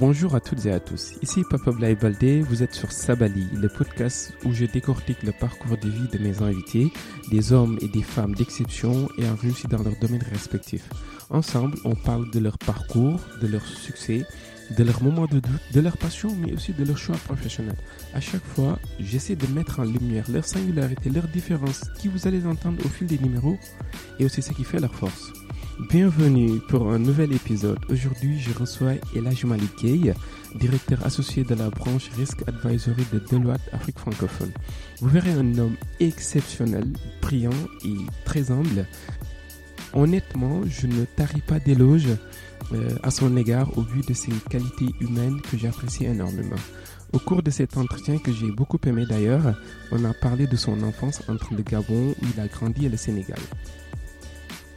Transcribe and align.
Bonjour 0.00 0.34
à 0.34 0.40
toutes 0.40 0.64
et 0.64 0.72
à 0.72 0.80
tous. 0.80 1.12
Ici 1.20 1.42
Papa 1.50 1.72
Blay 1.72 1.94
Baldé, 1.94 2.40
vous 2.40 2.62
êtes 2.62 2.72
sur 2.72 2.90
Sabali, 2.90 3.46
le 3.52 3.68
podcast 3.68 4.32
où 4.46 4.52
je 4.54 4.64
décortique 4.64 5.22
le 5.22 5.32
parcours 5.32 5.76
de 5.76 5.90
vie 5.90 6.08
de 6.08 6.16
mes 6.16 6.40
invités, 6.40 6.90
des 7.30 7.52
hommes 7.52 7.78
et 7.82 7.88
des 7.88 8.02
femmes 8.02 8.34
d'exception 8.34 9.10
et 9.18 9.28
en 9.28 9.34
réussi 9.34 9.66
dans 9.66 9.82
leurs 9.82 9.98
domaines 10.00 10.24
respectifs. 10.32 10.88
Ensemble, 11.28 11.76
on 11.84 11.94
parle 11.94 12.30
de 12.30 12.38
leur 12.38 12.56
parcours, 12.56 13.20
de 13.42 13.46
leur 13.46 13.66
succès, 13.66 14.24
de 14.74 14.84
leurs 14.84 15.02
moments 15.02 15.26
de 15.26 15.38
doute, 15.38 15.60
de 15.74 15.80
leur 15.82 15.98
passion, 15.98 16.34
mais 16.34 16.54
aussi 16.54 16.72
de 16.72 16.84
leur 16.86 16.96
choix 16.96 17.16
professionnel. 17.16 17.76
À 18.14 18.22
chaque 18.22 18.44
fois, 18.44 18.78
j'essaie 19.00 19.36
de 19.36 19.46
mettre 19.48 19.80
en 19.80 19.84
lumière 19.84 20.24
leur 20.30 20.46
singularité, 20.46 21.10
leurs 21.10 21.28
différences, 21.28 21.84
qui 21.98 22.08
vous 22.08 22.26
allez 22.26 22.46
entendre 22.46 22.82
au 22.86 22.88
fil 22.88 23.06
des 23.06 23.18
numéros, 23.18 23.58
et 24.18 24.24
aussi 24.24 24.40
ce 24.40 24.54
qui 24.54 24.64
fait 24.64 24.80
leur 24.80 24.94
force. 24.94 25.30
Bienvenue 25.78 26.58
pour 26.58 26.90
un 26.90 26.98
nouvel 26.98 27.32
épisode. 27.32 27.78
Aujourd'hui, 27.88 28.38
je 28.38 28.52
reçois 28.52 28.92
Elaj 29.14 29.44
Malikey, 29.44 30.12
directeur 30.54 31.04
associé 31.06 31.44
de 31.44 31.54
la 31.54 31.70
branche 31.70 32.10
Risk 32.18 32.42
Advisory 32.46 33.04
de 33.12 33.18
Deloitte 33.18 33.62
Afrique 33.72 33.98
francophone. 33.98 34.52
Vous 35.00 35.08
verrez 35.08 35.32
un 35.32 35.56
homme 35.58 35.76
exceptionnel, 36.00 36.92
brillant 37.22 37.50
et 37.84 37.96
très 38.24 38.50
humble. 38.50 38.86
Honnêtement, 39.94 40.62
je 40.66 40.86
ne 40.86 41.04
tarie 41.04 41.40
pas 41.40 41.58
d'éloges 41.58 42.16
euh, 42.72 42.90
à 43.02 43.10
son 43.10 43.36
égard 43.36 43.76
au 43.78 43.82
vu 43.82 44.02
de 44.02 44.12
ses 44.12 44.32
qualités 44.50 44.90
humaines 45.00 45.40
que 45.50 45.56
j'apprécie 45.56 46.04
énormément. 46.04 46.56
Au 47.12 47.18
cours 47.18 47.42
de 47.42 47.50
cet 47.50 47.76
entretien 47.76 48.18
que 48.18 48.32
j'ai 48.32 48.50
beaucoup 48.52 48.78
aimé 48.86 49.04
d'ailleurs, 49.08 49.54
on 49.90 50.04
a 50.04 50.12
parlé 50.14 50.46
de 50.46 50.56
son 50.56 50.82
enfance 50.82 51.22
entre 51.28 51.54
le 51.54 51.62
Gabon 51.62 52.10
où 52.10 52.26
il 52.34 52.40
a 52.40 52.46
grandi 52.46 52.86
et 52.86 52.88
le 52.88 52.96
Sénégal. 52.96 53.40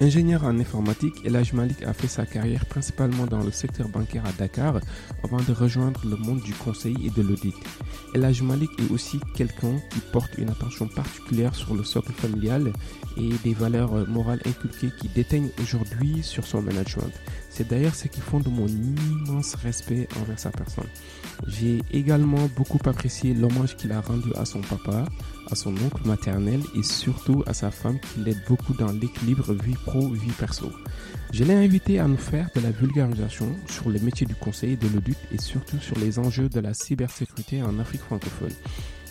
Ingénieur 0.01 0.43
en 0.43 0.59
informatique, 0.59 1.15
Elaj 1.23 1.53
Malik 1.53 1.83
a 1.83 1.93
fait 1.93 2.07
sa 2.07 2.25
carrière 2.25 2.65
principalement 2.65 3.25
dans 3.25 3.41
le 3.41 3.51
secteur 3.51 3.87
bancaire 3.87 4.25
à 4.25 4.31
Dakar 4.33 4.79
avant 5.23 5.37
de 5.37 5.53
rejoindre 5.53 6.01
le 6.05 6.17
monde 6.17 6.41
du 6.41 6.53
conseil 6.53 6.95
et 7.05 7.09
de 7.11 7.21
l'audit. 7.21 7.53
Elaj 8.15 8.41
Malik 8.41 8.71
est 8.79 8.91
aussi 8.91 9.19
quelqu'un 9.35 9.77
qui 9.91 9.99
porte 10.11 10.37
une 10.37 10.49
attention 10.49 10.87
particulière 10.87 11.55
sur 11.55 11.73
le 11.75 11.83
socle 11.83 12.11
familial 12.11 12.73
et 13.17 13.29
des 13.43 13.53
valeurs 13.53 14.07
morales 14.09 14.41
inculquées 14.45 14.91
qui 14.99 15.07
déteignent 15.09 15.51
aujourd'hui 15.61 16.21
sur 16.23 16.45
son 16.45 16.61
management. 16.61 17.13
C'est 17.49 17.67
d'ailleurs 17.67 17.95
ce 17.95 18.07
qui 18.07 18.19
fonde 18.19 18.47
mon 18.47 18.67
immense 18.67 19.55
respect 19.55 20.07
envers 20.19 20.39
sa 20.39 20.49
personne. 20.49 20.89
J'ai 21.47 21.81
également 21.91 22.49
beaucoup 22.55 22.79
apprécié 22.85 23.33
l'hommage 23.35 23.77
qu'il 23.77 23.91
a 23.91 24.01
rendu 24.01 24.29
à 24.35 24.45
son 24.45 24.61
papa, 24.61 25.05
à 25.51 25.55
son 25.55 25.71
oncle 25.71 26.05
maternel 26.05 26.61
et 26.75 26.83
surtout 26.83 27.43
à 27.47 27.53
sa 27.53 27.71
femme 27.71 27.99
qui 27.99 28.21
l'aide 28.21 28.41
beaucoup 28.47 28.73
dans 28.73 28.91
l'équilibre 28.91 29.53
vie 29.53 29.75
pro-vie 29.85 30.31
perso. 30.31 30.71
Je 31.31 31.43
l'ai 31.43 31.53
invité 31.53 31.99
à 31.99 32.07
nous 32.07 32.17
faire 32.17 32.49
de 32.55 32.61
la 32.61 32.71
vulgarisation 32.71 33.47
sur 33.67 33.89
le 33.89 33.99
métier 33.99 34.25
du 34.27 34.35
conseil 34.35 34.77
de 34.77 34.87
l'audit 34.87 35.17
et 35.31 35.39
surtout 35.39 35.79
sur 35.79 35.97
les 35.97 36.19
enjeux 36.19 36.49
de 36.49 36.59
la 36.59 36.73
cybersécurité 36.73 37.63
en 37.63 37.79
Afrique 37.79 38.01
francophone. 38.01 38.53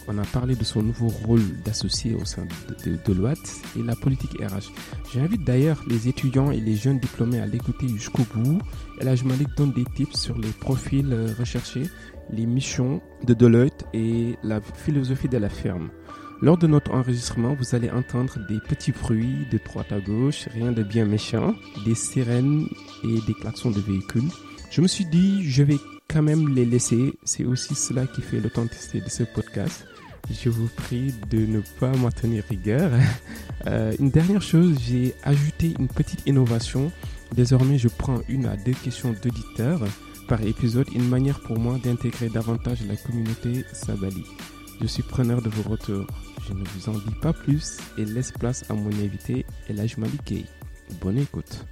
On 0.09 0.19
a 0.19 0.25
parlé 0.25 0.57
de 0.57 0.65
son 0.65 0.83
nouveau 0.83 1.09
rôle 1.09 1.43
d'associé 1.65 2.15
au 2.15 2.25
sein 2.25 2.45
de, 2.85 2.97
Deloitte 3.05 3.63
et 3.79 3.83
la 3.83 3.95
politique 3.95 4.33
RH. 4.41 4.73
J'invite 5.13 5.45
d'ailleurs 5.45 5.83
les 5.89 6.09
étudiants 6.09 6.51
et 6.51 6.61
les 6.61 6.75
jeunes 6.75 6.99
diplômés 6.99 7.41
à 7.41 7.47
l'écouter 7.47 7.87
jusqu'au 7.89 8.25
bout. 8.35 8.59
Et 9.01 9.05
là, 9.05 9.15
je 9.15 9.25
donne 9.57 9.73
des 9.73 9.85
tips 9.85 10.19
sur 10.19 10.37
les 10.39 10.49
profils 10.49 11.13
euh, 11.13 11.33
recherchés, 11.39 11.85
les 12.31 12.47
missions 12.47 13.01
de 13.25 13.35
Deloitte 13.35 13.85
et 13.95 14.37
la 14.43 14.61
philosophie 14.61 15.29
de 15.29 15.39
la 15.39 15.49
firme. 15.49 15.91
Lors 16.43 16.59
de 16.59 16.67
notre 16.67 16.91
enregistrement, 16.91 17.55
vous 17.55 17.77
allez 17.77 17.89
entendre 17.89 18.37
des 18.48 18.59
petits 18.59 18.91
bruits 18.91 19.47
de 19.53 19.61
droite 19.65 19.93
à 19.93 20.01
gauche, 20.01 20.48
rien 20.53 20.73
de 20.73 20.83
bien 20.83 21.05
méchant, 21.05 21.55
des 21.85 21.95
sirènes 21.95 22.67
et 23.05 23.21
des 23.29 23.35
klaxons 23.35 23.71
de 23.71 23.79
véhicules. 23.79 24.29
Je 24.69 24.81
me 24.81 24.89
suis 24.89 25.05
dit, 25.05 25.48
je 25.48 25.63
vais 25.63 25.79
quand 26.09 26.23
même 26.23 26.53
les 26.53 26.65
laisser. 26.65 27.15
C'est 27.23 27.45
aussi 27.45 27.77
cela 27.77 28.09
qui 28.09 28.23
fait 28.23 28.41
l'authenticité 28.41 29.01
de 29.01 29.09
ce 29.09 29.23
podcast. 29.23 29.87
Je 30.33 30.48
vous 30.48 30.67
prie 30.67 31.15
de 31.31 31.47
ne 31.47 31.61
pas 31.79 31.92
m'en 31.97 32.11
tenir 32.11 32.45
rigueur. 32.48 32.91
Euh, 33.69 33.92
une 34.01 34.11
dernière 34.11 34.42
chose, 34.42 34.77
j'ai 34.80 35.14
ajouté 35.23 35.73
une 35.79 35.86
petite 35.86 36.27
innovation. 36.27 36.91
Désormais, 37.33 37.79
je 37.79 37.86
prends 37.86 38.20
une 38.29 38.47
à 38.47 38.57
deux 38.57 38.73
questions 38.73 39.14
d'auditeurs 39.23 39.83
par 40.27 40.42
épisode, 40.42 40.89
une 40.92 41.09
manière 41.09 41.39
pour 41.39 41.61
moi 41.61 41.79
d'intégrer 41.79 42.29
davantage 42.29 42.80
la 42.89 42.97
communauté 42.97 43.64
Sabali. 43.73 44.24
Je 44.80 44.89
suis 44.89 45.05
preneur 45.05 45.42
de 45.42 45.48
vos 45.48 45.70
retours. 45.70 46.09
Je 46.48 46.55
ne 46.55 46.64
vous 46.64 46.89
en 46.89 46.98
dis 46.98 47.14
pas 47.20 47.33
plus 47.33 47.79
et 47.97 48.05
laisse 48.05 48.33
place 48.33 48.69
à 48.69 48.75
mon 48.75 48.89
invité 48.89 49.47
Elaj 49.69 49.97
Malik. 49.97 50.35
Bonne 51.01 51.19
écoute. 51.19 51.64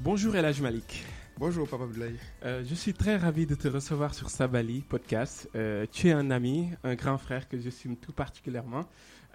Bonjour 0.00 0.36
Elaj 0.36 0.60
Malik. 0.60 1.04
Bonjour 1.38 1.66
Papa 1.66 1.84
Abdoulaye. 1.84 2.16
Euh, 2.44 2.62
je 2.68 2.74
suis 2.74 2.92
très 2.92 3.16
ravi 3.16 3.46
de 3.46 3.54
te 3.54 3.68
recevoir 3.68 4.14
sur 4.14 4.28
Sabali 4.28 4.82
Podcast. 4.82 5.48
Euh, 5.54 5.86
tu 5.90 6.08
es 6.08 6.12
un 6.12 6.30
ami, 6.30 6.68
un 6.84 6.94
grand 6.94 7.16
frère 7.16 7.48
que 7.48 7.58
j'estime 7.58 7.96
tout 7.96 8.12
particulièrement. 8.12 8.84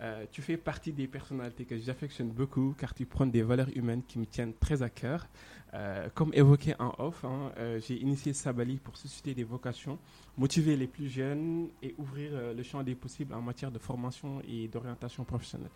Euh, 0.02 0.26
tu 0.32 0.42
fais 0.42 0.58
partie 0.58 0.92
des 0.92 1.08
personnalités 1.08 1.66
que 1.66 1.78
j'affectionne 1.78 2.30
beaucoup 2.30 2.74
car 2.78 2.96
tu 2.96 3.06
prends 3.06 3.28
des 3.28 3.44
valeurs 3.44 3.70
humaines 3.76 4.02
qui 4.08 4.18
me 4.18 4.26
tiennent 4.26 4.54
très 4.60 4.82
à 4.82 4.90
cœur. 4.90 5.28
Euh, 5.76 6.10
comme 6.16 6.34
évoqué 6.34 6.74
en 6.80 6.94
off, 6.98 7.24
hein, 7.24 7.52
euh, 7.58 7.80
j'ai 7.80 7.96
initié 7.96 8.34
Sabali 8.34 8.78
pour 8.78 8.98
susciter 8.98 9.36
des 9.36 9.44
vocations, 9.44 10.00
motiver 10.38 10.76
les 10.76 10.88
plus 10.88 11.10
jeunes 11.10 11.70
et 11.82 11.94
ouvrir 11.98 12.32
le 12.54 12.64
champ 12.64 12.84
des 12.84 12.96
possibles 12.96 13.34
en 13.34 13.42
matière 13.42 13.72
de 13.72 13.80
formation 13.80 14.42
et 14.48 14.68
d'orientation 14.68 15.24
professionnelle 15.24 15.70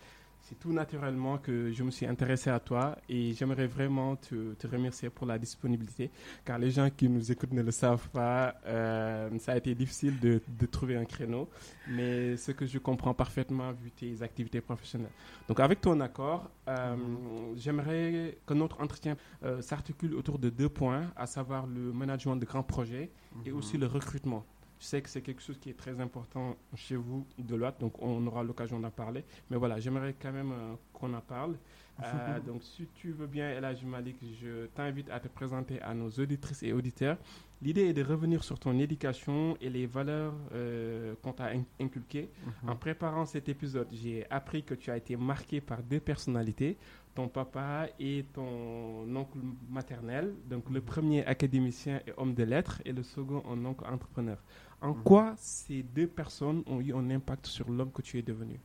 c'est 0.47 0.59
tout 0.59 0.71
naturellement 0.71 1.39
que 1.39 1.71
je 1.71 1.83
me 1.83 1.89
suis 1.89 2.05
intéressé 2.05 2.51
à 2.51 2.59
toi 2.59 2.95
et 3.09 3.33
j'aimerais 3.33 3.65
vraiment 3.65 4.15
te, 4.15 4.55
remercier 4.67 5.09
pour 5.09 5.25
la 5.25 5.39
disponibilité 5.39 6.11
car 6.43 6.59
les 6.59 6.69
gens 6.69 6.89
qui 6.89 7.09
nous 7.09 7.31
écoutent 7.31 7.53
ne 7.53 7.63
le 7.63 7.71
savent 7.71 8.07
pas. 8.09 8.53
Euh, 8.67 9.29
ça 9.39 9.53
a 9.53 9.57
été 9.57 9.73
difficile 9.73 10.19
de, 10.19 10.39
trouver 10.67 10.97
un 10.97 11.05
créneau, 11.05 11.49
mais 11.87 12.37
ce 12.37 12.51
que 12.51 12.65
je 12.65 12.77
comprends 12.77 13.13
parfaitement 13.13 13.71
vu 13.71 13.91
tes 13.91 14.21
activités 14.21 14.61
professionnelles. 14.61 15.11
Donc 15.47 15.59
avec 15.59 15.81
ton 15.81 15.99
accord, 15.99 16.49
euh, 16.67 16.95
mm-hmm. 16.95 17.57
j'aimerais 17.57 18.37
que 18.45 18.53
notre 18.53 18.81
entretien 18.81 19.15
euh, 19.43 19.61
s'articule 19.61 20.13
autour 20.13 20.37
de 20.37 20.49
deux 20.49 20.69
points, 20.69 21.11
à 21.15 21.25
savoir 21.25 21.65
le 21.65 21.91
management 21.91 22.35
de 22.35 22.45
grands 22.45 22.63
projets 22.63 23.09
et 23.45 23.49
mm-hmm. 23.49 23.53
aussi 23.53 23.77
le 23.77 23.87
recrutement. 23.87 24.45
Je 24.79 24.85
sais 24.85 25.01
que 25.01 25.09
c'est 25.09 25.21
quelque 25.21 25.41
chose 25.41 25.57
qui 25.57 25.69
est 25.69 25.77
très 25.77 25.99
important 25.99 26.55
chez 26.75 26.95
vous, 26.95 27.25
de 27.37 27.55
l'autre, 27.55 27.77
donc 27.79 28.01
on 28.01 28.25
aura 28.27 28.43
l'occasion 28.43 28.79
d'en 28.79 28.91
parler. 28.91 29.23
Mais 29.49 29.57
voilà, 29.57 29.79
j'aimerais 29.79 30.15
quand 30.21 30.31
même 30.31 30.51
euh, 30.51 30.75
qu'on 30.93 31.13
en 31.13 31.21
parle. 31.21 31.55
Euh, 32.03 32.39
donc, 32.41 32.61
si 32.61 32.87
tu 32.95 33.11
veux 33.11 33.25
bien, 33.27 33.49
Elaj 33.51 33.85
Malik, 33.85 34.17
je 34.41 34.65
t'invite 34.67 35.09
à 35.09 35.19
te 35.21 35.29
présenter 35.29 35.81
à 35.81 35.93
nos 35.93 36.09
auditrices 36.09 36.61
et 36.63 36.73
auditeurs. 36.73 37.17
L'idée 37.61 37.85
est 37.85 37.93
de 37.93 38.03
revenir 38.03 38.43
sur 38.43 38.59
ton 38.59 38.77
éducation 38.77 39.57
et 39.61 39.69
les 39.69 39.85
valeurs 39.85 40.33
euh, 40.53 41.15
qu'on 41.21 41.31
t'a 41.31 41.51
inculquées. 41.79 42.29
Mhm. 42.63 42.69
En 42.69 42.75
préparant 42.75 43.25
cet 43.25 43.47
épisode, 43.47 43.87
j'ai 43.91 44.29
appris 44.29 44.63
que 44.63 44.73
tu 44.73 44.91
as 44.91 44.97
été 44.97 45.15
marqué 45.15 45.61
par 45.61 45.81
deux 45.83 46.01
personnalités, 46.01 46.77
ton 47.15 47.29
papa 47.29 47.87
et 47.97 48.25
ton 48.33 49.07
oncle 49.15 49.37
maternel. 49.69 50.35
Donc, 50.49 50.69
le 50.69 50.81
mhm. 50.81 50.85
premier 50.85 51.25
académicien 51.25 52.01
et 52.05 52.11
homme 52.17 52.33
de 52.33 52.43
lettres 52.43 52.81
et 52.83 52.91
le 52.91 53.03
second 53.03 53.41
un 53.49 53.63
oncle 53.63 53.85
entrepreneur. 53.85 54.37
En 54.85 54.93
mhm. 54.93 55.03
quoi 55.03 55.35
ces 55.37 55.81
deux 55.81 56.07
personnes 56.07 56.63
ont 56.67 56.79
eu 56.79 56.93
un 56.93 57.09
impact 57.09 57.47
sur 57.47 57.69
l'homme 57.71 57.91
que 57.91 58.03
tu 58.03 58.19
es 58.19 58.21
devenu? 58.21 58.59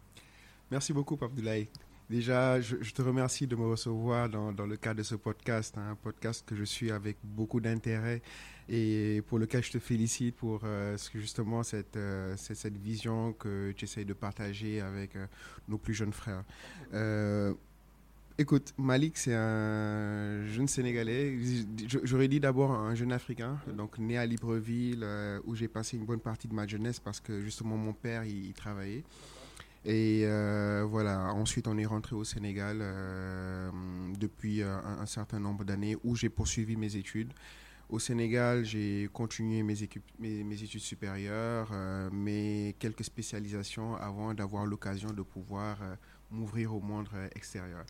Merci 0.71 0.93
beaucoup, 0.93 1.19
Abdoulaye. 1.21 1.69
Déjà, 2.11 2.61
je, 2.61 2.77
te 2.93 3.03
remercie 3.03 3.47
de 3.47 3.55
me 3.55 3.67
recevoir 3.69 4.29
dans, 4.29 4.53
dans 4.53 4.67
le 4.67 4.77
cadre 4.77 4.99
de 4.99 5.03
ce 5.05 5.15
podcast, 5.15 5.79
hein, 5.79 5.93
un 5.93 5.95
podcast 5.95 6.45
que 6.45 6.57
je 6.57 6.65
suis 6.65 6.91
avec 6.91 7.17
beaucoup 7.23 7.61
d'intérêt 7.61 8.21
et 8.69 9.23
pour 9.29 9.39
lequel 9.39 9.63
je 9.63 9.71
te 9.71 9.79
félicite 9.79 10.37
pour 10.37 10.61
euh, 10.65 10.97
justement 11.15 11.63
cette, 11.63 11.97
euh, 11.97 12.35
cette, 12.37 12.77
vision 12.77 13.33
que 13.33 13.73
tu 13.73 13.85
essayes 13.85 14.05
de 14.05 14.13
partager 14.13 14.81
avec 14.81 15.17
euh, 15.17 15.27
nos 15.69 15.79
plus 15.79 15.95
jeunes 15.95 16.13
frères. 16.13 16.45
Écoute, 18.41 18.73
Malik, 18.79 19.19
c'est 19.19 19.35
un 19.35 20.47
jeune 20.47 20.67
Sénégalais. 20.67 21.37
J'aurais 22.05 22.27
dit 22.27 22.41
d'abord 22.41 22.73
un 22.73 22.95
jeune 22.95 23.13
Africain, 23.13 23.59
donc 23.77 23.99
né 23.99 24.17
à 24.17 24.25
Libreville, 24.25 25.07
où 25.45 25.55
j'ai 25.55 25.69
passé 25.69 25.99
une 25.99 26.07
bonne 26.07 26.21
partie 26.21 26.49
de 26.49 26.55
ma 26.55 26.67
jeunesse 26.67 27.01
parce 27.01 27.21
que 27.21 27.43
justement 27.43 27.77
mon 27.77 27.93
père 27.93 28.25
y 28.25 28.51
travaillait. 28.55 29.05
Et 29.85 30.23
euh, 30.25 30.87
voilà, 30.89 31.35
ensuite 31.35 31.69
on 31.69 31.77
est 31.77 31.85
rentré 31.85 32.17
au 32.17 32.25
Sénégal 32.25 32.79
euh, 32.81 33.71
depuis 34.19 34.63
un, 34.63 35.05
certain 35.05 35.39
nombre 35.39 35.65
d'années 35.65 35.99
où 36.03 36.17
j'ai 36.17 36.31
poursuivi 36.31 36.77
mes 36.77 36.97
études. 36.97 37.35
Au 37.91 37.99
Sénégal, 37.99 38.65
j'ai 38.65 39.11
continué 39.13 39.63
mes, 39.63 39.83
études 39.83 40.81
supérieures, 40.81 41.69
euh, 41.75 42.09
mes 42.11 42.75
quelques 42.79 43.05
spécialisations 43.05 43.97
avant 43.97 44.33
d'avoir 44.33 44.65
l'occasion 44.65 45.11
de 45.11 45.21
pouvoir 45.21 45.77
m'ouvrir 46.31 46.75
au 46.75 46.81
monde 46.81 47.09
extérieur. 47.35 47.85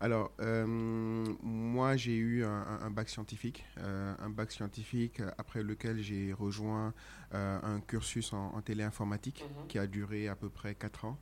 Alors, 0.00 0.30
euh, 0.40 0.64
moi, 0.66 1.96
j'ai 1.96 2.14
eu 2.14 2.44
un, 2.44 2.90
bac 2.90 3.08
scientifique, 3.08 3.64
euh, 3.78 4.14
un 4.20 4.30
bac 4.30 4.52
scientifique 4.52 5.20
après 5.38 5.62
lequel 5.62 6.00
j'ai 6.00 6.32
rejoint 6.32 6.94
euh, 7.34 7.58
un 7.62 7.80
cursus 7.80 8.32
en, 8.32 8.60
téléinformatique 8.62 9.44
mhm. 9.44 9.66
qui 9.66 9.78
a 9.78 9.86
duré 9.86 10.28
à 10.28 10.36
peu 10.36 10.48
près 10.48 10.74
4 10.74 11.04
ans. 11.04 11.18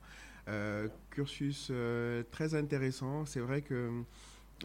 cursus 1.09 1.71
très 2.31 2.53
intéressant. 2.53 3.25
C'est 3.25 3.39
vrai 3.39 3.61
que 3.61 4.03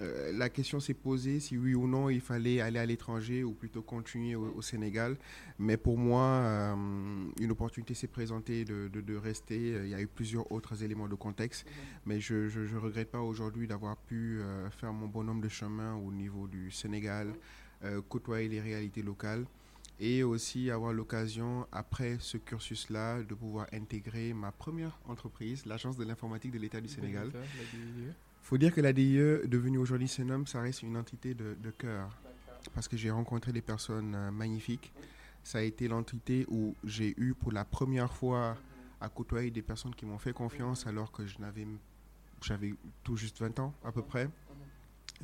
euh, 0.00 0.32
la 0.32 0.48
question 0.48 0.80
s'est 0.80 0.94
posée 0.94 1.38
si 1.38 1.58
oui 1.58 1.74
ou 1.74 1.86
non 1.86 2.08
il 2.08 2.22
fallait 2.22 2.60
aller 2.60 2.78
à 2.78 2.86
l'étranger 2.86 3.44
ou 3.44 3.52
plutôt 3.52 3.82
continuer 3.82 4.34
au, 4.34 4.62
Sénégal. 4.62 5.16
Mais 5.58 5.76
pour 5.76 5.98
moi, 5.98 6.22
euh, 6.22 6.74
une 7.40 7.50
opportunité 7.50 7.94
s'est 7.94 8.06
présentée 8.06 8.64
de, 8.64 8.88
de, 8.88 9.16
rester. 9.16 9.56
Il 9.82 9.88
y 9.88 9.94
a 9.94 10.00
eu 10.00 10.06
plusieurs 10.06 10.50
autres 10.50 10.82
éléments 10.82 11.08
de 11.08 11.14
contexte, 11.14 11.66
mhm. 11.66 11.72
mais 12.06 12.20
je 12.20 12.34
ne 12.34 12.78
regrette 12.78 13.10
pas 13.10 13.20
aujourd'hui 13.20 13.66
d'avoir 13.66 13.96
pu 13.96 14.40
euh, 14.40 14.70
faire 14.70 14.92
mon 14.92 15.06
bonhomme 15.08 15.40
de 15.40 15.48
chemin 15.48 15.94
au 15.96 16.10
niveau 16.10 16.46
du 16.46 16.70
Sénégal, 16.70 17.34
côtoyer 18.08 18.48
les 18.48 18.60
réalités 18.60 19.02
locales 19.02 19.44
et 19.98 20.22
aussi 20.22 20.70
avoir 20.70 20.92
l'occasion, 20.92 21.66
après 21.72 22.16
ce 22.20 22.36
cursus-là, 22.36 23.22
de 23.24 23.34
pouvoir 23.34 23.66
intégrer 23.72 24.32
ma 24.32 24.52
première 24.52 24.96
entreprise, 25.08 25.66
l'Agence 25.66 25.96
de 25.96 26.04
l'informatique 26.04 26.52
de 26.52 26.58
l'État 26.58 26.80
du 26.80 26.88
Sénégal. 26.88 27.32
Il 28.42 28.46
faut 28.46 28.58
dire 28.58 28.74
que 28.74 28.80
la 28.80 28.92
DIE, 28.92 29.46
devenue 29.46 29.78
aujourd'hui 29.78 30.08
Senom, 30.08 30.44
ça 30.46 30.60
reste 30.60 30.82
une 30.82 30.96
entité 30.96 31.34
de, 31.34 31.70
cœur. 31.70 32.10
Parce 32.74 32.88
que 32.88 32.96
j'ai 32.96 33.10
rencontré 33.10 33.52
des 33.52 33.62
personnes 33.62 34.14
euh, 34.14 34.30
magnifiques. 34.30 34.92
Ça 35.42 35.58
a 35.58 35.62
été 35.62 35.88
l'entité 35.88 36.44
où 36.48 36.74
j'ai 36.84 37.14
eu 37.16 37.34
pour 37.34 37.50
la 37.50 37.64
première 37.64 38.12
fois 38.12 38.56
à 39.00 39.08
côtoyer 39.08 39.50
des 39.50 39.62
personnes 39.62 39.94
qui 39.94 40.06
m'ont 40.06 40.18
fait 40.18 40.32
confiance 40.32 40.86
alors 40.86 41.10
que 41.10 41.26
je 41.26 41.38
n'avais 41.40 41.66
j'avais 42.40 42.74
tout 43.02 43.16
juste 43.16 43.40
20 43.40 43.58
ans 43.58 43.74
à 43.84 43.90
peu 43.90 44.02
près 44.02 44.28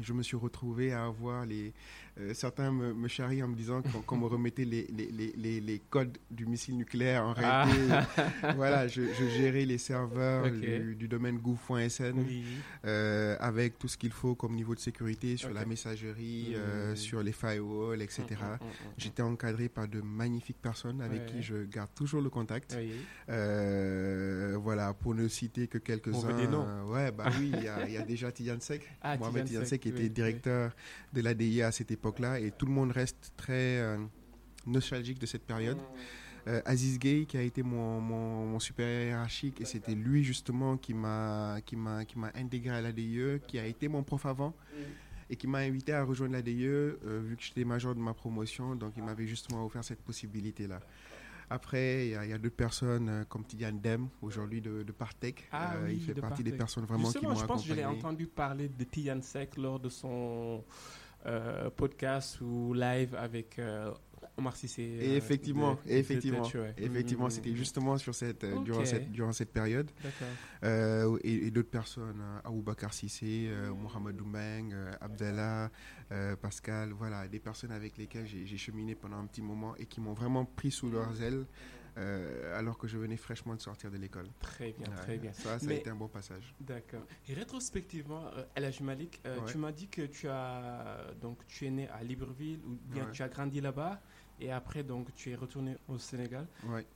je 0.00 0.12
me 0.12 0.22
suis 0.22 0.36
retrouvé 0.36 0.92
à 0.92 1.04
avoir 1.06 1.46
les. 1.46 1.72
Euh, 2.20 2.34
certains 2.34 2.72
me, 2.72 2.94
me, 2.94 3.08
charrient 3.08 3.42
en 3.42 3.48
me 3.48 3.54
disant 3.54 3.82
qu'on 4.06 4.16
me 4.16 4.26
remettait 4.26 4.64
les, 4.64 4.86
les, 4.88 5.32
les, 5.36 5.60
les, 5.60 5.78
codes 5.90 6.18
du 6.30 6.46
missile 6.46 6.76
nucléaire. 6.76 7.24
En 7.24 7.34
ah. 7.36 7.64
réalité, 7.64 8.52
voilà, 8.56 8.88
je, 8.88 9.02
gérais 9.36 9.64
les 9.64 9.78
serveurs 9.78 10.50
du, 10.50 11.08
domaine 11.08 11.38
gouv.sn 11.38 12.24
euh, 12.84 13.36
avec 13.40 13.78
tout 13.78 13.88
ce 13.88 13.96
qu'il 13.96 14.10
faut 14.10 14.34
comme 14.34 14.54
niveau 14.54 14.74
de 14.74 14.80
sécurité 14.80 15.36
sur 15.36 15.52
la 15.52 15.64
messagerie, 15.64 16.54
euh, 16.54 16.94
sur 16.96 17.22
les 17.22 17.32
firewalls, 17.32 18.02
etc. 18.02 18.24
Mm, 18.30 18.32
mm, 18.32 18.66
mm, 18.66 18.92
J'étais 18.98 19.22
encadré 19.22 19.68
par 19.68 19.88
de 19.88 20.00
magnifiques 20.00 20.60
personnes 20.60 21.00
avec 21.00 21.26
qui 21.26 21.42
je 21.42 21.64
garde 21.64 21.90
toujours 21.94 22.20
le 22.20 22.30
contact. 22.30 22.76
voilà, 23.28 24.92
pour 24.94 25.14
ne 25.14 25.28
citer 25.28 25.68
que 25.68 25.78
quelques-uns. 25.78 26.84
ouais, 26.86 27.12
bah 27.12 27.26
oui, 27.38 27.52
il 27.54 27.62
y, 27.92 27.96
a 27.96 28.02
déjà 28.06 28.32
Tidiane 28.32 28.60
Sek. 28.60 28.82
Ah, 29.02 29.16
Mohamed 29.16 29.44
Tidiane 29.44 29.66
Sek 29.66 29.86
était 29.86 30.08
directeur 30.08 30.72
de 31.12 31.20
l'ADIA 31.20 31.68
à 31.68 31.72
cette 31.72 31.90
époque-là, 32.08 32.40
et 32.40 32.50
tout 32.50 32.66
le 32.66 32.72
monde 32.72 32.90
reste 32.92 33.32
très 33.36 33.78
euh, 33.78 33.98
nostalgique 34.66 35.18
de 35.18 35.26
cette 35.26 35.44
période. 35.44 35.78
Euh, 36.46 36.62
Aziz 36.64 36.98
Gay, 36.98 37.26
qui 37.26 37.36
a 37.36 37.42
été 37.42 37.62
mon, 37.62 38.00
mon, 38.00 38.58
supérieur 38.58 39.08
hiérarchique, 39.08 39.60
et 39.60 39.66
c'était 39.66 39.94
lui 39.94 40.24
justement 40.24 40.78
qui 40.78 40.94
m'a 40.94 41.58
qui 41.64 41.76
m'a 41.76 42.04
qui 42.06 42.18
m'a 42.18 42.30
intégré 42.34 42.74
à 42.74 42.80
l'ADIE, 42.80 43.40
qui 43.46 43.58
a 43.58 43.66
été 43.66 43.88
mon 43.88 44.02
prof 44.02 44.24
avant. 44.24 44.54
Et 45.30 45.36
qui 45.36 45.46
m'a 45.46 45.58
invité 45.58 45.92
à 45.92 46.04
rejoindre 46.04 46.32
l'ADIE, 46.32 46.64
euh, 46.64 46.96
vu 47.22 47.36
que 47.36 47.42
j'étais 47.42 47.62
major 47.64 47.94
de 47.94 48.00
ma 48.00 48.14
promotion, 48.14 48.74
donc 48.74 48.94
il 48.96 49.02
m'avait 49.02 49.26
justement 49.26 49.66
offert 49.66 49.84
cette 49.84 50.00
possibilité-là. 50.00 50.80
Après, 51.50 52.08
il 52.08 52.10
y 52.10 52.32
a, 52.32 52.38
d'autres 52.38 52.56
personnes 52.56 53.08
euh, 53.08 53.24
comme 53.24 53.44
Tidian 53.44 53.72
Dem, 53.72 54.08
aujourd'hui 54.20 54.60
de, 54.60 54.82
de, 54.82 54.92
Partec. 54.92 55.48
Ah 55.50 55.76
euh, 55.76 55.92
il 55.92 56.00
fait 56.00 56.14
partie 56.14 56.42
des 56.42 56.52
personnes 56.52 56.84
vraiment 56.84 57.10
qui 57.10 57.24
m'ont 57.24 57.34
je 57.34 57.46
pense 57.46 57.62
que 57.62 57.68
je 57.68 57.74
l'ai 57.74 57.86
entendu 57.86 58.26
parler 58.26 58.68
de 58.68 58.84
Tidian 58.84 59.20
Sek 59.22 59.56
lors 59.56 59.80
de 59.80 59.88
son 59.88 60.62
euh, 61.26 61.70
podcast 61.70 62.40
ou 62.40 62.72
live 62.74 63.14
avec 63.14 63.60
Omar 64.36 64.56
Sissé. 64.56 64.82
Et 64.82 65.16
effectivement, 65.16 65.78
effectivement, 65.86 66.44
effectivement, 66.76 67.24
mm, 67.24 67.26
mm, 67.26 67.30
c'était 67.30 67.50
mm. 67.50 67.56
justement 67.56 67.98
sur 67.98 68.14
cette, 68.14 68.46
durant 68.64 68.84
cette, 68.84 69.10
durant 69.10 69.32
cette 69.32 69.52
période. 69.52 69.90
et, 70.62 71.50
d'autres 71.50 71.70
personnes, 71.70 72.22
Bakar 72.64 72.92
Sissé, 72.92 73.50
Mohamed 73.76 74.16
Doumeng, 74.16 74.74
Abdallah, 75.00 75.70
Pascal, 76.40 76.92
voilà, 76.92 77.26
des 77.28 77.40
personnes 77.40 77.72
avec 77.72 77.96
lesquelles 77.98 78.26
j'ai 78.26 78.58
cheminé 78.58 78.94
pendant 78.94 79.18
un 79.18 79.26
petit 79.26 79.42
moment 79.42 79.74
et 79.76 79.86
qui 79.86 80.00
m'ont 80.00 80.14
vraiment 80.14 80.44
pris 80.44 80.70
sous 80.70 80.90
leurs 80.90 81.22
ailes. 81.22 81.44
Alors 82.54 82.78
que 82.78 82.86
je 82.86 82.98
venais 82.98 83.16
fraîchement 83.16 83.54
de 83.54 83.60
sortir 83.60 83.90
de 83.90 83.96
l'école. 83.96 84.28
Très 84.40 84.72
bien, 84.72 84.88
très 84.96 85.18
bien. 85.18 85.32
Ça, 85.32 85.58
ça 85.58 85.70
a 85.70 85.72
été 85.72 85.90
un 85.90 85.96
bon 85.96 86.08
passage. 86.08 86.54
D'accord. 86.60 87.02
Et 87.28 87.34
rétrospectivement, 87.34 88.30
El 88.54 88.72
Malik, 88.82 89.20
tu 89.46 89.58
m'as 89.58 89.72
dit 89.72 89.88
que 89.88 90.02
tu 90.02 90.28
as 90.28 91.12
donc 91.20 91.46
tu 91.46 91.66
es 91.66 91.70
né 91.70 91.88
à 91.88 92.02
Libreville 92.02 92.60
ou 92.64 92.78
bien 92.92 93.06
tu 93.12 93.22
as 93.22 93.28
grandi 93.28 93.60
là-bas 93.60 94.00
et 94.40 94.52
après 94.52 94.82
donc 94.82 95.12
tu 95.14 95.30
es 95.30 95.34
retourné 95.34 95.76
au 95.88 95.98
Sénégal. 95.98 96.46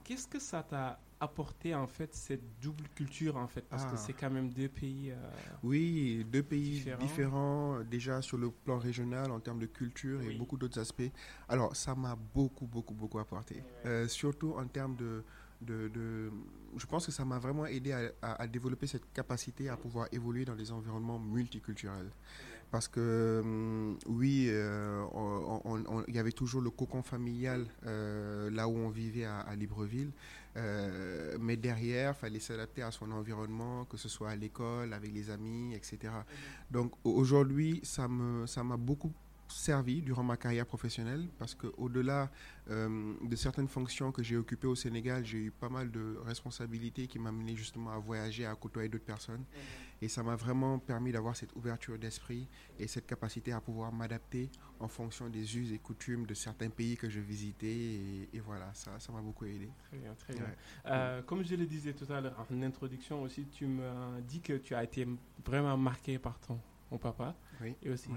Qu'est-ce 0.05 0.29
que 0.29 0.39
ça 0.39 0.63
t'a 0.63 1.01
apporté 1.23 1.73
en 1.73 1.87
fait 1.87 2.13
cette 2.15 2.43
double 2.61 2.85
culture 2.97 3.37
en 3.37 3.47
fait 3.47 3.63
parce 3.63 3.85
que 3.85 3.93
ah. 3.95 3.97
c'est 3.97 4.13
quand 4.13 4.29
même 4.31 4.51
deux 4.51 4.69
pays. 4.69 5.13
Euh, 5.13 5.15
oui, 5.63 6.27
deux 6.31 6.43
pays 6.43 6.85
différents. 6.99 7.81
déjà 7.89 8.21
sur 8.21 8.39
le 8.39 8.51
plan 8.51 8.79
régional 8.79 9.31
en 9.31 9.39
termes 9.39 9.61
de 9.61 9.67
culture 9.67 10.21
et 10.23 10.35
beaucoup 10.35 10.57
d'autres 10.57 10.81
aspects. 10.81 11.13
Alors 11.49 11.77
ça 11.77 11.95
m'a 11.95 12.17
beaucoup 12.35 12.67
beaucoup 12.67 12.95
beaucoup 12.95 13.21
apporté, 13.21 13.63
euh, 13.87 14.09
surtout 14.09 14.55
en 14.59 14.67
termes 14.67 14.97
de, 14.97 15.23
de, 15.61 15.89
de, 15.89 16.33
je 16.77 16.87
pense 16.87 17.07
que 17.07 17.13
ça 17.13 17.25
m'a 17.25 17.39
vraiment 17.39 17.67
aidé 17.67 17.93
à, 17.93 18.11
à, 18.21 18.47
développer 18.49 18.89
cette 18.89 19.13
capacité 19.13 19.69
à 19.69 19.77
pouvoir 19.77 20.09
évoluer 20.11 20.45
dans 20.45 20.57
des 20.57 20.73
environnements 20.73 21.21
multiculturels 21.21 22.11
parce 22.73 22.89
que 22.89 23.41
hum, 23.45 23.99
oui, 24.07 24.47
euh, 24.49 25.05
il 26.09 26.15
y 26.17 26.19
avait 26.19 26.33
toujours 26.33 26.63
le 26.63 26.71
cocon 26.71 27.03
familial 27.03 27.67
euh, 27.87 28.51
là 28.51 28.67
où 28.67 28.75
on 28.75 28.89
vivait 28.89 29.27
à, 29.27 29.55
Libreville, 29.55 30.11
euh, 30.57 31.37
mais 31.41 31.57
derrière, 31.57 32.15
il 32.17 32.21
fallait 32.21 32.41
s'adapter 32.41 32.83
à 32.83 32.91
son 32.91 33.11
environnement, 33.13 33.85
que 33.87 33.97
ce 33.97 34.09
soit 34.09 34.31
à 34.31 34.37
l'école, 34.37 34.93
avec 34.93 35.13
les 35.13 35.31
amis, 35.31 35.75
etc. 35.75 35.99
Mhm. 36.03 36.13
Donc 36.71 36.93
aujourd'hui, 37.05 37.81
ça 37.85 38.09
me 38.09 38.47
ça 38.47 38.63
m'a 38.63 38.77
beaucoup 38.77 39.13
servi 39.53 40.03
durant 40.03 40.23
ma 40.23 40.37
carrière 40.37 40.67
professionnelle 40.67 41.29
parce 41.39 41.55
qu'au-delà 41.55 42.31
euh, 42.71 43.15
de 43.23 43.37
certaines 43.37 43.69
fonctions 43.69 44.13
que 44.13 44.23
j'ai 44.23 44.37
occupées 44.37 44.67
au 44.67 44.75
Sénégal, 44.75 45.25
j'ai 45.25 45.39
eu 45.39 45.51
pas 45.51 45.69
mal 45.69 45.91
de 45.91 46.17
responsabilités 46.25 47.07
qui 47.07 47.19
m'amenaient 47.19 47.57
justement 47.57 47.91
à 47.91 47.99
voyager, 47.99 48.47
à 48.47 48.55
côtoyer 48.55 48.89
d'autres 48.89 49.05
personnes. 49.05 49.41
Mhm. 49.41 50.03
Et 50.03 50.09
ça 50.09 50.25
m'a 50.25 50.35
vraiment 50.35 50.81
permis 50.81 51.13
d'avoir 51.13 51.37
cette 51.37 51.55
ouverture 51.55 51.97
d'esprit 51.97 52.49
et 52.77 52.89
cette 52.89 53.07
capacité 53.07 53.53
à 53.53 53.61
pouvoir 53.61 53.93
m'adapter 53.93 54.51
en 54.81 54.89
fonction 54.89 55.29
des 55.29 55.57
us 55.57 55.73
et 55.73 55.79
coutumes 55.79 56.27
de 56.27 56.35
certains 56.35 56.71
pays 56.71 56.97
que 56.97 57.09
je 57.09 57.21
visitais. 57.21 58.29
Et, 58.33 58.41
voilà, 58.45 58.75
ça 58.75 58.99
ça 58.99 59.13
m'a 59.13 59.21
beaucoup 59.21 59.45
aidé. 59.45 59.71
Très 59.89 59.99
bien, 59.99 60.15
très 60.15 60.35
bien. 60.35 60.45
Euh, 60.87 61.23
comme 61.23 61.45
je 61.45 61.55
le 61.55 61.67
disais 61.67 61.93
tout 61.93 62.13
à 62.13 62.21
l'heure 62.21 62.45
en 62.51 62.63
introduction 62.63 63.23
aussi, 63.23 63.47
tu 63.47 63.67
m'as 63.67 64.21
dit 64.23 64.41
que 64.41 64.55
tu 64.55 64.75
as 64.75 64.83
été 64.83 65.07
vraiment 65.45 65.77
marqué 65.77 66.19
par 66.19 66.41
ton 66.41 66.59
mon 66.93 66.99
papa 66.99 67.35
et 67.83 67.91
aussi 67.91 68.09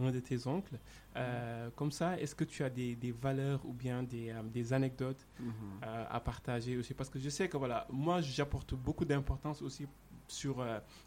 un 0.00 0.10
de 0.10 0.20
tes 0.20 0.46
oncles. 0.46 0.78
Euh, 1.16 1.70
comme 1.76 1.92
ça, 1.92 2.18
est-ce 2.18 2.34
que 2.34 2.44
tu 2.44 2.64
as 2.64 2.70
des, 2.70 2.96
des 2.96 3.12
valeurs 3.12 3.64
ou 3.64 3.72
bien 3.72 4.02
des, 4.02 4.30
euh, 4.30 4.42
des 4.42 4.72
anecdotes 4.72 5.26
mhm. 5.38 5.52
euh, 5.82 6.04
à 6.10 6.20
partager 6.20 6.76
aussi? 6.76 6.94
Parce 6.94 7.08
que 7.08 7.18
je 7.18 7.28
sais 7.28 7.48
que 7.48 7.56
voilà, 7.56 7.86
moi, 7.90 8.20
j'apporte 8.20 8.74
beaucoup 8.74 9.04
d'importance 9.04 9.62
aussi 9.62 9.86
sur 10.26 10.64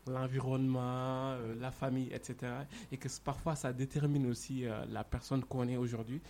l'environnement, 0.07 1.35
la 1.59 1.71
famille, 1.71 2.09
etc. 2.13 2.53
Et 2.91 2.97
que 2.97 3.07
parfois, 3.25 3.55
ça 3.55 3.73
détermine 3.73 4.27
aussi 4.27 4.65
la 4.89 5.03
personne 5.03 5.43
qu'on 5.43 5.67
est 5.67 5.75
aujourd'hui. 5.75 6.21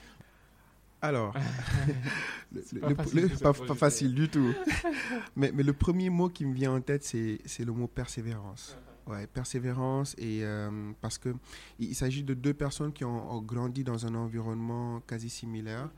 Alors, 1.02 1.34
pas, 2.82 2.96
facile, 2.96 3.30
pas, 3.42 3.54
facile 3.76 4.16
du 4.16 4.30
tout. 4.30 4.54
mais, 5.36 5.52
mais, 5.54 5.64
le 5.64 5.74
premier 5.74 6.10
mot 6.10 6.30
qui 6.30 6.46
me 6.46 6.54
vient 6.54 6.72
en 6.72 6.80
tête, 6.80 7.04
c'est 7.04 7.66
le 7.66 7.74
mot 7.74 7.88
persévérance. 7.88 8.78
Ouais, 9.08 9.26
persévérance 9.26 10.16
et 10.18 10.40
euh, 10.44 10.92
parce 11.00 11.18
que 11.18 11.34
il, 11.80 11.96
s'agit 11.96 12.24
de 12.24 12.34
deux 12.34 12.54
personnes 12.54 12.92
qui 12.92 13.06
ont, 13.06 13.42
grandi 13.42 13.86
dans 13.86 14.06
un 14.06 14.14
environnement 14.16 15.00
quasi 15.08 15.30
similaire. 15.30 15.86
Mhm. 15.86 15.92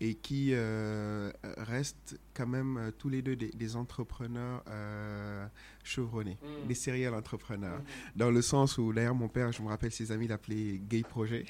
Et 0.00 0.14
qui 0.14 0.50
euh, 0.52 1.30
restent 1.56 2.18
quand 2.34 2.46
même 2.46 2.76
euh, 2.76 2.90
tous 2.96 3.08
les 3.08 3.20
deux 3.20 3.34
des, 3.34 3.76
entrepreneurs 3.76 4.62
euh, 4.68 5.46
chevronnés, 5.82 6.38
mm. 6.42 6.68
des 6.68 6.74
serial 6.74 7.14
entrepreneurs. 7.14 7.80
Mm-hmm. 7.80 8.16
Dans 8.16 8.30
le 8.30 8.40
sens 8.42 8.78
où, 8.78 8.92
d'ailleurs, 8.92 9.16
mon 9.16 9.28
père, 9.28 9.50
je 9.50 9.60
me 9.60 9.68
rappelle, 9.68 9.90
ses 9.90 10.12
amis 10.12 10.28
l'appelaient 10.28 10.78
Gay 10.78 11.02
Projet. 11.02 11.46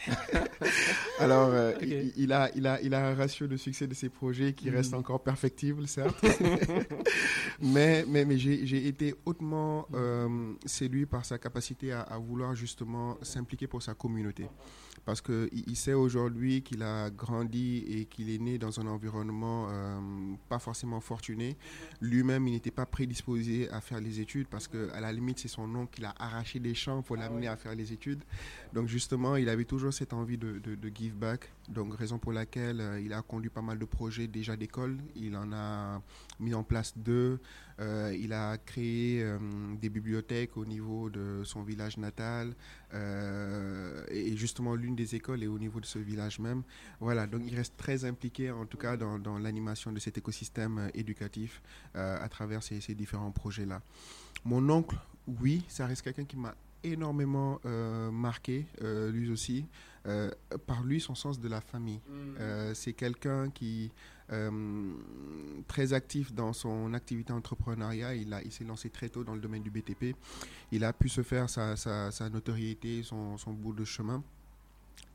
Alors, 1.18 1.52
il, 1.82 2.32
a, 2.32 2.50
il, 2.54 2.66
a, 2.66 2.80
il 2.80 2.94
a 2.94 3.08
un 3.08 3.14
ratio 3.14 3.46
de 3.46 3.56
succès 3.56 3.86
de 3.86 3.94
ses 3.94 4.08
projets 4.08 4.54
qui 4.54 4.70
reste 4.70 4.92
mm. 4.92 4.98
encore 4.98 5.22
perfectible, 5.22 5.86
certes. 5.86 6.24
mais 7.60 8.04
mais, 8.08 8.24
mais 8.24 8.38
j'ai 8.38 8.86
été 8.86 9.14
hautement 9.26 9.86
séduit 10.64 11.06
par 11.06 11.24
sa 11.24 11.38
capacité 11.38 11.92
à, 11.92 12.00
à 12.00 12.18
vouloir 12.18 12.54
justement 12.54 13.18
s'impliquer 13.22 13.66
pour 13.66 13.82
sa 13.82 13.94
communauté. 13.94 14.46
Parce 15.08 15.22
qu'il 15.22 15.48
il 15.66 15.74
sait 15.74 15.94
aujourd'hui 15.94 16.60
qu'il 16.60 16.82
a 16.82 17.08
grandi 17.08 17.82
et 17.88 18.04
qu'il 18.04 18.28
est 18.28 18.36
né 18.36 18.58
dans 18.58 18.78
un 18.78 18.86
environnement 18.86 19.66
euh, 19.70 19.98
pas 20.50 20.58
forcément 20.58 21.00
fortuné. 21.00 21.56
Lui-même, 22.02 22.46
il 22.46 22.52
n'était 22.52 22.70
pas 22.70 22.84
prédisposé 22.84 23.70
à 23.70 23.80
faire 23.80 24.02
les 24.02 24.20
études 24.20 24.48
parce 24.48 24.68
qu'à 24.68 25.00
la 25.00 25.10
limite, 25.10 25.38
c'est 25.38 25.48
son 25.48 25.74
oncle 25.74 25.94
qui 25.94 26.02
l'a 26.02 26.14
arraché 26.18 26.60
des 26.60 26.74
champs 26.74 27.00
pour 27.00 27.16
l'amener 27.16 27.48
à 27.48 27.56
faire 27.56 27.74
les 27.74 27.90
études. 27.90 28.22
Donc 28.74 28.88
justement, 28.88 29.36
il 29.36 29.48
avait 29.48 29.64
toujours 29.64 29.94
cette 29.94 30.12
envie 30.12 30.36
de, 30.36 30.58
de, 30.58 30.92
give 30.94 31.14
back. 31.14 31.48
Donc 31.70 31.94
raison 31.94 32.18
pour 32.18 32.34
laquelle 32.34 32.82
euh, 32.82 33.00
il 33.00 33.14
a 33.14 33.22
conduit 33.22 33.48
pas 33.48 33.62
mal 33.62 33.78
de 33.78 33.86
projets 33.86 34.26
déjà 34.26 34.56
d'école. 34.56 34.98
Il 35.16 35.34
en 35.38 35.50
a 35.54 36.02
mis 36.38 36.52
en 36.52 36.64
place 36.64 36.92
deux. 36.98 37.40
Euh, 37.80 38.16
il 38.18 38.32
a 38.32 38.58
créé 38.58 39.22
euh, 39.22 39.38
des 39.80 39.88
bibliothèques 39.88 40.56
au 40.56 40.64
niveau 40.64 41.10
de 41.10 41.42
son 41.44 41.62
village 41.62 41.96
natal 41.96 42.54
euh, 42.92 44.04
et 44.10 44.36
justement 44.36 44.74
l'une 44.74 44.96
des 44.96 45.14
écoles 45.14 45.44
est 45.44 45.46
au 45.46 45.58
niveau 45.58 45.78
de 45.80 45.86
ce 45.86 45.98
village 46.00 46.40
même. 46.40 46.62
Voilà, 46.98 47.26
donc 47.26 47.42
il 47.46 47.54
reste 47.54 47.76
très 47.76 48.04
impliqué 48.04 48.50
en 48.50 48.66
tout 48.66 48.78
cas 48.78 48.96
dans, 48.96 49.18
dans 49.18 49.38
l'animation 49.38 49.92
de 49.92 50.00
cet 50.00 50.18
écosystème 50.18 50.90
éducatif 50.94 51.62
à 51.94 52.28
travers 52.28 52.62
ces, 52.62 52.80
ces 52.80 52.94
différents 52.94 53.30
projets-là. 53.30 53.80
Mon 54.44 54.68
oncle, 54.70 54.96
oui, 55.26 55.64
ça 55.68 55.86
reste 55.86 56.02
quelqu'un 56.02 56.24
qui 56.24 56.36
m'a 56.36 56.54
énormément 56.82 57.60
marqué, 58.12 58.66
lui 58.82 59.30
aussi, 59.30 59.66
par 60.66 60.82
lui 60.84 61.00
son 61.00 61.14
sens 61.14 61.40
de 61.40 61.48
la 61.48 61.60
famille. 61.60 62.00
Mmh. 62.08 62.74
c'est 62.74 62.92
quelqu'un 62.92 63.50
qui 63.50 63.90
euh, 64.32 64.92
très 65.66 65.92
actif 65.92 66.32
dans 66.32 66.52
son 66.52 66.94
activité 66.94 67.32
entrepreneuriale. 67.32 68.18
Il, 68.44 68.52
s'est 68.52 68.64
lancé 68.64 68.90
très 68.90 69.08
tôt 69.08 69.24
dans 69.24 69.34
le 69.34 69.40
domaine 69.40 69.62
du 69.62 69.70
BTP. 69.70 70.14
Il 70.72 70.84
a 70.84 70.92
pu 70.92 71.08
se 71.08 71.22
faire 71.22 71.48
sa, 71.48 72.28
notoriété, 72.30 73.02
son 73.02 73.36
bout 73.52 73.72
de 73.72 73.84
chemin 73.84 74.22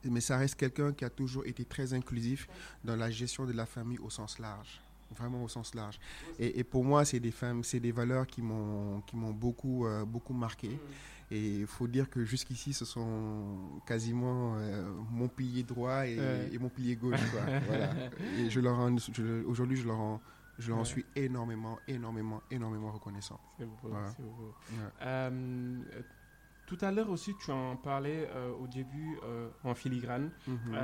mais 0.06 0.22
ça 0.22 0.38
reste 0.38 0.56
quelqu'un 0.56 0.92
qui 0.92 1.06
a 1.06 1.10
toujours 1.10 1.46
été 1.46 1.66
très 1.66 1.94
inclusif 1.94 2.48
dans 2.84 2.96
la 2.96 3.10
gestion 3.10 3.46
de 3.46 3.54
la 3.54 3.66
famille 3.66 4.00
au 4.00 4.10
sens 4.10 4.40
large 4.40 4.83
vraiment 5.14 5.44
au 5.44 5.48
sens 5.48 5.76
large 5.76 6.00
et, 6.40 6.60
et 6.60 6.64
pour 6.64 6.84
moi 6.84 7.06
c'est 7.06 7.20
des 7.20 7.32
femmes 7.32 7.64
c'est 7.64 7.80
des 7.80 7.92
valeurs 7.92 8.28
qui 8.28 8.42
m'ont 8.42 9.02
qui 9.02 9.16
m'ont 9.16 9.32
beaucoup 9.32 9.86
euh, 9.86 10.06
beaucoup 10.06 10.34
marqué 10.34 10.70
mmh. 10.70 10.80
Et 11.32 11.62
il 11.62 11.66
faut 11.66 11.88
dire 11.88 12.12
que 12.12 12.24
jusqu'ici, 12.24 12.74
ce 12.74 12.86
sont 12.86 13.58
quasiment 13.88 14.56
euh, 14.58 14.92
mon 15.10 15.28
pilier 15.28 15.64
droit 15.64 16.06
et, 16.06 16.20
mon 16.60 16.70
pilier 16.70 16.96
gauche. 16.96 17.20
Et 18.38 18.52
je 18.52 18.60
leur 18.60 18.78
aujourd'hui, 19.48 19.78
je 19.78 19.88
leur 19.88 20.00
en, 20.00 20.22
je 20.60 20.72
leur 20.72 20.86
suis 20.86 21.06
énormément, 21.16 21.80
énormément, 21.88 22.42
énormément 22.52 22.92
reconnaissant. 22.92 23.40
C'est 23.58 23.66
beau. 23.66 23.96
Euh, 25.02 25.80
tout 26.76 26.86
à 26.86 26.92
l'heure 26.92 27.10
aussi, 27.10 27.36
tu 27.36 27.52
en 27.52 27.76
parlais 27.76 28.28
euh, 28.32 28.52
au 28.54 28.68
début 28.68 29.20
en 29.64 29.76
filigrane. 29.76 30.32
Mhm. 30.48 30.78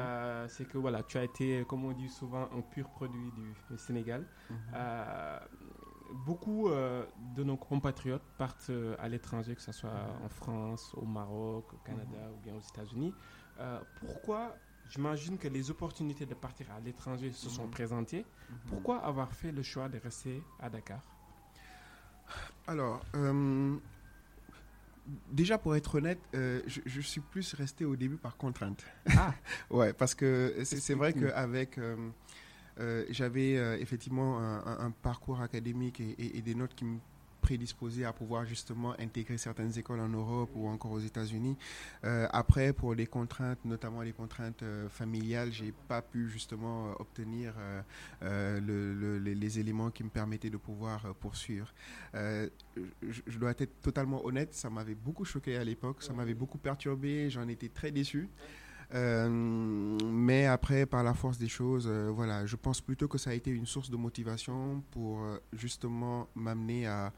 c'est 0.47 0.67
que 0.67 0.77
voilà, 0.77 1.03
tu 1.03 1.17
as 1.17 1.23
été, 1.23 1.63
comme 1.67 1.85
on 1.85 1.91
dit 1.91 2.09
souvent, 2.09 2.49
un 2.55 2.61
pur 2.61 2.89
produit 2.89 3.31
du, 3.31 3.77
Sénégal. 3.77 4.25
Mhm 4.49 4.55
beaucoup 6.13 6.69
euh, 6.69 7.05
de 7.35 7.43
nos 7.43 7.57
compatriotes 7.57 8.23
partent 8.37 8.69
euh, 8.69 8.95
à 8.99 9.07
l'étranger, 9.07 9.55
que 9.55 9.61
ce 9.61 9.71
soit 9.71 9.91
en 10.23 10.29
France, 10.29 10.93
au 10.95 11.05
Maroc, 11.05 11.73
au 11.73 11.77
Canada 11.77 12.17
mhm. 12.17 12.33
ou 12.33 12.37
bien 12.43 12.55
aux 12.55 12.61
États-Unis. 12.61 13.13
Euh, 13.59 13.79
pourquoi 13.99 14.57
J'imagine 14.89 15.37
que 15.37 15.47
les 15.47 15.69
opportunités 15.69 16.25
de 16.25 16.33
partir 16.33 16.65
à 16.71 16.79
l'étranger 16.79 17.31
se 17.31 17.47
sont 17.47 17.65
mhm. 17.65 17.69
présentées. 17.71 18.25
Mhm. 18.49 18.57
Pourquoi 18.69 18.97
avoir 18.97 19.31
fait 19.31 19.51
le 19.51 19.61
choix 19.61 19.87
de 19.87 19.99
rester 19.99 20.41
à 20.59 20.67
Dakar? 20.67 21.01
Alors, 22.65 23.03
déjà 25.31 25.57
pour 25.57 25.75
être 25.75 25.95
honnête, 25.95 26.19
je, 26.33 27.01
suis 27.01 27.21
plus 27.21 27.53
resté 27.53 27.85
au 27.85 27.95
début 27.95 28.17
par 28.17 28.37
contrainte. 28.37 28.83
Ah 29.15 29.33
Ouais, 29.69 29.93
parce 29.93 30.15
que 30.15 30.55
c'est 30.63 30.93
vrai 30.93 31.13
qu'avec 31.13 31.79
euh, 32.79 33.03
j'avais 33.09 33.57
euh, 33.57 33.77
effectivement 33.79 34.39
un, 34.39 34.91
parcours 34.91 35.41
académique 35.41 35.99
et, 35.99 36.41
des 36.41 36.55
notes 36.55 36.73
qui 36.75 36.85
me 36.85 36.99
prédisposaient 37.41 38.05
à 38.05 38.13
pouvoir 38.13 38.45
justement 38.45 38.93
intégrer 38.99 39.37
certaines 39.37 39.77
écoles 39.77 39.99
en 39.99 40.09
Europe 40.09 40.51
ou 40.55 40.67
encore 40.67 40.91
aux 40.91 40.99
États-Unis. 40.99 41.57
Euh, 42.03 42.27
après, 42.31 42.73
pour 42.73 42.93
les 42.93 43.07
contraintes, 43.07 43.63
notamment 43.65 44.01
les 44.01 44.13
contraintes 44.13 44.63
familiales, 44.89 45.51
j'ai 45.51 45.73
pas 45.87 46.01
pu 46.01 46.29
justement 46.29 46.91
obtenir 46.99 47.53
les, 48.21 49.59
éléments 49.59 49.89
qui 49.89 50.03
me 50.03 50.09
permettaient 50.09 50.49
de 50.49 50.57
pouvoir 50.57 51.15
poursuivre. 51.15 51.73
Je, 52.13 52.49
je, 53.01 53.39
dois 53.39 53.51
être 53.51 53.81
totalement 53.81 54.23
honnête, 54.25 54.53
ça 54.53 54.69
m'avait 54.69 54.95
beaucoup 54.95 55.25
choqué 55.25 55.57
à 55.57 55.63
l'époque, 55.63 56.03
ça 56.03 56.13
m'avait 56.13 56.33
beaucoup 56.33 56.57
perturbé, 56.57 57.29
j'en 57.29 57.47
étais 57.47 57.69
très 57.69 57.91
déçu. 57.91 58.29
Euh, 58.95 59.29
mais 59.29 60.45
après, 60.45 60.85
par 60.85 61.03
la 61.03 61.13
force 61.13 61.37
des 61.37 61.47
choses, 61.47 61.87
euh, 61.87 62.09
voilà, 62.11 62.45
je 62.45 62.55
pense 62.55 62.81
plutôt 62.81 63.07
que 63.07 63.17
ça 63.17 63.29
a 63.29 63.33
été 63.33 63.51
une 63.51 63.67
source 63.67 63.89
de 63.91 63.97
motivation 63.97 64.83
pour 64.91 65.21
euh, 65.21 65.37
justement 65.53 66.27
m'amener 66.35 66.87
à, 66.87 67.11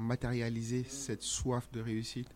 matérialiser 0.00 0.84
cette 0.84 1.20
soif 1.20 1.70
de 1.72 1.80
réussite 1.80 2.28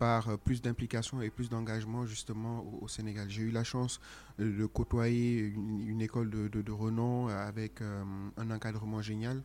par 0.00 0.36
plus 0.38 0.60
d'implication 0.60 1.22
et 1.22 1.30
plus 1.30 1.48
d'engagement 1.48 2.06
justement 2.06 2.64
au, 2.82 2.88
Sénégal. 2.88 3.30
J'ai 3.30 3.42
eu 3.42 3.50
la 3.52 3.62
chance 3.62 4.00
de 4.38 4.66
côtoyer 4.66 5.38
une, 5.38 6.02
école 6.02 6.28
de, 6.30 6.72
renom 6.72 7.28
avec 7.28 7.82
un 7.82 8.50
encadrement 8.50 9.00
génial. 9.00 9.44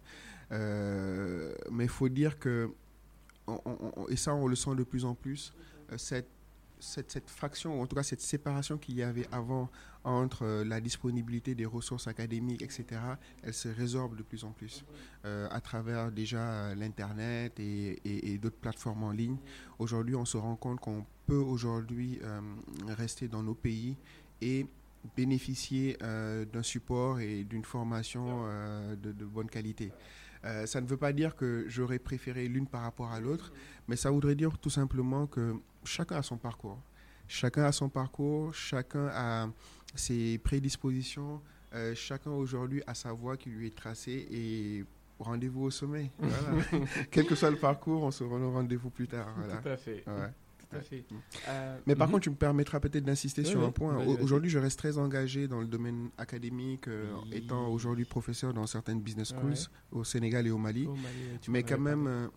mais 0.49 1.83
il 1.83 1.89
faut 1.89 2.09
dire 2.09 2.39
que, 2.39 2.71
et 4.09 4.15
ça 4.15 4.33
on 4.33 4.47
le 4.47 4.55
sent 4.55 4.73
de 4.75 4.83
plus 4.83 5.05
en 5.05 5.13
plus, 5.13 5.53
cette 5.95 6.40
cette, 6.81 7.29
fraction, 7.29 7.79
ou 7.79 7.83
en 7.83 7.87
tout 7.87 7.95
cas 7.95 8.03
cette 8.03 8.21
séparation 8.21 8.77
qu'il 8.77 8.95
y 8.95 9.03
avait 9.03 9.27
avant 9.31 9.69
entre 10.03 10.43
euh, 10.43 10.63
la 10.65 10.81
disponibilité 10.81 11.53
des 11.53 11.65
ressources 11.65 12.07
académiques, 12.07 12.61
etc., 12.61 12.99
elle 13.43 13.53
se 13.53 13.69
résorbe 13.69 14.17
de 14.17 14.23
plus 14.23 14.43
en 14.43 14.51
plus 14.51 14.83
euh, 15.25 15.47
à 15.51 15.61
travers 15.61 16.11
déjà 16.11 16.39
euh, 16.39 16.75
l'Internet 16.75 17.59
et, 17.59 18.37
d'autres 18.41 18.57
plateformes 18.57 19.03
en 19.03 19.11
ligne. 19.11 19.37
Aujourd'hui, 19.77 20.15
on 20.15 20.25
se 20.25 20.37
rend 20.37 20.55
compte 20.55 20.79
qu'on 20.79 21.05
peut 21.27 21.35
aujourd'hui 21.35 22.19
rester 22.87 23.27
dans 23.27 23.43
nos 23.43 23.53
pays 23.53 23.95
et 24.41 24.65
bénéficier 25.15 25.97
d'un 26.01 26.63
support 26.63 27.19
et 27.19 27.43
d'une 27.43 27.63
formation 27.63 28.45
de, 28.95 29.25
bonne 29.25 29.49
qualité. 29.49 29.91
Ça 30.65 30.81
ne 30.81 30.87
veut 30.87 30.97
pas 30.97 31.13
dire 31.13 31.35
que 31.35 31.65
j'aurais 31.67 31.99
préféré 31.99 32.47
l'une 32.47 32.67
par 32.67 32.81
rapport 32.81 33.11
à 33.11 33.19
l'autre, 33.19 33.51
mais 33.87 33.95
ça 33.95 34.09
voudrait 34.11 34.35
dire 34.35 34.57
tout 34.57 34.69
simplement 34.69 35.27
que 35.27 35.55
chacun 35.83 36.17
a 36.17 36.23
son 36.23 36.37
parcours. 36.37 36.79
Chacun 37.27 37.63
a 37.63 37.71
son 37.71 37.89
parcours, 37.89 38.53
chacun 38.53 39.07
a 39.13 39.47
ses 39.95 40.37
prédispositions, 40.39 41.41
euh, 41.73 41.95
chacun 41.95 42.31
aujourd'hui 42.31 42.81
a 42.87 42.93
sa 42.93 43.13
voie 43.13 43.37
qui 43.37 43.49
lui 43.49 43.67
est 43.67 43.75
tracée 43.75 44.27
et 44.31 44.85
rendez-vous 45.19 45.63
au 45.63 45.71
sommet. 45.71 46.11
Quel 47.11 47.25
que 47.25 47.35
soit 47.35 47.51
le 47.51 47.57
parcours, 47.57 48.03
on 48.03 48.11
se 48.11 48.23
rend 48.23 48.41
au 48.41 48.51
rendez-vous 48.51 48.89
plus 48.89 49.07
tard. 49.07 49.33
Tout 49.61 49.69
à 49.69 49.77
fait. 49.77 50.03
Tout 50.71 50.77
à 50.77 50.81
fait. 50.81 51.05
Euh, 51.49 51.77
Mais 51.85 51.95
par 51.95 52.07
mhm. 52.07 52.13
contre, 52.13 52.23
tu 52.23 52.29
me 52.29 52.35
permettras 52.35 52.79
peut-être 52.79 53.03
d'insister 53.03 53.43
sur 53.43 53.63
un 53.63 53.71
point. 53.71 53.97
Aujourd'hui, 54.21 54.49
je 54.49 54.59
reste 54.59 54.79
très 54.79 54.97
engagé 54.97 55.47
dans 55.47 55.59
le 55.59 55.67
domaine 55.67 56.09
académique, 56.17 56.87
euh, 56.87 57.11
étant 57.31 57.67
aujourd'hui 57.67 58.05
professeur 58.05 58.53
dans 58.53 58.65
certaines 58.67 59.01
business 59.01 59.29
schools 59.29 59.69
au 59.91 60.03
Sénégal 60.03 60.47
et 60.47 60.51
au 60.51 60.57
Mali. 60.57 60.87
Mais 61.49 61.63
quand 61.63 61.79
même, 61.79 62.29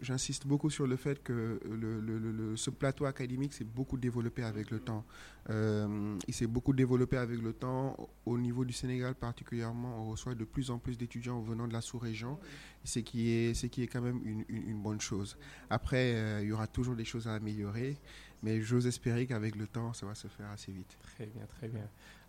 j'insiste 0.00 0.46
beaucoup 0.46 0.70
sur 0.70 0.86
le 0.86 0.96
fait 0.96 1.22
que 1.22 1.60
le, 1.64 2.56
ce 2.56 2.70
plateau 2.70 3.04
académique 3.04 3.52
s'est 3.52 3.64
beaucoup 3.64 3.96
développé 3.96 4.42
avec 4.42 4.70
le 4.70 4.80
temps. 4.80 5.04
Euh, 5.50 6.16
il 6.26 6.34
s'est 6.34 6.46
beaucoup 6.46 6.72
développé 6.72 7.16
avec 7.16 7.40
le 7.40 7.52
temps. 7.52 7.96
Au 8.26 8.38
niveau 8.38 8.64
du 8.64 8.72
Sénégal 8.72 9.14
particulièrement, 9.14 10.02
on 10.02 10.10
reçoit 10.10 10.34
de 10.34 10.44
plus 10.44 10.70
en 10.70 10.78
plus 10.78 10.98
d'étudiants 10.98 11.40
venant 11.40 11.66
de 11.68 11.72
la 11.72 11.80
sous-région, 11.80 12.38
ce 12.84 12.98
qui 12.98 13.30
est, 13.30 13.54
ce 13.54 13.66
qui 13.66 13.82
est 13.82 13.86
quand 13.86 14.02
même 14.02 14.20
une, 14.24 14.44
une, 14.48 14.82
bonne 14.82 15.00
chose. 15.00 15.36
Après, 15.70 16.14
euh, 16.14 16.40
il 16.42 16.48
y 16.48 16.52
aura 16.52 16.66
toujours 16.66 16.96
des 16.96 17.04
choses 17.04 17.28
à 17.28 17.34
améliorer, 17.34 17.96
mais 18.42 18.60
j'ose 18.60 18.86
espérer 18.86 19.26
qu'avec 19.26 19.56
le 19.56 19.66
temps, 19.66 19.92
ça 19.92 20.06
va 20.06 20.14
se 20.14 20.28
faire 20.28 20.50
assez 20.50 20.72
vite. 20.72 20.96
Très 21.02 21.26
bien, 21.26 21.46
très 21.46 21.68
bien. 21.68 21.88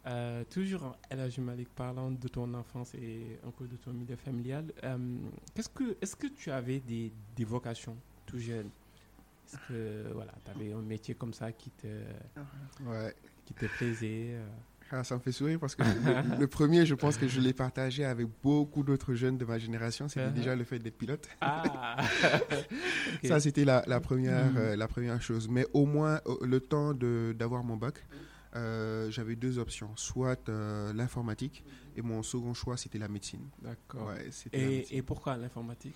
Euh, 0.09 0.43
toujours, 0.49 0.97
El 1.09 1.19
Malik, 1.39 1.69
parlant 1.69 2.09
de 2.09 2.27
ton 2.27 2.51
enfance 2.55 2.95
et 2.95 3.39
un 3.45 3.51
peu 3.51 3.67
de 3.67 3.75
ton 3.75 3.91
milieu 3.93 4.15
familial, 4.15 4.65
euh, 4.83 4.97
qu'est-ce 5.53 5.69
que, 5.69 5.97
est-ce 6.01 6.15
que 6.15 6.27
tu 6.27 6.49
avais 6.49 6.79
des, 6.79 7.11
des 7.35 7.43
vocations 7.43 7.95
tout 8.25 8.39
jeune? 8.39 8.69
Est-ce 9.45 9.57
que 9.67 10.11
voilà, 10.13 10.33
tu 10.43 10.51
avais 10.51 10.73
un 10.73 10.81
métier 10.81 11.13
comme 11.13 11.33
ça 11.33 11.51
qui 11.51 11.69
te, 11.71 11.87
ouais. 12.85 13.13
qui 13.45 13.53
te 13.53 13.65
plaisait 13.65 14.31
euh? 14.31 14.47
ah, 14.91 15.03
Ça 15.03 15.15
me 15.15 15.19
fait 15.19 15.31
sourire 15.31 15.59
parce 15.59 15.75
que 15.75 15.83
le, 16.39 16.47
premier, 16.47 16.87
je 16.87 16.95
pense 16.95 17.17
que 17.17 17.27
je 17.27 17.39
l'ai 17.39 17.53
partagé 17.53 18.03
avec 18.03 18.27
beaucoup 18.41 18.83
d'autres 18.83 19.13
jeunes 19.13 19.37
de 19.37 19.45
ma 19.45 19.59
génération. 19.59 20.07
C'était 20.07 20.27
uh-huh. 20.27 20.33
déjà 20.33 20.55
le 20.55 20.63
fait 20.63 20.79
d'être 20.79 20.97
pilote. 20.97 21.27
Ah. 21.41 21.97
Ça, 23.23 23.39
c'était 23.39 23.65
la, 23.65 23.83
la 23.85 23.99
première, 23.99 24.51
mm. 24.51 24.73
la 24.73 24.87
première 24.87 25.21
chose. 25.21 25.47
Mais 25.49 25.67
au 25.73 25.85
moins, 25.85 26.21
le 26.41 26.59
temps 26.59 26.93
d'avoir 26.95 27.63
mon 27.63 27.77
bac. 27.77 28.03
Euh, 28.55 29.11
j'avais 29.11 29.35
deux 29.35 29.59
options, 29.59 29.91
soit 29.95 30.49
euh, 30.49 30.91
l'informatique 30.93 31.63
et 31.95 32.01
mon 32.01 32.23
second 32.23 32.53
choix 32.53 32.77
c'était 32.77 32.97
la 32.97 33.07
médecine. 33.07 33.47
D'accord. 33.61 34.11
et, 34.53 34.97
et, 34.97 35.01
pourquoi 35.03 35.37
l'informatique? 35.37 35.93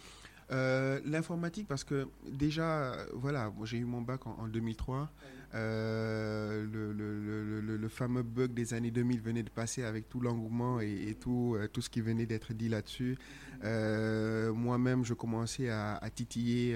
Euh, 0.51 0.99
L'informatique 1.05 1.67
parce 1.67 1.83
que 1.83 2.07
déjà, 2.29 2.95
voilà, 3.13 3.51
j'ai 3.63 3.77
eu 3.77 3.85
mon 3.85 4.01
bac 4.01 4.27
en, 4.27 4.47
2003. 4.47 5.09
Le, 5.53 6.65
le, 6.65 6.91
le, 6.91 7.77
le, 7.77 7.87
fameux 7.87 8.23
bug 8.23 8.53
des 8.53 8.73
années 8.73 8.91
2000 8.91 9.21
venait 9.21 9.43
de 9.43 9.49
passer 9.49 9.83
avec 9.83 10.09
tout 10.09 10.19
l'engouement 10.19 10.79
et, 10.79 11.15
tout, 11.19 11.57
tout 11.71 11.81
ce 11.81 11.89
qui 11.89 12.01
venait 12.01 12.25
d'être 12.25 12.53
dit 12.53 12.69
là-dessus. 12.69 13.17
Moi-même, 13.63 15.05
je 15.05 15.13
commençais 15.13 15.69
à, 15.69 15.95
à 15.95 16.09
titiller 16.09 16.75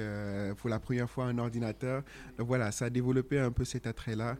pour 0.57 0.69
la 0.69 0.79
première 0.79 1.09
fois 1.09 1.25
un 1.25 1.37
ordinateur. 1.37 2.03
Donc 2.37 2.47
voilà, 2.47 2.71
ça 2.71 2.85
a 2.85 2.89
développé 2.89 3.39
un 3.39 3.51
peu 3.51 3.65
cet 3.65 3.85
attrait-là 3.85 4.37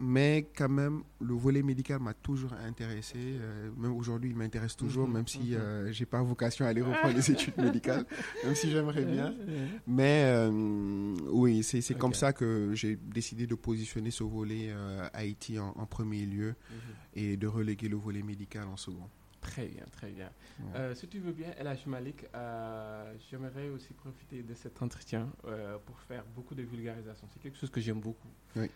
mais 0.00 0.48
quand 0.56 0.68
même, 0.68 1.02
le 1.20 1.34
volet 1.34 1.62
médical 1.62 2.00
m'a 2.00 2.14
toujours 2.14 2.54
intéressé. 2.54 3.18
Euh, 3.18 3.70
même 3.76 3.92
aujourd'hui, 3.92 4.30
il 4.30 4.36
m'intéresse 4.36 4.74
toujours, 4.76 5.06
Mhm, 5.06 5.14
même 5.14 5.26
si 5.28 5.38
mhm. 5.38 5.54
euh, 5.58 5.92
j'ai 5.92 6.06
pas 6.06 6.22
vocation 6.22 6.64
à 6.64 6.68
aller 6.68 6.80
reprendre 6.82 7.14
les 7.14 7.30
études 7.30 7.56
médicales, 7.58 8.06
même 8.44 8.54
si 8.54 8.70
j'aimerais 8.70 9.04
bien. 9.04 9.34
Mais 9.86 10.22
euh, 10.24 10.50
oui, 11.30 11.62
c'est 11.62 11.94
comme 11.98 12.14
ça 12.14 12.32
que 12.32 12.70
j'ai 12.74 12.96
décidé 12.96 13.46
de 13.46 13.54
positionner 13.54 14.10
ce 14.10 14.24
volet 14.24 14.72
Haïti 15.12 15.58
en, 15.58 15.74
en 15.76 15.86
premier 15.86 16.24
lieu 16.26 16.54
Mhm. 16.70 16.76
et 17.14 17.36
de 17.36 17.46
reléguer 17.46 17.88
le 17.88 17.96
volet 17.96 18.22
médical 18.22 18.66
en 18.68 18.76
second. 18.76 19.08
Très 19.40 19.66
bien, 19.66 19.84
très 19.92 20.10
bien. 20.10 20.30
Ouais. 20.60 20.66
Euh, 20.76 20.94
si 20.94 21.08
tu 21.08 21.18
veux 21.18 21.32
bien, 21.32 21.50
El 21.56 21.66
Hadj 21.66 21.86
Malik, 21.86 22.26
euh, 22.34 23.14
j'aimerais 23.30 23.68
aussi 23.70 23.94
profiter 23.94 24.42
de 24.42 24.54
cet 24.54 24.80
entretien 24.82 25.32
euh, 25.46 25.78
pour 25.86 25.98
faire 26.00 26.24
beaucoup 26.34 26.54
de 26.54 26.62
vulgarisation. 26.62 27.26
C'est 27.32 27.40
quelque 27.40 27.56
chose 27.58 27.70
que 27.70 27.80
j'aime 27.80 28.00
beaucoup. 28.00 28.28
Oui. 28.56 28.70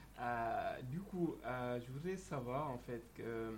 Du 0.90 1.00
coup, 1.00 1.36
je 1.44 1.92
voudrais 1.92 2.16
savoir 2.16 2.70
en 2.70 2.78
fait 2.78 3.02
que, 3.14 3.54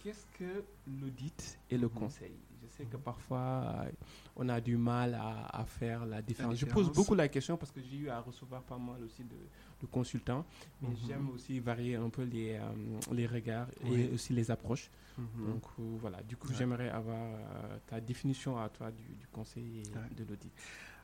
qu'est-ce 0.00 0.26
que 0.38 0.64
l'audit 0.86 1.58
et 1.70 1.78
le 1.78 1.86
Mhm. 1.88 1.94
conseil? 1.94 2.36
Je 2.62 2.66
sais 2.68 2.84
que 2.84 2.98
parfois 2.98 3.84
euh, 3.86 3.90
on 4.36 4.48
a 4.50 4.60
du 4.60 4.76
mal 4.76 5.14
à, 5.14 5.46
à 5.46 5.64
faire 5.64 6.04
la 6.04 6.20
différence. 6.20 6.56
Je 6.56 6.66
pose 6.66 6.92
beaucoup 6.92 7.14
la 7.14 7.26
question 7.28 7.56
parce 7.56 7.72
que 7.72 7.80
j'ai 7.80 7.96
eu 7.96 8.08
à 8.10 8.20
recevoir 8.20 8.62
pas 8.62 8.76
mal 8.76 9.02
aussi 9.02 9.24
de, 9.24 9.36
de 9.80 9.86
consultants, 9.86 10.44
mais 10.82 10.88
Mhm. 10.90 10.96
j'aime 11.06 11.30
aussi 11.30 11.58
varier 11.60 11.96
un 11.96 12.10
peu 12.10 12.22
les, 12.22 12.52
euh, 12.54 13.00
les 13.12 13.26
regards 13.26 13.68
Oui. 13.84 14.02
et 14.02 14.14
aussi 14.14 14.32
les 14.32 14.50
approches. 14.50 14.90
Mhm. 15.18 15.46
Donc 15.52 15.64
euh, 15.78 15.96
voilà, 16.00 16.22
du 16.22 16.36
coup 16.36 16.48
Ouais. 16.48 16.54
j'aimerais 16.58 16.90
avoir 16.90 17.18
euh, 17.34 17.78
ta 17.86 18.00
définition 18.00 18.58
à 18.58 18.68
toi 18.68 18.90
du, 18.90 19.02
du 19.14 19.26
conseil 19.28 19.80
et 19.80 19.96
Ouais. 19.96 20.14
de 20.16 20.24
l'audit. 20.24 20.52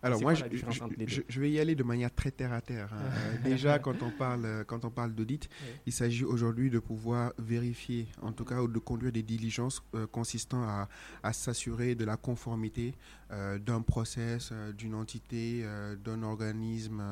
Alors 0.07 0.21
moi, 0.23 0.35
je, 0.35 1.21
je- 1.29 1.41
vais 1.41 1.51
y 1.51 1.59
aller 1.61 1.75
de 1.75 1.83
manière 1.83 2.13
très 2.15 2.31
terre 2.31 2.53
à 2.53 2.61
terre. 2.61 2.89
hein. 2.93 2.97
Euh, 3.17 3.43
Déjà, 3.45 3.79
quand 3.79 4.03
on 4.03 4.11
parle, 4.11 4.45
euh, 4.45 4.65
quand 4.65 4.85
on 4.85 4.91
parle 4.91 5.13
d'audit, 5.15 5.49
il 5.87 5.93
s'agit 5.93 6.25
aujourd'hui 6.25 6.71
de 6.71 6.79
pouvoir 6.79 7.33
vérifier, 7.39 8.07
en 8.23 8.33
tout 8.33 8.45
cas, 8.45 8.61
ou 8.63 8.69
de 8.69 8.79
conduire 8.79 9.13
des 9.13 9.23
diligences 9.23 9.83
euh, 9.95 10.07
consistant 10.07 10.63
à, 10.63 10.89
à 11.23 11.33
s'assurer 11.33 11.95
de 11.95 12.05
la 12.05 12.17
conformité 12.17 12.95
euh, 13.33 13.59
d'un 13.59 13.83
process, 13.83 14.51
euh, 14.53 14.73
d'une 14.73 14.95
entité, 14.95 15.65
d'un 16.05 16.23
organisme 16.23 17.03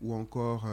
ou 0.00 0.12
encore, 0.14 0.66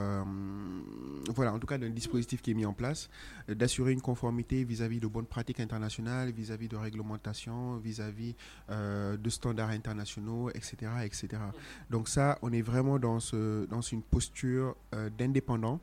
voilà, 1.33 1.53
en 1.53 1.59
tout 1.59 1.67
cas, 1.67 1.77
d'un 1.77 1.89
dispositif 1.89 2.41
qui 2.41 2.51
est 2.51 2.53
mis 2.53 2.65
en 2.65 2.73
place, 2.73 3.09
d'assurer 3.47 3.93
une 3.93 4.01
conformité 4.01 4.63
vis-à-vis 4.65 4.99
de 4.99 5.07
bonnes 5.07 5.25
pratiques 5.25 5.59
internationales, 5.61 6.31
vis-à-vis 6.31 6.67
de 6.67 6.75
réglementations, 6.75 7.77
vis-à-vis 7.77 8.35
de 8.69 9.29
standards 9.29 9.69
internationaux, 9.69 10.49
etc., 10.49 10.75
etc. 11.05 11.41
Donc 11.89 12.07
ça, 12.07 12.37
on 12.41 12.51
est 12.53 12.61
vraiment 12.61 12.99
dans, 12.99 13.19
ce, 13.19 13.65
dans 13.65 13.81
une 13.81 14.01
posture 14.01 14.75
euh, 14.93 15.09
d'indépendant 15.09 15.79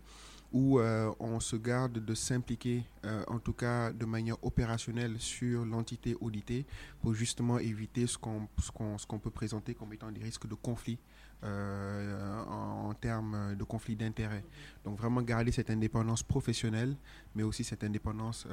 où 0.50 0.78
euh, 0.78 1.12
on 1.20 1.40
se 1.40 1.56
garde 1.56 2.02
de 2.02 2.14
s'impliquer, 2.14 2.82
euh, 3.04 3.22
en 3.26 3.38
tout 3.38 3.52
cas 3.52 3.92
de 3.92 4.06
manière 4.06 4.42
opérationnelle, 4.42 5.18
sur 5.18 5.66
l'entité 5.66 6.16
auditée 6.20 6.64
pour 7.02 7.12
justement 7.12 7.58
éviter 7.58 8.06
ce 8.06 8.16
qu'on 8.16 8.48
ce 8.56 9.06
qu'on 9.06 9.18
peut 9.18 9.30
présenter 9.30 9.74
comme 9.74 9.92
étant 9.92 10.10
des 10.10 10.22
risques 10.22 10.48
de 10.48 10.54
conflit 10.54 10.98
en, 11.42 12.88
en 12.88 12.94
termes 12.94 13.54
de 13.56 13.64
conflit 13.64 13.94
d'intérêts. 13.94 14.44
Donc 14.84 14.98
vraiment 14.98 15.20
garder 15.22 15.52
cette 15.52 15.70
indépendance 15.70 16.22
professionnelle, 16.22 16.96
mais 17.34 17.42
aussi 17.42 17.62
cette 17.62 17.84
indépendance 17.84 18.46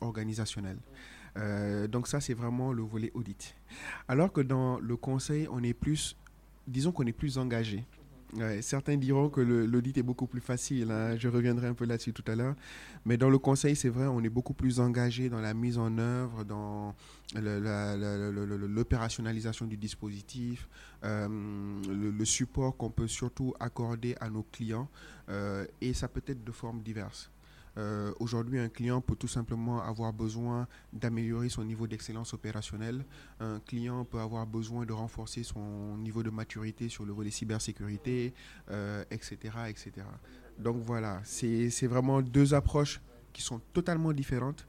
organisationnelle. 0.00 0.78
Donc 1.88 2.08
ça, 2.08 2.20
c'est 2.20 2.34
vraiment 2.34 2.72
le 2.72 2.82
volet 2.82 3.10
audit. 3.14 3.54
Alors 4.08 4.32
que 4.32 4.40
dans 4.40 4.78
le 4.80 4.96
conseil, 4.96 5.46
on 5.50 5.62
est 5.62 5.74
plus, 5.74 6.16
disons 6.70 6.92
qu'on 6.92 7.06
est 7.06 7.12
plus 7.12 7.36
engagé. 7.38 7.84
Certains 8.60 8.96
diront 8.96 9.28
que 9.28 9.40
l'audit 9.40 9.98
est 9.98 10.04
beaucoup 10.04 10.28
plus 10.28 10.40
facile. 10.40 10.92
hein. 10.92 11.16
Je 11.18 11.26
reviendrai 11.26 11.66
un 11.66 11.74
peu 11.74 11.84
là-dessus 11.84 12.12
tout 12.12 12.22
à 12.30 12.36
l'heure. 12.36 12.54
Mais 13.04 13.16
dans 13.16 13.28
le 13.28 13.38
conseil, 13.38 13.74
c'est 13.74 13.88
vrai, 13.88 14.06
on 14.06 14.22
est 14.22 14.28
beaucoup 14.28 14.54
plus 14.54 14.78
engagé 14.78 15.28
dans 15.28 15.40
la 15.40 15.52
mise 15.52 15.78
en 15.78 15.98
œuvre, 15.98 16.44
dans 16.44 16.94
l'opérationnalisation 18.68 19.66
du 19.66 19.76
dispositif, 19.76 20.68
euh, 21.02 21.26
le, 21.88 22.10
le 22.10 22.24
support 22.24 22.76
qu'on 22.76 22.90
peut 22.90 23.08
surtout 23.08 23.52
accorder 23.58 24.14
à 24.20 24.30
nos 24.30 24.44
clients. 24.44 24.88
euh, 25.28 25.66
et 25.80 25.92
ça 25.92 26.06
peut 26.08 26.22
être 26.26 26.44
de 26.44 26.52
formes 26.52 26.82
diverses. 26.82 27.30
Euh, 27.78 28.12
Aujourd'hui, 28.18 28.58
un 28.58 28.68
client 28.68 29.00
peut 29.00 29.16
tout 29.16 29.28
simplement 29.28 29.82
avoir 29.82 30.12
besoin 30.12 30.66
d'améliorer 30.92 31.48
son 31.48 31.64
niveau 31.64 31.86
d'excellence 31.86 32.34
opérationnelle. 32.34 33.04
Un 33.38 33.60
client 33.60 34.04
peut 34.04 34.18
avoir 34.18 34.46
besoin 34.46 34.84
de 34.84 34.92
renforcer 34.92 35.42
son 35.42 35.96
niveau 35.96 36.22
de 36.22 36.30
maturité 36.30 36.88
sur 36.88 37.04
le 37.04 37.12
volet 37.12 37.30
cybersécurité, 37.30 38.34
euh, 38.70 39.04
etc., 39.10 39.38
etc. 39.68 39.92
Donc 40.58 40.82
voilà, 40.82 41.20
c'est 41.24 41.70
c'est 41.70 41.86
vraiment 41.86 42.20
deux 42.20 42.52
approches 42.54 43.00
qui 43.32 43.42
sont 43.42 43.60
totalement 43.72 44.12
différentes, 44.12 44.66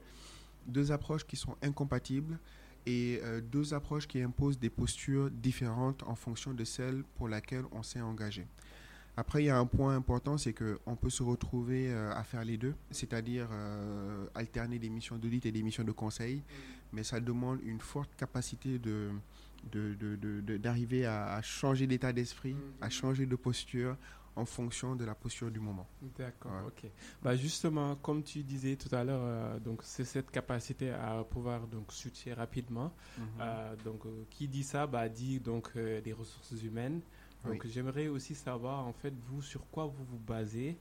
deux 0.66 0.92
approches 0.92 1.26
qui 1.26 1.36
sont 1.36 1.56
incompatibles 1.62 2.38
et 2.86 3.20
euh, 3.22 3.40
deux 3.40 3.74
approches 3.74 4.06
qui 4.06 4.20
imposent 4.20 4.58
des 4.58 4.70
postures 4.70 5.30
différentes 5.30 6.02
en 6.04 6.14
fonction 6.14 6.52
de 6.54 6.64
celle 6.64 7.04
pour 7.16 7.28
laquelle 7.28 7.64
on 7.72 7.82
s'est 7.82 8.00
engagé. 8.00 8.46
Après, 9.16 9.42
il 9.42 9.46
y 9.46 9.50
a 9.50 9.58
un 9.58 9.66
point 9.66 9.94
important, 9.94 10.38
c'est 10.38 10.54
qu'on 10.54 10.96
peut 10.96 11.10
se 11.10 11.22
retrouver 11.22 11.90
euh, 11.92 12.12
à 12.14 12.22
faire 12.24 12.44
les 12.44 12.56
deux, 12.56 12.74
c'est-à-dire 12.90 13.48
euh, 13.52 14.26
alterner 14.34 14.78
des 14.78 14.88
missions 14.88 15.18
d'audit 15.18 15.44
et 15.44 15.52
des 15.52 15.62
missions 15.62 15.84
de 15.84 15.92
conseil, 15.92 16.42
mais 16.92 17.02
ça 17.04 17.20
demande 17.20 17.60
une 17.62 17.80
forte 17.80 18.10
capacité 18.16 18.78
de 18.78 19.10
d'arriver 20.58 21.06
à, 21.06 21.34
à 21.34 21.42
changer 21.42 21.86
d'état 21.86 22.12
d'esprit, 22.12 22.56
à 22.80 22.90
changer 22.90 23.26
de 23.26 23.36
posture 23.36 23.96
en 24.34 24.46
fonction 24.46 24.96
de 24.96 25.04
la 25.04 25.14
posture 25.14 25.50
du 25.50 25.60
moment. 25.60 25.86
D'accord, 26.18 26.52
Ouais. 26.52 26.68
ok. 26.84 26.90
Bah 27.22 27.36
justement, 27.36 27.96
comme 27.96 28.22
tu 28.22 28.42
disais 28.42 28.76
tout 28.76 28.92
à 28.94 29.04
l'heure, 29.04 29.20
euh, 29.22 29.58
donc 29.60 29.80
c'est 29.82 30.04
cette 30.06 30.30
capacité 30.30 30.90
à 30.90 31.22
pouvoir 31.22 31.66
donc 31.66 31.92
switcher 31.92 32.32
rapidement. 32.32 32.92
Euh, 33.40 33.76
donc 33.84 34.06
euh, 34.06 34.24
qui 34.30 34.48
dit 34.48 34.62
ça, 34.62 34.86
bah 34.86 35.08
dit 35.08 35.38
donc 35.38 35.76
des 35.76 36.12
ressources 36.14 36.62
humaines. 36.62 37.00
Donc 37.44 37.66
j'aimerais 37.66 38.08
aussi 38.08 38.34
savoir 38.34 38.86
en 38.86 38.92
fait 38.92 39.12
vous 39.28 39.42
sur 39.42 39.68
quoi 39.70 39.86
vous 39.86 40.04
vous 40.04 40.18
basez 40.18 40.76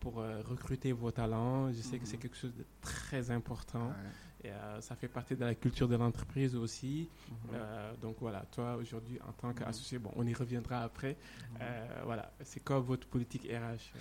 pour 0.00 0.20
euh, 0.20 0.42
recruter 0.42 0.92
vos 0.92 1.10
talents. 1.10 1.72
Je 1.72 1.80
sais 1.80 1.98
que 1.98 2.06
c'est 2.06 2.16
Mhm. 2.16 2.22
quelque 2.22 2.36
chose 2.36 2.54
de 2.54 2.64
très 2.80 3.30
important. 3.30 3.88
Ouais. 3.88 4.48
Et, 4.48 4.50
euh, 4.52 4.80
ça 4.82 4.94
fait 4.96 5.08
partie 5.08 5.34
de 5.34 5.40
la 5.44 5.54
culture 5.54 5.88
de 5.88 5.96
l'entreprise 5.96 6.54
aussi. 6.54 7.08
Mhm. 7.30 7.36
Euh, 7.54 7.96
donc 7.96 8.16
voilà, 8.20 8.44
toi 8.52 8.76
aujourd'hui 8.76 9.18
en 9.26 9.32
tant 9.32 9.48
Mhm. 9.48 9.54
qu'associé, 9.54 9.98
bon, 9.98 10.12
on 10.16 10.26
y 10.26 10.34
reviendra 10.34 10.80
après. 10.82 11.16
Voilà, 12.04 12.32
c'est 12.42 12.60
quoi 12.62 12.80
votre 12.80 13.06
politique 13.08 13.44
RH 13.50 13.94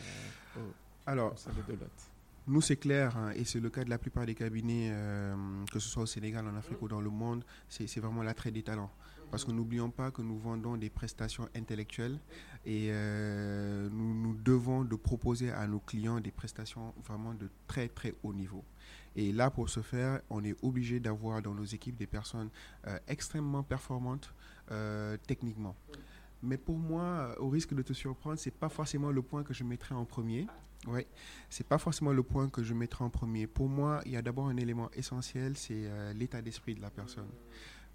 au, 0.60 0.74
Alors, 1.06 1.34
au 1.34 1.38
sein 1.38 1.52
de 1.52 1.62
Deloitte 1.62 2.10
Nous, 2.46 2.60
c'est 2.62 2.76
clair, 2.76 3.16
hein, 3.18 3.32
et 3.36 3.46
c'est 3.46 3.62
le 3.62 3.70
cas 3.70 3.86
de 3.86 3.90
la 3.90 3.98
plupart 3.98 4.26
des 4.26 4.36
cabinets, 4.36 4.90
euh, 4.92 5.64
que 5.72 5.80
ce 5.80 5.88
soit 5.88 6.04
au 6.04 6.06
Sénégal, 6.08 6.46
en 6.46 6.56
Afrique 6.58 6.82
ou 6.82 6.90
dans 6.90 7.00
le 7.00 7.10
monde, 7.10 7.46
c'est 7.70 8.00
vraiment 8.02 8.22
l'attrait 8.24 8.52
des 8.52 8.64
talents. 8.64 8.92
Parce 9.34 9.46
que 9.46 9.52
n'oublions 9.52 9.90
pas 9.90 10.12
que 10.12 10.22
nous 10.22 10.38
vendons 10.38 10.78
des 10.78 10.92
prestations 10.92 11.50
intellectuelles 11.56 12.20
et 12.68 12.90
euh, 12.92 13.90
nous, 13.92 14.36
devons 14.36 14.84
de 14.84 14.96
proposer 14.96 15.50
à 15.50 15.66
nos 15.66 15.80
clients 15.80 16.20
des 16.20 16.30
prestations 16.30 16.94
vraiment 17.04 17.34
de 17.34 17.50
très 17.66 17.88
très 17.88 18.14
haut 18.22 18.32
niveau. 18.32 18.64
Et 19.16 19.32
là, 19.32 19.50
pour 19.50 19.70
ce 19.70 19.80
faire, 19.80 20.22
on 20.30 20.44
est 20.44 20.56
obligé 20.62 21.00
d'avoir 21.00 21.42
dans 21.42 21.56
nos 21.56 21.64
équipes 21.64 21.96
des 21.96 22.06
personnes 22.06 22.52
euh, 22.86 23.00
extrêmement 23.08 23.64
performantes 23.64 24.32
euh, 24.70 25.18
techniquement. 25.26 25.76
Mais 26.44 26.60
pour 26.60 26.78
moi, 26.78 27.34
au 27.40 27.50
risque 27.50 27.74
de 27.74 27.82
te 27.82 27.94
surprendre, 27.94 28.38
c'est 28.38 28.54
pas 28.54 28.70
forcément 28.70 29.10
le 29.10 29.24
point 29.24 29.42
que 29.42 29.56
je 29.56 29.64
mettrais 29.64 29.96
en 29.96 30.06
premier. 30.06 30.46
Ouais, 30.86 31.08
c'est 31.50 31.66
pas 31.66 31.80
forcément 31.80 32.12
le 32.12 32.22
point 32.22 32.50
que 32.50 32.62
je 32.62 32.76
mettrai 32.76 33.04
en 33.04 33.10
premier. 33.10 33.48
Pour 33.48 33.68
moi, 33.68 34.00
il 34.06 34.12
y 34.12 34.16
a 34.16 34.22
d'abord 34.22 34.50
un 34.50 34.58
élément 34.58 34.92
essentiel, 34.92 35.58
c'est 35.58 35.90
l'état 36.14 36.40
d'esprit 36.44 36.76
de 36.76 36.82
la 36.82 36.92
personne. 36.92 37.30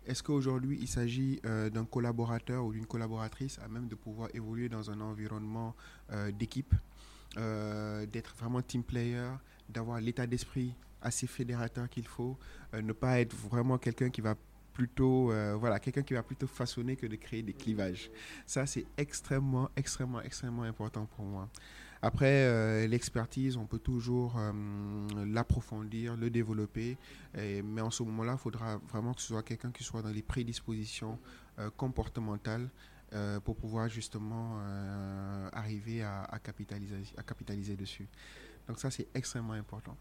Est-ce 0.09 0.23
qu'aujourd'hui, 0.23 0.79
il 0.81 0.88
s'agit 0.88 1.38
euh, 1.44 1.68
d'un 1.68 1.85
collaborateur 1.85 2.64
ou 2.64 2.73
d'une 2.73 2.87
collaboratrice 2.87 3.59
à 3.59 3.68
même 3.68 3.88
de 3.88 3.94
pouvoir 3.94 4.31
évoluer 4.33 4.71
dans 4.71 4.90
un 4.90 5.03
environnement 5.03 5.77
euh, 6.12 6.33
d'équipe, 6.33 6.75
euh, 7.37 8.07
d'être 8.07 8.35
vraiment 8.38 8.62
team 8.62 8.83
player, 8.83 9.29
d'avoir 9.68 10.01
l'état 10.01 10.27
d'esprit 10.27 10.75
assez 11.03 11.27
fédérateur 11.27 11.90
qu'il 11.90 12.07
faut, 12.07 12.38
ne 12.73 12.92
pas 12.92 13.21
être 13.21 13.37
vraiment 13.37 13.77
quelqu'un 13.77 14.09
qui 14.09 14.21
va 14.21 14.35
plutôt, 14.73 15.33
voilà, 15.57 15.79
quelqu'un 15.79 16.03
qui 16.03 16.14
va 16.14 16.25
plutôt 16.25 16.49
façonner 16.49 16.97
que 16.97 17.07
de 17.07 17.14
créer 17.14 17.42
des 17.42 17.53
clivages? 17.53 18.11
Ça, 18.47 18.66
c'est 18.66 18.85
extrêmement, 18.97 19.71
extrêmement, 19.77 20.21
extrêmement 20.23 20.64
important 20.64 21.07
pour 21.14 21.25
moi. 21.25 21.49
Après, 22.01 22.45
euh, 22.45 22.87
l'expertise, 22.87 23.57
on 23.57 23.67
peut 23.67 23.81
toujours 23.81 24.39
euh, 24.39 24.53
l'approfondir, 25.27 26.17
le 26.17 26.31
développer, 26.31 26.97
mais 27.35 27.81
en 27.81 27.91
ce 27.91 28.03
moment-là, 28.05 28.33
il 28.35 28.39
faudra 28.39 28.79
vraiment 28.89 29.15
que 29.15 29.21
ce 29.21 29.29
soit 29.29 29.43
quelqu'un 29.43 29.71
qui 29.73 29.83
soit 29.85 30.03
dans 30.03 30.11
les 30.11 30.23
prédispositions 30.23 31.19
euh, 31.59 31.71
comportementales 31.77 32.69
pour 33.43 33.57
pouvoir 33.57 33.89
justement 33.89 34.61
arriver 35.55 36.03
à 36.03 36.39
capitaliser 36.45 37.75
dessus. 37.75 38.07
Donc 38.67 38.79
ça, 38.79 38.91
c'est 38.91 39.09
extrêmement 39.15 39.55
important. 39.55 39.97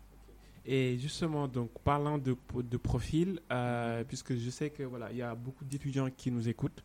Et 0.70 0.98
justement, 0.98 1.48
donc 1.48 1.72
parlant 1.84 2.18
de, 2.18 2.36
de 2.62 2.78
profil, 2.78 3.40
euh, 3.52 4.04
puisque 4.04 4.36
je 4.36 4.50
sais 4.50 4.70
que 4.70 4.84
voilà, 4.84 5.10
il 5.12 5.18
y 5.18 5.22
a 5.22 5.34
beaucoup 5.34 5.64
d'étudiants 5.64 6.10
qui 6.12 6.30
nous 6.30 6.50
écoutent, 6.50 6.84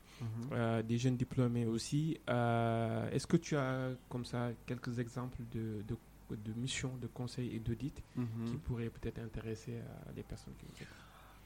euh, 0.53 0.83
des 0.83 0.99
jeunes 0.99 1.17
diplômés 1.17 1.67
aussi. 1.67 2.17
euh, 2.31 3.11
Est-ce 3.11 3.27
que 3.27 3.37
tu 3.37 3.57
as 3.57 3.91
comme 4.09 4.25
ça 4.25 4.51
quelques 4.67 5.01
exemples 5.01 5.39
de, 5.51 5.83
de, 5.89 5.97
de 6.37 6.53
missions 6.53 6.97
de 7.01 7.09
conseil 7.09 7.57
et 7.57 7.59
d'audit 7.59 8.01
Mhm. 8.15 8.45
qui 8.47 8.57
pourraient 8.57 8.89
peut-être 8.91 9.19
intéresser 9.19 9.75
les 10.15 10.23
personnes 10.23 10.55
qui 10.59 10.67
nous 10.67 10.77
écoutent? 10.77 10.97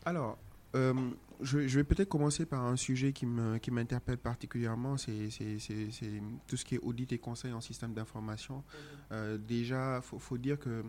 Alors, 0.04 0.36
je, 1.40 1.66
je 1.66 1.78
vais 1.78 1.84
peut-être 1.84 2.10
commencer 2.10 2.44
par 2.44 2.62
un 2.66 2.76
sujet 2.76 3.14
qui 3.14 3.24
me- 3.24 3.56
qui 3.56 3.70
m'interpelle 3.70 4.18
particulièrement, 4.18 4.98
c'est 4.98 5.28
tout 6.46 6.56
ce 6.58 6.64
qui 6.66 6.74
est 6.74 6.80
audit 6.82 7.10
et 7.12 7.18
conseil 7.18 7.52
en 7.54 7.62
système 7.62 7.94
d'information. 7.94 8.62
Déjà, 9.38 9.96
il 9.96 10.02
faut, 10.02 10.18
faut 10.18 10.36
dire 10.36 10.58
que 10.58 10.84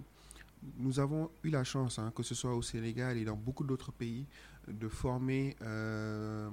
nous 0.78 1.00
avons 1.00 1.30
eu 1.44 1.50
la 1.50 1.64
chance, 1.64 2.00
hein, 2.00 2.12
que 2.16 2.24
ce 2.24 2.36
soit 2.36 2.56
au 2.56 2.62
Sénégal 2.62 3.18
et 3.18 3.26
dans 3.26 3.36
beaucoup 3.36 3.64
d'autres 3.64 3.92
pays, 3.92 4.26
de 4.68 4.88
former 4.88 5.56
euh, 5.62 6.50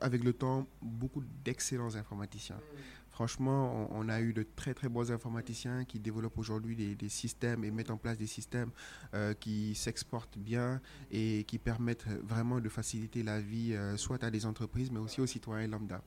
avec 0.00 0.22
le 0.22 0.32
temps 0.32 0.66
beaucoup 0.82 1.22
d'excellents 1.44 1.94
informaticiens. 1.94 2.58
Franchement, 3.10 3.88
on, 3.92 4.08
a 4.08 4.20
eu 4.22 4.32
de 4.32 4.42
très 4.42 4.72
très 4.72 4.88
bons 4.88 5.10
informaticiens 5.12 5.84
qui 5.84 5.98
développent 5.98 6.38
aujourd'hui 6.38 6.96
des, 6.96 7.08
systèmes 7.10 7.62
et 7.62 7.70
mettent 7.70 7.90
en 7.90 7.98
place 7.98 8.16
des 8.16 8.26
systèmes 8.26 8.70
euh, 9.12 9.34
qui 9.34 9.74
s'exportent 9.74 10.38
bien 10.38 10.80
et 11.10 11.44
qui 11.44 11.58
permettent 11.58 12.06
vraiment 12.24 12.58
de 12.58 12.68
faciliter 12.70 13.22
la 13.22 13.38
vie 13.38 13.74
euh, 13.74 13.98
soit 13.98 14.24
à 14.24 14.30
des 14.30 14.46
entreprises 14.46 14.90
mais 14.90 14.98
aussi 14.98 15.20
aux 15.20 15.26
citoyens 15.26 15.68
lambda. 15.68 16.02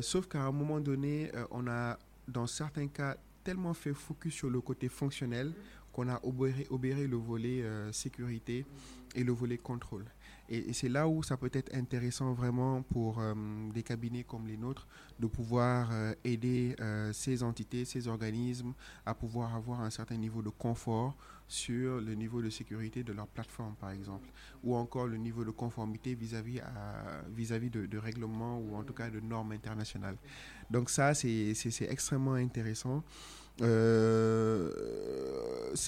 Sauf 0.00 0.28
qu'à 0.28 0.40
un 0.42 0.50
moment 0.50 0.80
donné, 0.80 1.30
on 1.50 1.66
a 1.68 1.98
dans 2.26 2.46
certains 2.46 2.88
cas 2.88 3.18
tellement 3.44 3.74
fait 3.74 3.94
focus 3.94 4.34
sur 4.34 4.50
le 4.50 4.60
côté 4.60 4.88
fonctionnel 4.88 5.52
qu'on 5.92 6.08
a 6.08 6.18
obéré, 6.24 6.66
obéré 6.70 7.06
le 7.06 7.16
volet 7.16 7.62
euh, 7.62 7.92
sécurité 7.92 8.66
et 9.14 9.22
le 9.22 9.32
volet 9.32 9.58
contrôle. 9.58 10.06
Et, 10.48 10.72
c'est 10.72 10.88
là 10.88 11.08
où 11.08 11.22
ça 11.22 11.36
peut 11.36 11.50
être 11.52 11.74
intéressant 11.74 12.32
vraiment 12.32 12.82
pour 12.82 13.18
euh, 13.18 13.34
des 13.72 13.82
cabinets 13.82 14.24
comme 14.24 14.46
les 14.46 14.56
nôtres 14.56 14.86
de 15.18 15.26
pouvoir 15.26 15.90
euh, 15.92 16.14
aider 16.24 16.76
euh, 16.80 17.12
ces 17.12 17.42
entités, 17.42 17.84
ces 17.84 18.08
organismes 18.08 18.72
à 19.06 19.14
pouvoir 19.14 19.54
avoir 19.54 19.80
un 19.80 19.90
certain 19.90 20.16
niveau 20.16 20.42
de 20.42 20.50
confort 20.50 21.16
sur 21.46 22.00
le 22.00 22.14
niveau 22.14 22.42
de 22.42 22.50
sécurité 22.50 23.04
de 23.04 23.12
leur 23.12 23.26
plateforme, 23.26 23.74
par 23.76 23.90
exemple, 23.90 24.28
ou 24.62 24.74
encore 24.74 25.06
le 25.06 25.18
niveau 25.18 25.44
de 25.44 25.50
conformité 25.50 26.14
vis-à-vis 26.14 26.60
à- 26.60 27.22
vis-à-vis 27.34 27.70
de, 27.70 27.98
règlements 27.98 28.58
ou 28.58 28.76
en 28.76 28.82
tout 28.82 28.94
cas 28.94 29.10
de 29.10 29.20
normes 29.20 29.52
internationales. 29.52 30.16
Donc 30.70 30.88
ça, 30.88 31.12
c'est 31.14 31.54
extrêmement 31.82 32.34
intéressant. 32.34 33.04
C'est 33.58 33.64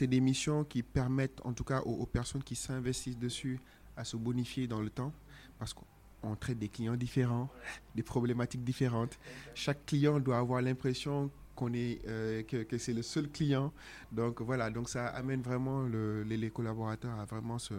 des 0.06 0.20
missions 0.20 0.64
qui 0.64 0.82
permettent, 0.82 1.40
en 1.42 1.54
tout 1.54 1.64
cas 1.64 1.80
aux 1.80 2.06
personnes 2.06 2.42
qui 2.42 2.54
s'investissent 2.54 3.18
dessus, 3.18 3.58
à 3.96 4.04
se 4.04 4.16
bonifier 4.16 4.66
dans 4.66 4.80
le 4.80 4.90
temps, 4.90 5.12
parce 5.58 5.74
qu'on 5.74 6.36
traite 6.36 6.58
des 6.58 6.68
clients 6.68 6.96
différents, 6.96 7.48
des 7.94 8.02
problématiques 8.02 8.64
différentes. 8.64 9.18
Chaque 9.54 9.84
client 9.86 10.20
doit 10.20 10.38
avoir 10.38 10.60
l'impression 10.62 11.30
qu'on 11.54 11.72
est, 11.72 12.00
euh, 12.06 12.42
que, 12.42 12.78
c'est 12.78 12.92
le 12.92 13.02
seul 13.02 13.28
client. 13.30 13.72
Donc 14.12 14.42
voilà, 14.42 14.70
donc 14.70 14.88
ça 14.88 15.06
amène 15.08 15.40
vraiment 15.42 15.82
le- 15.82 16.22
les, 16.22 16.50
collaborateurs 16.50 17.18
à 17.18 17.24
vraiment 17.24 17.58
se, 17.58 17.74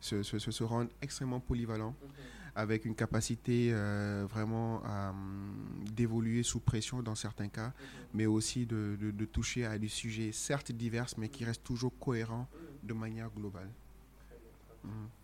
se, 0.00 0.22
se- 0.22 0.64
rendre 0.64 0.90
extrêmement 1.00 1.38
polyvalents, 1.40 1.94
avec 2.56 2.84
une 2.84 2.96
capacité 2.96 3.70
euh, 3.72 4.26
vraiment 4.28 4.82
hum, 4.84 5.84
d'évoluer 5.92 6.42
sous 6.42 6.58
pression 6.58 7.02
dans 7.02 7.14
certains 7.14 7.48
cas, 7.48 7.72
mais 8.12 8.26
aussi 8.26 8.66
de, 8.66 8.96
de- 9.00 9.12
de 9.12 9.24
toucher 9.26 9.64
à 9.64 9.78
des 9.78 9.88
sujets 9.88 10.32
certes 10.32 10.72
divers, 10.72 11.06
mais 11.18 11.28
qui 11.28 11.44
restent 11.44 11.62
toujours 11.62 11.96
cohérents 12.00 12.48
de 12.82 12.94
manière 12.94 13.30
globale. 13.30 13.70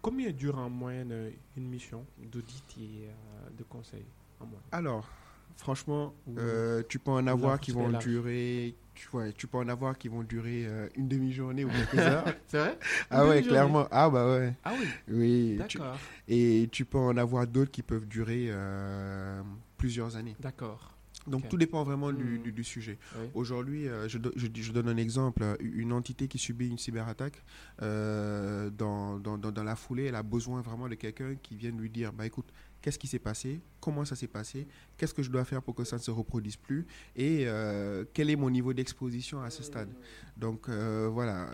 Combien 0.02 0.30
dure 0.32 0.58
en 0.58 0.68
moyenne 0.68 1.12
euh, 1.12 1.30
une 1.56 1.68
mission 1.68 2.04
d'audit 2.18 2.64
et 2.78 3.08
euh, 3.08 3.50
de 3.56 3.62
conseil 3.64 4.04
en 4.40 4.44
moyenne? 4.46 4.68
Alors, 4.72 5.08
franchement, 5.56 6.14
euh, 6.36 6.82
tu 6.88 6.98
peux 6.98 7.10
en 7.12 7.26
avoir 7.26 7.58
qui 7.60 7.70
vont 7.72 7.90
durer, 7.98 8.74
tu 8.94 9.08
vois, 9.10 9.32
tu 9.32 9.46
peux 9.46 9.56
en 9.58 9.68
avoir 9.68 9.96
qui 9.96 10.08
vont 10.08 10.22
durer 10.22 10.66
euh, 10.66 10.88
une 10.96 11.08
demi-journée 11.08 11.64
ou 11.64 11.70
quelques 11.70 11.94
heures. 12.06 12.24
C'est 12.46 12.58
vrai? 12.58 12.78
Ah 13.10 13.26
ouais, 13.26 13.42
clairement. 13.42 13.86
Ah 13.90 14.10
bah 14.10 14.26
ouais. 14.28 14.54
Ah 14.64 14.74
oui, 14.78 14.86
Oui. 15.08 15.50
tu- 15.68 15.78
d'accord. 15.78 15.98
et 16.28 16.68
tu 16.70 16.84
peux 16.84 16.98
en 16.98 17.16
avoir 17.16 17.46
d'autres 17.46 17.70
qui 17.70 17.82
peuvent 17.82 18.06
durer 18.06 18.48
euh, 18.50 19.42
plusieurs 19.78 20.16
années. 20.16 20.36
D'accord. 20.40 20.93
Donc 21.26 21.48
tout 21.48 21.56
dépend 21.56 21.82
vraiment 21.84 22.12
du, 22.12 22.38
du- 22.38 22.52
du 22.52 22.64
sujet. 22.64 22.98
Oui. 23.16 23.26
Aujourd'hui, 23.34 23.88
euh, 23.88 24.08
je, 24.08 24.18
do- 24.18 24.32
je 24.36 24.46
dis- 24.46 24.62
je 24.62 24.72
donne 24.72 24.88
un 24.88 24.96
exemple. 24.96 25.42
euh, 25.42 25.56
Une 25.60 25.92
entité 25.92 26.28
qui 26.28 26.38
subit 26.38 26.68
une 26.68 26.78
cyberattaque, 26.78 27.42
euh, 27.82 28.70
dans, 28.70 29.18
dans, 29.18 29.38
dans- 29.38 29.50
dans 29.52 29.64
la 29.64 29.76
foulée, 29.76 30.04
elle 30.04 30.14
a 30.16 30.22
besoin 30.22 30.60
vraiment 30.60 30.88
de 30.88 30.94
quelqu'un 30.96 31.34
qui 31.42 31.56
vienne 31.56 31.78
lui 31.78 31.88
dire, 31.90 32.12
bah 32.12 32.26
écoute, 32.26 32.46
qu'est-ce 32.82 32.98
qui 32.98 33.06
s'est 33.06 33.18
passé, 33.18 33.60
comment 33.80 34.04
ça 34.04 34.14
s'est 34.16 34.26
passé, 34.26 34.66
qu'est-ce 34.98 35.14
que 35.14 35.22
je 35.22 35.30
dois 35.30 35.44
faire 35.44 35.62
pour 35.62 35.74
que 35.74 35.84
ça 35.84 35.96
ne 35.96 36.02
se 36.02 36.10
reproduise 36.10 36.56
plus, 36.56 36.86
et 37.16 37.44
euh, 37.46 38.04
quel 38.12 38.28
est 38.28 38.36
mon 38.36 38.50
niveau 38.50 38.74
d'exposition 38.74 39.40
à 39.42 39.48
ce 39.50 39.62
stade? 39.62 39.88
Donc 40.36 40.68
euh, 40.68 41.08
voilà, 41.10 41.48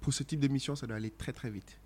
pour 0.00 0.12
ce 0.12 0.22
type 0.22 0.40
de 0.40 0.48
mission, 0.48 0.76
ça 0.76 0.86
doit 0.86 0.96
aller 0.96 1.10
très 1.10 1.32
très 1.32 1.48
vite. 1.50 1.78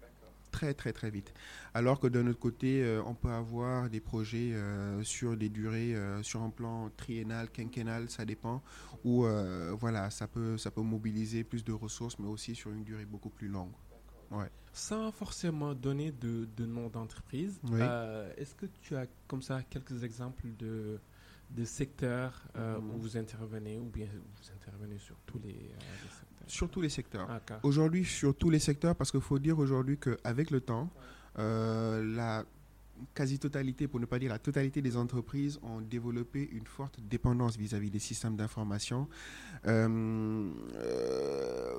Très 0.54 0.72
très 0.72 0.92
très 0.92 1.10
vite. 1.10 1.34
Alors 1.74 1.98
que 1.98 2.06
d'un 2.06 2.28
autre 2.28 2.38
côté, 2.38 2.80
euh, 2.84 3.02
on 3.06 3.14
peut 3.16 3.28
avoir 3.30 3.90
des 3.90 3.98
projets 4.00 4.52
euh, 4.52 5.02
sur 5.02 5.36
des 5.36 5.48
durées, 5.48 5.96
euh, 5.96 6.22
sur 6.22 6.42
un 6.42 6.50
plan 6.50 6.90
triennal, 6.96 7.50
quinquennal, 7.50 8.08
ça 8.08 8.24
dépend, 8.24 8.62
où 9.04 9.26
voilà, 9.80 10.10
ça 10.10 10.28
peut, 10.28 10.56
ça 10.56 10.70
peut 10.70 10.80
mobiliser 10.80 11.42
plus 11.42 11.64
de 11.64 11.72
ressources, 11.72 12.20
mais 12.20 12.28
aussi 12.28 12.54
sur 12.54 12.70
une 12.70 12.84
durée 12.84 13.04
beaucoup 13.04 13.30
plus 13.30 13.48
longue. 13.48 13.72
Ouais. 14.30 14.48
Sans 14.72 15.10
forcément 15.10 15.74
donner 15.74 16.12
de, 16.12 16.48
de 16.56 16.66
nom 16.66 16.88
d'entreprise, 16.88 17.60
Oui. 17.64 17.80
est-ce 18.36 18.54
que 18.54 18.66
tu 18.80 18.94
as 18.94 19.06
comme 19.26 19.42
ça 19.42 19.60
quelques 19.64 20.04
exemples 20.04 20.46
de, 20.56 21.00
de 21.50 21.64
secteurs 21.64 22.46
Mhm. 22.54 22.90
où 22.90 22.98
vous 22.98 23.16
intervenez 23.16 23.78
ou 23.80 23.86
bien 23.86 24.06
vous 24.06 24.52
intervenez 24.54 24.98
sur 24.98 25.16
tous 25.26 25.40
les, 25.40 25.52
les 25.52 26.08
secteurs? 26.10 26.23
Sur 26.46 26.68
tous 26.70 26.80
les 26.80 26.88
secteurs. 26.88 27.28
Aujourd'hui, 27.62 28.04
sur 28.04 28.34
tous 28.34 28.50
les 28.50 28.58
secteurs, 28.58 28.94
parce 28.96 29.10
qu'il 29.10 29.20
faut 29.20 29.38
dire 29.38 29.58
aujourd'hui 29.58 29.98
qu'avec 29.98 30.50
le 30.50 30.60
temps, 30.60 30.90
euh, 31.38 32.04
la 32.14 32.44
quasi-totalité, 33.14 33.88
pour 33.88 34.00
ne 34.00 34.06
pas 34.06 34.18
dire 34.18 34.30
la 34.30 34.38
totalité 34.38 34.80
des 34.80 34.96
entreprises 34.96 35.58
ont 35.62 35.80
développé 35.80 36.48
une 36.52 36.66
forte 36.66 37.00
dépendance 37.00 37.56
vis-à-vis 37.56 37.90
des 37.90 37.98
systèmes 37.98 38.36
d'information. 38.36 39.08
Euh, 39.66 40.48
euh, 40.76 41.74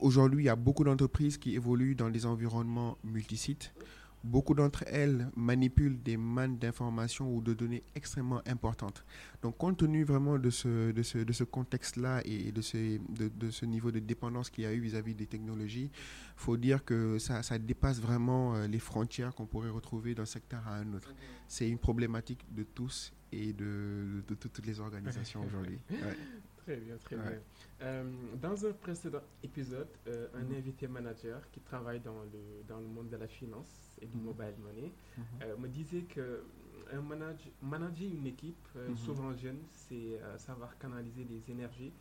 Aujourd'hui, 0.00 0.44
il 0.44 0.46
y 0.46 0.50
a 0.50 0.56
beaucoup 0.56 0.84
d'entreprises 0.84 1.36
qui 1.36 1.54
évoluent 1.54 1.94
dans 1.94 2.08
des 2.08 2.24
environnements 2.24 2.96
multisites. 3.04 3.74
Beaucoup 4.22 4.54
d'entre 4.54 4.84
elles 4.86 5.30
manipulent 5.34 6.02
des 6.02 6.16
mannes 6.16 6.58
d'informations 6.58 7.34
ou 7.34 7.40
de 7.40 7.54
données 7.54 7.82
extrêmement 7.94 8.42
importantes. 8.46 9.04
Donc, 9.42 9.56
compte 9.56 9.78
tenu 9.78 10.04
vraiment 10.04 10.38
de 10.38 10.50
ce, 10.50 10.92
de 10.92 11.02
ce, 11.02 11.18
de 11.18 11.32
ce 11.32 11.44
contexte-là 11.44 12.20
et 12.26 12.52
de 12.52 12.60
ce, 12.60 12.98
de, 12.98 13.28
de 13.28 13.50
ce 13.50 13.64
niveau 13.64 13.90
de 13.90 13.98
dépendance 13.98 14.50
qu'il 14.50 14.64
y 14.64 14.66
a 14.66 14.72
eu 14.74 14.80
vis-à-vis 14.80 15.14
des 15.14 15.26
technologies, 15.26 15.90
il 15.92 16.36
faut 16.36 16.56
dire 16.58 16.84
que 16.84 17.18
ça, 17.18 17.42
ça 17.42 17.58
dépasse 17.58 18.00
vraiment 18.00 18.54
euh, 18.54 18.66
les 18.66 18.78
frontières 18.78 19.34
qu'on 19.34 19.46
pourrait 19.46 19.70
retrouver 19.70 20.14
d'un 20.14 20.26
secteur 20.26 20.66
à 20.68 20.76
un 20.76 20.92
autre. 20.92 21.14
C'est 21.48 21.68
une 21.68 21.78
problématique 21.78 22.44
de 22.54 22.62
tous 22.62 23.12
et 23.32 23.52
de, 23.52 24.22
de 24.28 24.34
toutes 24.34 24.64
les 24.66 24.80
organisations 24.80 25.42
aujourd'hui. 25.46 25.78
Ouais. 25.90 26.16
Très 26.58 26.76
bien, 26.76 26.96
très 26.98 27.16
Ouais. 27.16 27.22
bien. 27.22 27.40
Euh, 27.82 28.04
dans 28.40 28.66
un 28.66 28.72
précédent 28.72 29.22
épisode, 29.42 29.88
euh, 30.08 30.28
un 30.34 30.42
Mhm. 30.44 30.56
invité 30.56 30.86
manager 30.88 31.40
qui 31.50 31.60
travaille 31.60 32.00
dans 32.00 32.22
le, 32.24 32.62
dans 32.68 32.78
le 32.78 32.86
monde 32.86 33.08
de 33.08 33.16
la 33.16 33.26
finance 33.26 33.89
et 34.00 34.06
du 34.06 34.16
Mhm. 34.18 34.24
mobile 34.24 34.54
money 34.58 34.92
Mhm. 35.16 35.24
euh, 35.42 35.56
me 35.56 35.68
disait 35.68 36.02
que 36.02 36.44
un 36.92 37.00
manage, 37.02 37.50
manager 37.62 38.08
une 38.10 38.26
équipe, 38.26 38.66
euh, 38.76 38.88
Mhm. 38.90 38.96
souvent 38.96 39.32
jeune, 39.36 39.60
c'est 39.70 40.20
euh, 40.20 40.36
savoir 40.38 40.76
canaliser 40.78 41.24
les 41.24 41.42
énergies 41.50 41.92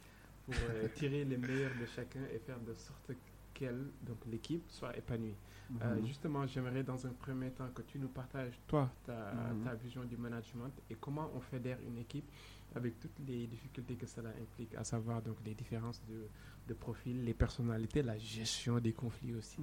pour 0.46 0.56
euh, 0.64 0.88
tirer 0.96 1.26
les 1.26 1.38
meilleurs 1.38 1.76
de 1.76 1.86
chacun 1.86 2.22
et 2.34 2.40
faire 2.40 2.60
de 2.60 2.74
sorte 2.74 3.12
qu'elle, 3.54 3.92
donc 4.02 4.18
l'équipe, 4.26 4.64
soit 4.70 4.96
épanouie. 4.98 5.36
Euh, 5.82 5.98
Mhm. 5.98 6.06
justement, 6.08 6.48
j'aimerais 6.48 6.84
dans 6.84 7.06
un 7.06 7.12
premier 7.14 7.52
temps 7.52 7.70
que 7.70 7.84
tu 7.84 8.00
nous 8.00 8.08
partages, 8.10 8.60
toi, 8.68 8.90
ta, 9.06 9.34
ta 9.64 9.76
vision 9.76 10.04
du 10.06 10.18
management 10.18 10.72
et 10.90 10.96
comment 10.96 11.30
on 11.36 11.40
fédère 11.42 11.78
une 11.86 11.98
équipe 12.00 12.30
avec 12.76 13.00
toutes 13.00 13.20
les 13.28 13.46
difficultés 13.48 13.96
que 13.96 14.06
cela 14.08 14.30
implique, 14.30 14.74
à 14.76 14.84
savoir 14.84 15.22
donc 15.22 15.38
les 15.46 15.54
différences 15.54 16.02
de, 16.08 16.28
de 16.68 16.74
profil, 16.74 17.24
les 17.26 17.34
personnalités, 17.36 18.02
la 18.02 18.18
gestion 18.18 18.80
des 18.80 18.94
conflits 18.94 19.36
aussi. 19.36 19.58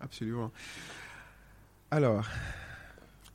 Absolument. 0.00 0.50
Alors, 1.94 2.26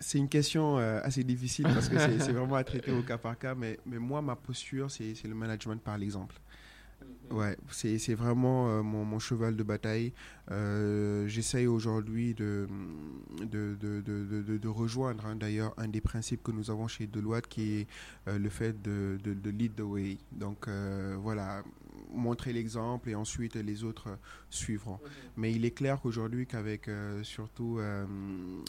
c'est 0.02 0.18
une 0.18 0.28
question 0.28 0.80
euh, 0.80 1.00
assez 1.02 1.24
difficile 1.24 1.64
parce 1.64 1.88
que 1.88 1.98
c'est 1.98 2.34
vraiment 2.34 2.56
à 2.56 2.64
traiter 2.66 2.92
au 2.92 3.02
cas 3.02 3.18
par 3.18 3.40
cas, 3.40 3.56
mais, 3.56 3.80
mais 3.86 4.00
moi, 4.00 4.22
ma 4.22 4.36
posture, 4.36 4.92
c'est 4.92 5.16
le 5.24 5.34
management 5.34 5.82
par 5.82 5.98
l'exemple. 5.98 6.36
Ouais, 7.32 7.56
c'est 7.70 8.16
vraiment 8.16 8.68
euh, 8.68 8.82
mon, 8.82 9.18
cheval 9.18 9.56
de 9.56 9.64
bataille. 9.64 10.12
Euh, 10.52 11.26
J'essaye 11.30 11.68
aujourd'hui 11.68 12.34
de, 12.34 12.68
de, 13.44 13.78
de, 13.80 14.02
de, 14.02 14.58
de- 14.58 14.68
rejoindre 14.68 15.26
hein, 15.26 15.38
d'ailleurs 15.38 15.74
un 15.78 15.88
des 15.88 16.02
principes 16.02 16.44
que 16.44 16.52
nous 16.52 16.70
avons 16.70 16.90
chez 16.90 17.08
Deloitte 17.08 17.48
qui 17.48 17.80
est 17.80 17.88
le 18.28 18.50
fait 18.50 18.82
de, 18.82 19.18
lead 19.52 19.76
the 19.76 19.82
way. 19.82 20.18
Donc 20.34 20.68
voilà, 21.22 21.64
montrer 22.12 22.54
l'exemple 22.54 23.10
et 23.10 23.16
ensuite 23.16 23.56
les 23.56 23.84
autres 23.84 24.18
suivront. 24.50 25.00
Mais 25.38 25.52
il 25.54 25.64
est 25.66 25.72
clair 25.72 26.00
qu'aujourd'hui, 26.02 26.46
qu'avec 26.48 26.88
euh, 26.88 27.24
surtout 27.24 27.78
euh, 27.80 28.06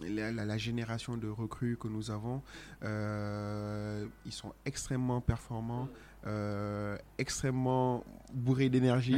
la, 0.08 0.30
la- 0.32 0.44
la 0.44 0.58
génération 0.58 1.16
de 1.16 1.28
recrues 1.28 1.76
que 1.76 1.88
nous 1.88 2.10
avons, 2.10 2.42
euh, 2.82 4.06
ils 4.26 4.32
sont 4.32 4.52
extrêmement 4.64 5.20
performants 5.20 5.88
euh, 6.26 6.96
extrêmement 7.18 8.04
bourré 8.32 8.68
d'énergie 8.68 9.16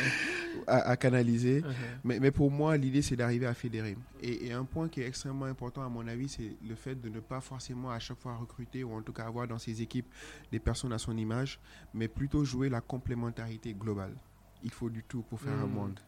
à, 0.66 0.96
canaliser. 0.96 1.62
Mais, 2.04 2.20
mais, 2.20 2.30
pour 2.30 2.50
moi, 2.50 2.76
l'idée, 2.76 3.02
c'est 3.02 3.16
d'arriver 3.16 3.46
à 3.46 3.54
fédérer. 3.54 3.96
Et, 4.20 4.46
et, 4.46 4.52
un 4.52 4.64
point 4.64 4.88
qui 4.88 5.00
est 5.00 5.06
extrêmement 5.06 5.46
important, 5.46 5.82
à 5.82 5.88
mon 5.88 6.06
avis, 6.06 6.28
c'est 6.28 6.56
le 6.66 6.74
fait 6.74 6.94
de 6.94 7.08
ne 7.08 7.20
pas 7.20 7.40
forcément 7.40 7.90
à 7.90 7.98
chaque 7.98 8.18
fois 8.18 8.36
recruter 8.36 8.84
ou 8.84 8.92
en 8.92 9.02
tout 9.02 9.12
cas 9.12 9.24
avoir 9.24 9.48
dans 9.48 9.58
ses 9.58 9.80
équipes 9.82 10.12
des 10.52 10.58
personnes 10.58 10.92
à 10.92 10.98
son 10.98 11.16
image, 11.16 11.58
mais 11.94 12.08
plutôt 12.08 12.44
jouer 12.44 12.68
la 12.68 12.80
complémentarité 12.80 13.72
globale 13.74 14.14
il 14.62 14.70
faut 14.72 14.90
du 14.90 15.02
tout 15.02 15.22
pour 15.22 15.40
faire 15.40 15.58
un 15.58 15.66
monde. 15.66 16.00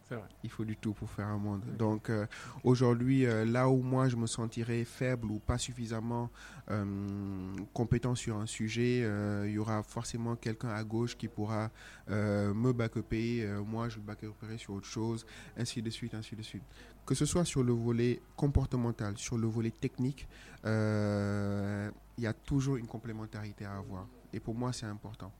Il 0.42 0.50
faut 0.50 0.64
du 0.64 0.76
tout 0.76 0.92
pour 0.92 1.11
faire 1.11 1.26
un 1.26 1.38
monde. 1.38 1.62
Donc 1.76 2.11
euh, 2.11 2.26
aujourd'hui, 2.64 3.26
euh, 3.26 3.44
là 3.44 3.68
où 3.68 3.82
moi 3.82 4.08
je 4.08 4.16
me 4.16 4.26
sentirais 4.26 4.84
faible 4.84 5.30
ou 5.30 5.38
pas 5.38 5.58
suffisamment 5.58 6.30
euh, 6.70 7.54
compétent 7.72 8.14
sur 8.14 8.37
un 8.37 8.46
sujet, 8.46 9.06
il 9.46 9.52
y 9.52 9.58
aura 9.58 9.82
forcément 9.82 10.37
quelqu'un 10.37 10.70
à 10.70 10.84
gauche 10.84 11.16
qui 11.16 11.28
pourra 11.28 11.70
me 12.08 12.72
backuper. 12.72 13.46
moi, 13.66 13.88
je 13.88 13.96
le 13.96 14.02
backuperai 14.02 14.58
sur 14.58 14.74
autre 14.74 14.87
chose, 14.87 15.26
ainsi 15.56 15.82
de 15.82 15.90
suite, 15.90 16.14
ainsi 16.14 16.37
de 16.37 16.42
suite. 16.42 16.62
Que 17.06 17.14
ce 17.14 17.24
soit 17.24 17.44
sur 17.44 17.62
le 17.62 17.72
volet 17.72 18.20
comportemental, 18.37 19.16
sur 19.16 19.38
le 19.38 19.46
volet 19.46 19.70
technique, 19.70 20.28
il 20.64 21.90
y 22.18 22.26
a 22.26 22.32
toujours 22.32 22.76
une 22.76 22.87
complémentarité 22.87 23.64
à 23.64 23.76
avoir. 23.76 24.06
Et 24.32 24.40
pour 24.40 24.54
moi, 24.54 24.72
c'est 24.72 24.87
important. 24.87 25.32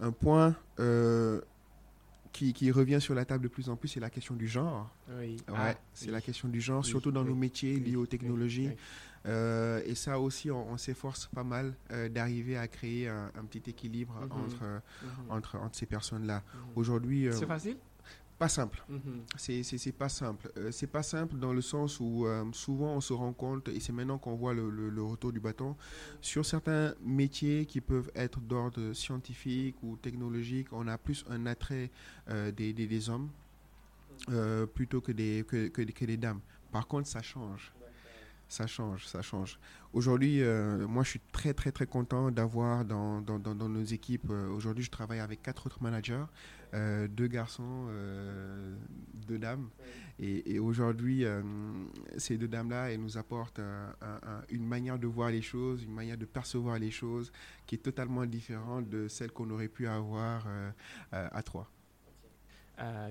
Un 0.00 0.12
point 0.12 0.54
qui, 2.36 2.70
revient 2.70 3.00
sur 3.00 3.14
la 3.14 3.24
table 3.24 3.44
de 3.44 3.48
plus 3.48 3.68
en 3.68 3.76
plus, 3.76 3.88
c'est 3.88 4.00
la 4.00 4.10
question 4.10 4.34
du 4.34 4.46
genre. 4.46 4.90
Oui. 5.18 5.36
Ouais, 5.48 5.54
ah, 5.56 5.74
c'est 5.92 6.10
la 6.10 6.20
question 6.20 6.48
du 6.48 6.60
genre, 6.60 6.84
surtout 6.84 7.10
dans 7.10 7.24
nos 7.24 7.34
métiers 7.34 7.78
liés 7.78 7.96
aux 7.96 8.06
technologies. 8.06 8.70
Euh, 9.26 9.82
et 9.84 9.94
ça 9.94 10.20
aussi, 10.20 10.50
on, 10.50 10.76
s'efforce 10.76 11.26
pas 11.26 11.42
mal 11.42 11.74
euh, 11.90 12.08
d'arriver 12.08 12.56
à 12.56 12.68
créer 12.68 13.08
un, 13.08 13.44
petit 13.50 13.70
équilibre 13.70 14.14
mhm. 14.14 14.44
entre, 14.44 14.64
mhm. 14.64 15.30
entre, 15.30 15.56
entre, 15.56 15.76
ces 15.76 15.86
personnes-là. 15.86 16.42
Mhm. 16.54 16.60
Aujourd'hui. 16.76 17.28
c'est 17.32 17.46
facile? 17.46 17.76
Pas 18.38 18.48
simple. 18.48 18.82
Mhm. 18.88 19.22
C'est 19.36 19.92
pas 19.96 20.08
simple. 20.08 20.50
Euh, 20.56 20.70
c'est 20.70 20.86
pas 20.86 21.02
simple 21.02 21.36
dans 21.36 21.52
le 21.52 21.60
sens 21.62 22.00
où 22.00 22.26
euh, 22.26 22.44
souvent 22.52 22.92
on 22.94 23.00
se 23.00 23.12
rend 23.12 23.32
compte, 23.32 23.68
et 23.68 23.80
c'est 23.80 23.92
maintenant 23.92 24.18
qu'on 24.18 24.34
voit 24.34 24.54
le, 24.54 24.68
le, 24.70 25.02
retour 25.02 25.32
du 25.32 25.40
bâton, 25.40 25.76
sur 26.20 26.44
certains 26.44 26.94
métiers 27.00 27.66
qui 27.66 27.80
peuvent 27.80 28.10
être 28.14 28.40
d'ordre 28.40 28.92
scientifique 28.92 29.76
ou 29.82 29.96
technologique, 29.96 30.68
on 30.72 30.86
a 30.86 30.98
plus 30.98 31.24
un 31.30 31.46
attrait 31.46 31.90
euh, 32.28 32.50
des, 32.52 32.72
des, 32.72 32.86
des, 32.86 33.10
hommes 33.10 33.30
plutôt 34.74 35.00
que 35.00 35.12
des, 35.12 35.44
que, 35.46 35.68
que, 35.68 35.82
que 35.82 36.04
des 36.04 36.16
dames. 36.16 36.40
Par 36.72 36.86
contre, 36.86 37.08
ça 37.08 37.22
change. 37.22 37.72
Ça 38.48 38.66
change, 38.66 39.06
ça 39.06 39.22
change. 39.22 39.58
Aujourd'hui, 39.92 40.40
moi, 40.88 41.02
je 41.02 41.10
suis 41.10 41.20
très, 41.32 41.52
très, 41.52 41.72
très 41.72 41.86
content 41.86 42.30
d'avoir 42.30 42.84
dans, 42.84 43.20
dans, 43.20 43.38
dans, 43.38 43.68
nos 43.68 43.82
équipes. 43.82 44.30
Aujourd'hui, 44.30 44.84
je 44.84 44.90
travaille 44.90 45.18
avec 45.20 45.42
quatre 45.42 45.66
autres 45.66 45.82
managers. 45.82 46.24
Euh, 46.74 47.06
deux 47.08 47.28
garçons, 47.28 47.86
euh, 47.88 48.76
deux 49.14 49.38
dames. 49.38 49.68
Et, 50.18 50.58
aujourd'hui, 50.58 51.24
euh, 51.24 51.42
ces 52.16 52.38
deux 52.38 52.48
dames-là, 52.48 52.90
elles 52.90 53.00
nous 53.00 53.18
apportent 53.18 53.60
une 54.50 54.66
manière 54.66 54.98
de 54.98 55.06
voir 55.06 55.30
les 55.30 55.42
choses, 55.42 55.82
une 55.82 55.92
manière 55.92 56.16
de 56.16 56.24
percevoir 56.24 56.78
les 56.78 56.90
choses 56.90 57.30
qui 57.66 57.74
est 57.74 57.78
totalement 57.78 58.24
différente 58.26 58.88
de 58.88 59.08
celle 59.08 59.30
qu'on 59.30 59.50
aurait 59.50 59.68
pu 59.68 59.86
avoir 59.86 60.46
à 61.12 61.42
trois. 61.42 61.70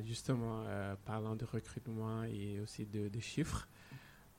justement, 0.04 0.66
parlant 1.06 1.36
de 1.36 1.46
recrutement 1.46 2.24
et 2.24 2.60
aussi 2.60 2.86
de 2.86 3.20
chiffres, 3.20 3.68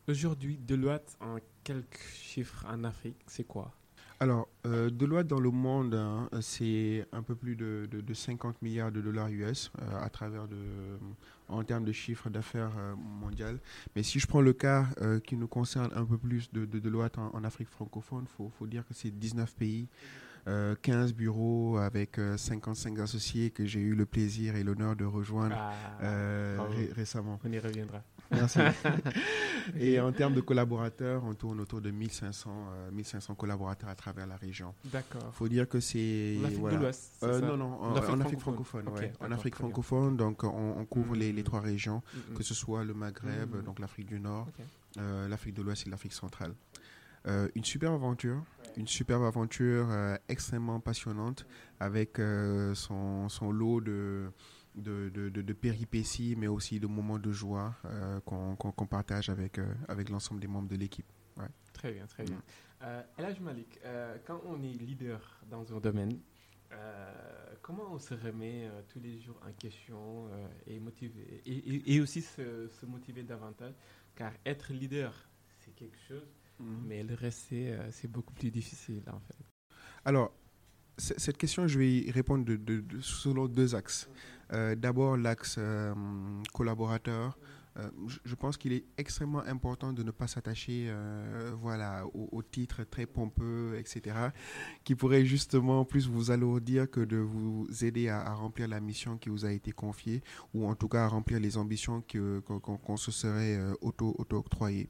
aujourd'hui, 0.09 0.59
Deloitte, 0.59 1.17
en 1.21 1.37
quelques 1.65 2.01
chiffres 2.15 2.65
en 2.69 2.85
Afrique, 2.85 3.17
c'est 3.27 3.47
quoi? 3.47 3.73
Alors, 4.19 4.49
euh, 4.65 4.89
Deloitte 4.89 5.27
dans 5.27 5.41
le 5.41 5.51
monde, 5.51 5.95
hein, 5.95 6.29
c'est 6.41 7.07
un 7.13 7.23
peu 7.23 7.35
plus 7.35 7.55
de, 7.55 7.87
50 8.15 8.63
milliards 8.63 8.91
de 8.91 9.03
dollars 9.03 9.29
US 9.29 9.71
euh, 9.79 10.01
à 10.01 10.09
travers 10.09 10.49
de, 10.49 10.57
en 11.49 11.63
termes 11.65 11.85
de 11.85 11.93
chiffre 11.93 12.31
d'affaires 12.31 12.73
euh, 12.79 12.95
mondial. 12.97 13.59
Mais 13.95 14.03
si 14.03 14.19
je 14.19 14.27
prends 14.27 14.41
le 14.41 14.55
cas 14.55 14.87
euh, 15.03 15.21
qui 15.21 15.37
nous 15.37 15.49
concerne 15.49 15.91
un 15.95 16.05
peu 16.07 16.17
plus 16.17 16.51
de, 16.51 16.65
de 16.65 16.79
Deloitte 16.79 17.19
en, 17.19 17.45
Afrique 17.45 17.69
francophone, 17.69 18.25
il 18.27 18.51
faut, 18.59 18.67
dire 18.67 18.87
que 18.87 18.95
c'est 18.95 19.11
19 19.11 19.55
pays. 19.55 19.89
15 20.83 21.13
bureaux 21.13 21.77
avec 21.79 22.21
55 22.37 23.01
associés 23.01 23.51
que 23.51 23.67
j'ai 23.67 23.81
eu 23.81 23.97
le 23.97 24.07
plaisir 24.07 24.55
et 24.55 24.63
l'honneur 24.63 24.95
de 24.95 25.05
rejoindre 25.05 25.57
ah, 25.59 26.69
récemment. 26.95 27.41
On 27.45 27.51
y 27.51 27.59
reviendra. 27.59 28.05
Merci. 28.31 28.59
et 29.79 30.01
en 30.01 30.13
termes 30.13 30.35
de 30.35 30.41
collaborateurs, 30.41 31.23
on 31.25 31.35
tourne 31.35 31.61
autour 31.61 31.81
de 31.81 31.91
1500, 31.91 32.51
1500 32.93 33.33
euh, 33.33 33.37
collaborateurs 33.37 33.89
à 33.89 33.95
travers 33.95 34.27
la 34.27 34.37
région. 34.37 34.75
D'accord. 34.87 35.23
Il 35.33 35.37
faut 35.37 35.49
dire 35.49 35.69
que 35.69 35.81
c'est. 35.81 36.37
En 36.41 36.45
Afrique 36.45 36.65
de 36.65 36.77
l'Ouest 36.77 37.13
euh, 37.23 37.41
Non, 37.41 37.57
non, 37.57 37.83
en, 37.83 38.21
Afrique 38.21 38.41
francophone. 38.41 38.85
en 39.21 39.33
Afrique 39.33 39.55
francophone, 39.55 40.17
donc 40.17 40.45
on, 40.45 40.85
couvre 40.85 41.15
les, 41.17 41.33
les, 41.33 41.43
trois 41.43 41.61
régions, 41.61 42.03
mm, 42.15 42.33
mm. 42.33 42.37
que 42.37 42.43
ce 42.43 42.55
soit 42.55 42.85
le 42.85 42.95
Maghreb, 42.95 43.57
mm, 43.57 43.63
donc 43.63 43.79
l'Afrique 43.79 44.07
du 44.07 44.21
Nord, 44.21 44.49
euh, 44.99 45.29
l'Afrique 45.29 45.55
de 45.55 45.63
l'Ouest 45.63 45.87
et 45.87 45.91
l'Afrique 45.91 46.13
centrale. 46.13 46.55
une 47.27 47.65
superbe 47.65 47.95
aventure, 47.95 48.43
une 48.77 48.87
superbe 48.87 49.25
aventure 49.25 49.89
extrêmement 50.29 50.81
passionnante 50.81 51.47
avec 51.81 52.21
son, 52.75 53.29
son, 53.29 53.51
lot 53.51 53.81
de, 53.81 54.31
de, 54.77 55.09
de, 55.09 55.29
de, 55.29 55.53
péripéties, 55.53 56.35
mais 56.37 56.49
aussi 56.49 56.79
de 56.79 56.87
moments 56.87 57.19
de 57.19 57.33
joie 57.33 57.75
euh, 57.85 58.21
qu'on 58.21 58.87
partage 58.87 59.29
avec, 59.29 59.59
euh, 59.59 59.67
avec 59.89 60.11
l'ensemble 60.11 60.41
des 60.41 60.47
membres 60.47 60.69
de 60.69 60.77
l'équipe. 60.77 61.07
Ouais. 61.37 61.49
Très 61.73 61.93
bien, 61.93 62.07
très 62.07 62.25
bien. 62.25 62.37
Mm. 62.37 62.43
Euh, 62.83 63.03
Elaj 63.19 63.41
Malik, 63.41 63.79
euh, 63.85 64.17
quand 64.27 64.41
on 64.47 64.63
est 64.63 64.73
leader 64.73 65.41
dans 65.51 65.75
un 65.75 65.81
domaine, 65.81 66.19
comment 67.63 67.93
on 67.93 67.99
se 67.99 68.13
remet 68.13 68.71
tous 68.89 69.01
les 69.01 69.19
jours 69.19 69.41
en 69.49 69.53
question 69.53 70.29
et, 70.67 70.79
motiver, 70.79 71.43
et, 71.47 71.95
et, 71.95 72.01
aussi 72.01 72.21
se, 72.21 72.69
se, 72.69 72.85
motiver 72.85 73.23
davantage? 73.23 73.73
Car 74.15 74.33
être 74.45 74.73
leader, 74.73 75.15
c'est 75.61 75.75
quelque 75.75 75.97
chose, 76.07 76.29
mm. 76.59 76.87
mais 76.87 77.03
le 77.03 77.15
rester, 77.15 77.79
c'est 77.91 78.11
beaucoup 78.11 78.35
plus 78.35 78.51
difficile 78.51 79.03
en 79.11 79.21
fait. 79.21 79.45
Alors, 80.05 80.33
cette 80.99 81.37
question, 81.37 81.67
je 81.67 81.79
vais 81.79 81.93
y 81.93 82.11
répondre 82.11 82.51
selon 83.01 83.47
deux 83.47 83.75
axes. 83.75 84.09
Euh, 84.09 84.15
d'abord, 84.51 85.17
l'axe 85.17 85.57
euh, 85.59 85.95
collaborateur. 86.53 87.39
Euh, 87.79 87.91
je, 88.25 88.35
pense 88.35 88.57
qu'il 88.57 88.73
est 88.73 88.85
extrêmement 88.97 89.41
important 89.41 89.93
de 89.93 90.03
ne 90.03 90.11
pas 90.11 90.27
s'attacher 90.27 90.91
voilà, 91.61 92.07
au, 92.15 92.43
titre 92.43 92.85
très 92.85 93.05
pompeux, 93.05 93.77
etc., 93.79 94.17
qui 94.83 94.95
pourrait 94.95 95.27
justement 95.27 95.85
plus 95.85 96.09
vous 96.09 96.31
alourdir 96.31 96.91
que 96.91 97.01
de 97.01 97.19
vous 97.19 97.67
aider 97.83 98.09
à, 98.09 98.33
remplir 98.33 98.67
la 98.69 98.81
mission 98.81 99.19
qui 99.19 99.29
vous 99.29 99.45
a 99.45 99.53
été 99.53 99.73
confiée, 99.73 100.23
ou 100.55 100.67
en 100.67 100.75
tout 100.75 100.89
cas 100.89 101.05
à 101.05 101.09
remplir 101.09 101.39
les 101.39 101.59
ambitions 101.59 102.03
qu'on 102.47 102.97
se 102.97 103.11
serait 103.11 103.61
auto-octroyées. 103.83 104.89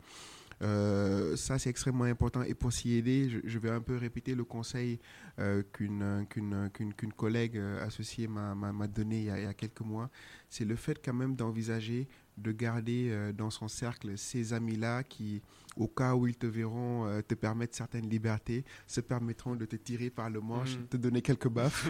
Euh, 0.63 1.37
ça, 1.37 1.59
c'est 1.59 1.71
extrêmement 1.71 2.05
important. 2.05 2.43
Et 2.43 2.55
pour 2.55 2.73
s'y 2.73 2.95
aider, 2.95 3.29
je, 3.45 3.59
vais 3.59 3.71
un 3.71 3.81
peu 3.81 3.97
répéter 3.97 4.35
le 4.35 4.45
conseil 4.45 4.99
euh, 5.39 5.63
qu'une 5.73 7.13
collègue 7.17 7.59
euh, 7.59 7.85
associée 7.87 8.27
m'a 8.29 8.87
donné 8.87 9.25
y, 9.25 9.31
a, 9.31 9.39
il 9.39 9.45
y, 9.45 9.47
a, 9.47 9.55
quelques 9.55 9.83
mois. 9.83 10.11
C'est 10.49 10.65
le 10.65 10.77
fait 10.77 11.01
quand 11.05 11.15
même 11.15 11.37
d'envisager 11.37 12.09
de 12.37 12.53
garder 12.53 13.33
dans 13.35 13.51
son 13.51 13.69
cercle 13.69 14.19
ces 14.19 14.53
amis-là 14.53 15.03
qui, 15.03 15.43
au 15.77 15.89
cas 15.89 16.15
où 16.15 16.27
ils 16.27 16.37
te 16.37 16.47
verront 16.47 17.23
te 17.27 17.35
permettre 17.35 17.75
certaines 17.75 18.09
libertés, 18.09 18.65
se 18.87 19.01
permettront 19.01 19.57
de 19.57 19.65
te 19.65 19.77
tirer 19.77 20.11
par 20.11 20.29
le 20.29 20.41
manche, 20.41 20.77
mm. 20.77 20.87
te 20.89 20.97
donner 20.97 21.23
quelques 21.23 21.49
baffes, 21.49 21.89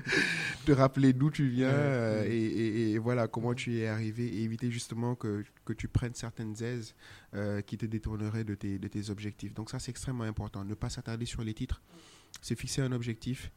te 0.66 0.72
rappeler 0.72 1.12
d'où 1.12 1.30
tu 1.30 1.48
viens 1.48 2.24
et, 2.24 2.92
et, 2.92 2.98
voilà 2.98 3.28
comment 3.28 3.54
tu 3.54 3.78
es 3.78 3.86
arrivé 3.86 4.26
et 4.26 4.42
éviter 4.42 4.70
justement 4.70 5.14
que, 5.14 5.44
que 5.64 5.72
tu 5.72 5.88
prennes 5.88 6.14
certaines 6.14 6.60
aises 6.62 6.94
euh, 7.34 7.60
qui 7.60 7.76
te 7.76 7.84
détournerait 7.84 8.44
de 8.44 8.54
tes, 8.54 8.78
de 8.78 8.88
tes 8.88 9.10
objectifs. 9.10 9.52
Donc 9.52 9.68
ça, 9.68 9.78
c'est 9.78 9.90
extrêmement 9.90 10.24
important. 10.24 10.64
Ne 10.64 10.74
pas 10.74 10.88
s'attarder 10.88 11.26
sur 11.26 11.42
les 11.42 11.54
titres, 11.54 11.82
c'est 12.40 12.58
fixer 12.58 12.82
un 12.82 12.92
objectif, 12.92 13.50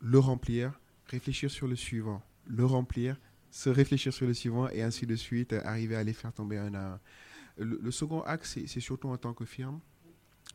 le 0.00 0.18
remplir, 0.18 0.78
réfléchir 1.06 1.50
sur 1.50 1.66
le 1.66 1.76
suivant, 1.76 2.22
le 2.46 2.64
remplir, 2.64 3.18
se 3.50 3.68
réfléchir 3.70 4.12
sur 4.12 4.26
le 4.26 4.34
suivant 4.34 4.68
et 4.68 4.82
ainsi 4.82 5.06
de 5.06 5.16
suite, 5.16 5.52
arriver 5.52 5.96
à 5.96 6.04
les 6.04 6.12
faire 6.12 6.32
tomber 6.32 6.58
un 6.58 6.74
à 6.74 6.94
un. 6.94 7.00
Le, 7.58 7.90
second 7.90 8.22
axe, 8.22 8.58
c'est 8.66 8.80
surtout 8.80 9.08
en 9.08 9.16
tant 9.18 9.34
que 9.34 9.44
firme. 9.44 9.80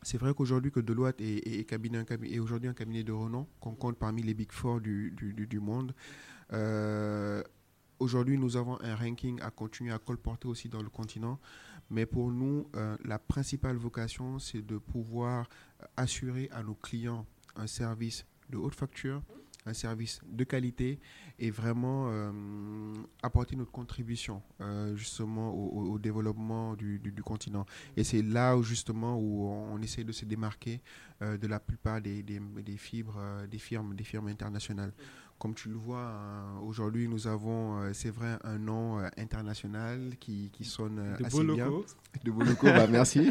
C'est 0.02 0.18
vrai 0.18 0.34
qu'aujourd'hui 0.34 0.72
que 0.72 0.80
Deloitte 0.80 1.20
est, 1.20 1.68
cabinet, 1.68 2.04
aujourd'hui 2.40 2.68
un 2.68 2.74
cabinet 2.74 3.04
de 3.04 3.12
renom 3.12 3.46
qu'on 3.60 3.74
compte 3.74 3.96
parmi 3.96 4.22
les 4.22 4.34
Big 4.34 4.50
Four 4.50 4.80
du 4.80 5.60
monde. 5.60 5.94
Euh, 6.52 7.42
aujourd'hui, 7.98 8.38
nous 8.38 8.56
avons 8.56 8.80
un 8.82 8.94
ranking 8.94 9.40
à 9.40 9.50
continuer 9.50 9.92
à 9.92 9.98
colporter 9.98 10.48
aussi 10.48 10.68
dans 10.68 10.82
le 10.82 10.90
continent. 10.90 11.38
Mais 11.90 12.06
pour 12.06 12.32
nous, 12.32 12.68
euh, 12.74 12.96
la 13.04 13.18
principale 13.18 13.76
vocation, 13.76 14.38
c'est 14.38 14.62
de 14.62 14.78
pouvoir 14.78 15.48
assurer 15.96 16.48
à 16.52 16.62
nos 16.62 16.74
clients 16.74 17.26
un 17.54 17.66
service 17.66 18.26
de 18.50 18.56
haute 18.56 18.74
facture 18.74 19.22
un 19.66 19.74
service 19.74 20.20
de 20.26 20.44
qualité 20.44 20.98
et 21.38 21.50
vraiment 21.50 22.10
apporter 23.22 23.56
notre 23.56 23.72
contribution 23.72 24.42
justement 24.94 25.52
au, 25.52 25.98
développement 25.98 26.74
du, 26.74 27.22
continent. 27.24 27.66
Et 27.96 28.04
c'est 28.04 28.22
là 28.22 28.56
où 28.56 28.62
justement 28.62 29.18
où 29.18 29.46
on, 29.48 29.80
essaie 29.82 30.04
de 30.04 30.12
se 30.12 30.24
démarquer 30.24 30.80
de 31.20 31.46
la 31.46 31.60
plupart 31.60 32.00
des 32.00 32.24
fibres, 32.78 33.20
des 33.50 33.58
firmes, 33.58 33.94
des 33.94 34.04
firmes 34.04 34.28
internationales. 34.28 34.92
Comme 35.38 35.54
tu 35.54 35.68
le 35.68 35.76
vois, 35.76 36.00
hein, 36.00 36.60
aujourd'hui, 36.60 37.08
nous 37.08 37.26
avons, 37.26 37.82
euh, 37.82 37.92
c'est 37.92 38.10
vrai, 38.10 38.38
un 38.42 38.58
nom 38.58 38.98
euh, 38.98 39.08
international 39.18 40.16
qui, 40.18 40.50
qui 40.50 40.64
sonne 40.64 40.98
euh, 40.98 41.16
de 41.16 41.24
assez 41.26 41.44
bien. 41.44 41.70
De 42.24 42.30
beaux 42.30 42.42
locaux, 42.42 42.66
bah, 42.66 42.86
merci. 42.86 43.30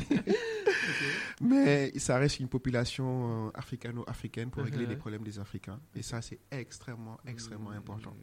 Mais 1.41 1.97
ça 1.97 2.17
reste 2.17 2.39
une 2.39 2.47
population 2.47 3.51
africano-africaine 3.55 4.51
pour 4.51 4.63
régler 4.63 4.85
les 4.85 4.93
uh-huh. 4.93 4.99
problèmes 4.99 5.23
des 5.23 5.39
Africains. 5.39 5.79
Et 5.95 6.03
ça, 6.03 6.21
c'est 6.21 6.39
extrêmement, 6.51 7.17
extrêmement 7.25 7.71
hmm. 7.71 7.77
important. 7.77 8.15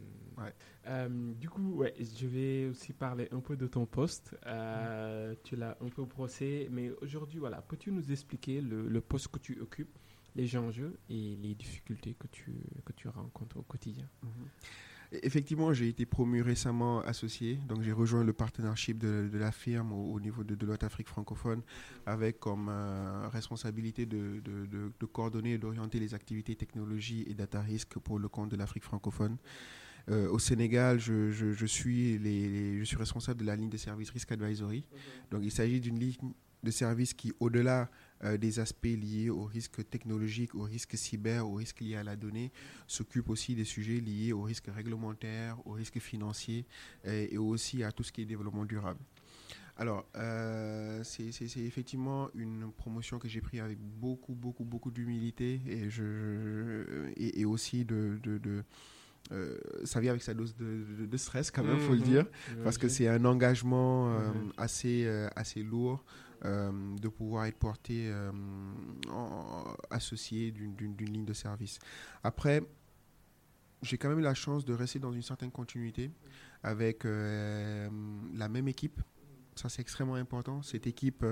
du 1.41 1.51
coup, 1.51 1.75
ouais, 1.75 1.95
je 1.99 2.27
vais 2.27 2.69
aussi 2.69 2.93
parler 2.93 3.29
un 3.33 3.41
peu 3.41 3.57
de 3.57 3.67
ton 3.67 3.85
poste. 3.85 4.37
Tu 5.43 5.57
l'as 5.57 5.77
un 5.81 5.89
peu 5.89 6.05
brossé, 6.05 6.69
mais 6.71 6.93
aujourd'hui, 7.03 7.41
voilà, 7.41 7.61
peux-tu 7.63 7.91
nous 7.91 8.13
expliquer 8.13 8.61
le, 8.61 8.89
le 8.89 9.01
poste 9.01 9.29
que 9.29 9.41
tu 9.41 9.61
occupes? 9.61 9.99
Les 10.35 10.57
enjeux 10.57 10.99
et 11.09 11.37
les 11.43 11.55
difficultés 11.55 12.15
que 12.19 12.27
tu, 12.29 12.53
que 12.85 12.93
tu 12.93 13.09
rencontres 13.09 13.59
au 13.59 13.63
quotidien. 13.63 14.09
Mhm. 14.23 14.31
Effectivement, 15.23 15.75
j'ai 15.75 15.89
été 15.89 16.07
promu 16.07 16.41
récemment 16.41 17.01
associé, 17.03 17.57
donc 17.69 17.83
j'ai 17.83 17.93
rejoint 17.93 18.25
le 18.25 18.33
partnership 18.33 18.97
de, 18.97 19.29
de 19.31 19.39
la 19.39 19.53
firme 19.53 19.93
au, 19.93 20.19
niveau 20.19 20.43
de, 20.43 20.55
de 20.55 20.65
l'Ouest 20.65 20.85
Afrique 20.85 21.07
francophone, 21.07 21.61
avec 22.07 22.41
comme 22.41 22.71
euh, 22.71 23.29
responsabilité 23.29 24.07
de, 24.07 24.41
de 24.43 25.07
coordonner 25.07 25.53
et 25.53 25.59
d'orienter 25.59 26.01
les 26.01 26.15
activités 26.15 26.57
technologie 26.57 27.27
et 27.29 27.35
data 27.35 27.61
risk 27.61 27.99
pour 27.99 28.19
le 28.19 28.29
compte 28.29 28.51
de 28.53 28.57
l'Afrique 28.57 28.85
francophone. 28.85 29.37
Euh, 30.11 30.29
au 30.31 30.39
Sénégal, 30.39 30.99
je, 30.99 31.31
je, 31.31 31.67
suis 31.67 32.19
les, 32.19 32.79
je 32.79 32.85
suis 32.85 32.97
responsable 32.97 33.41
de 33.41 33.47
la 33.47 33.57
ligne 33.57 33.71
de 33.71 33.77
service 33.77 34.11
Risk 34.11 34.33
Advisory. 34.33 34.85
Donc, 35.31 35.43
il 35.45 35.53
s'agit 35.53 35.81
d'une 35.81 35.99
ligne 35.99 36.33
de 36.63 36.71
service 36.71 37.15
qui, 37.15 37.33
au-delà 37.41 37.91
euh, 38.25 38.37
des 38.37 38.61
aspects 38.61 38.85
liés 38.85 39.31
aux 39.31 39.45
risques 39.45 39.89
technologiques, 39.91 40.55
aux 40.55 40.63
risques 40.63 40.97
cyber, 40.97 41.49
aux 41.49 41.55
risques 41.55 41.81
liés 41.81 41.97
à 41.97 42.05
la 42.05 42.15
donnée, 42.15 42.53
s'occupe 42.87 43.29
aussi 43.29 43.57
des 43.57 43.65
sujets 43.65 44.01
liés 44.01 44.33
aux 44.33 44.43
risques 44.43 44.71
réglementaires, 44.73 45.59
aux 45.67 45.73
risques 45.73 45.99
financiers 45.99 46.65
et, 47.05 47.37
aussi 47.37 47.83
à 47.83 47.91
tout 47.91 48.05
ce 48.05 48.13
qui 48.13 48.23
est 48.23 48.25
développement 48.25 48.65
durable. 48.65 49.01
Alors, 49.77 50.05
euh, 50.17 51.03
c'est 51.03 51.31
effectivement 51.57 52.29
une 52.35 52.71
promotion 52.71 53.19
que 53.19 53.27
j'ai 53.27 53.41
prise 53.41 53.61
avec 53.61 53.79
beaucoup, 53.81 54.35
beaucoup, 54.35 54.65
beaucoup 54.65 54.91
d'humilité 54.93 55.61
et, 55.67 55.91
je, 55.91 57.11
et, 57.17 57.45
aussi 57.45 57.85
de, 57.85 58.21
de, 58.23 58.63
euh, 59.33 59.59
ça 59.85 60.01
vient 60.01 60.11
avec 60.11 60.23
sa 60.23 60.35
dose 60.35 60.55
de, 60.57 61.17
stress 61.17 61.51
quand 61.51 61.65
même, 61.65 61.79
il 61.79 61.83
faut 61.83 61.95
le 61.95 61.99
mhm. 61.99 62.05
dire, 62.05 62.27
parce 62.63 62.79
que 62.79 62.89
c'est 62.89 63.09
un 63.09 63.25
engagement 63.25 64.17
assez, 64.57 65.09
assez 65.35 65.63
lourd. 65.65 66.05
Euh, 66.45 66.73
de 66.99 67.07
pouvoir 67.07 67.45
être 67.45 67.59
porté 67.59 68.11
euh, 68.11 68.33
associé 69.91 70.51
d'une 70.51 70.97
ligne 70.97 71.25
de 71.25 71.33
service. 71.33 71.79
Après, 72.25 72.63
j'ai 73.81 73.97
quand 73.97 74.09
même 74.09 74.19
la 74.19 74.35
chance 74.35 74.65
de 74.65 74.75
rester 74.75 74.99
dans 74.99 75.13
une 75.13 75.23
certaine 75.23 75.53
continuité 75.53 76.11
avec 76.65 77.05
euh, 77.05 77.89
la 78.35 78.49
même 78.49 78.67
équipe. 78.67 79.01
Ça, 79.55 79.69
c'est 79.69 79.83
extrêmement 79.83 80.17
important. 80.17 80.63
Cette 80.63 80.89
équipe 80.89 81.25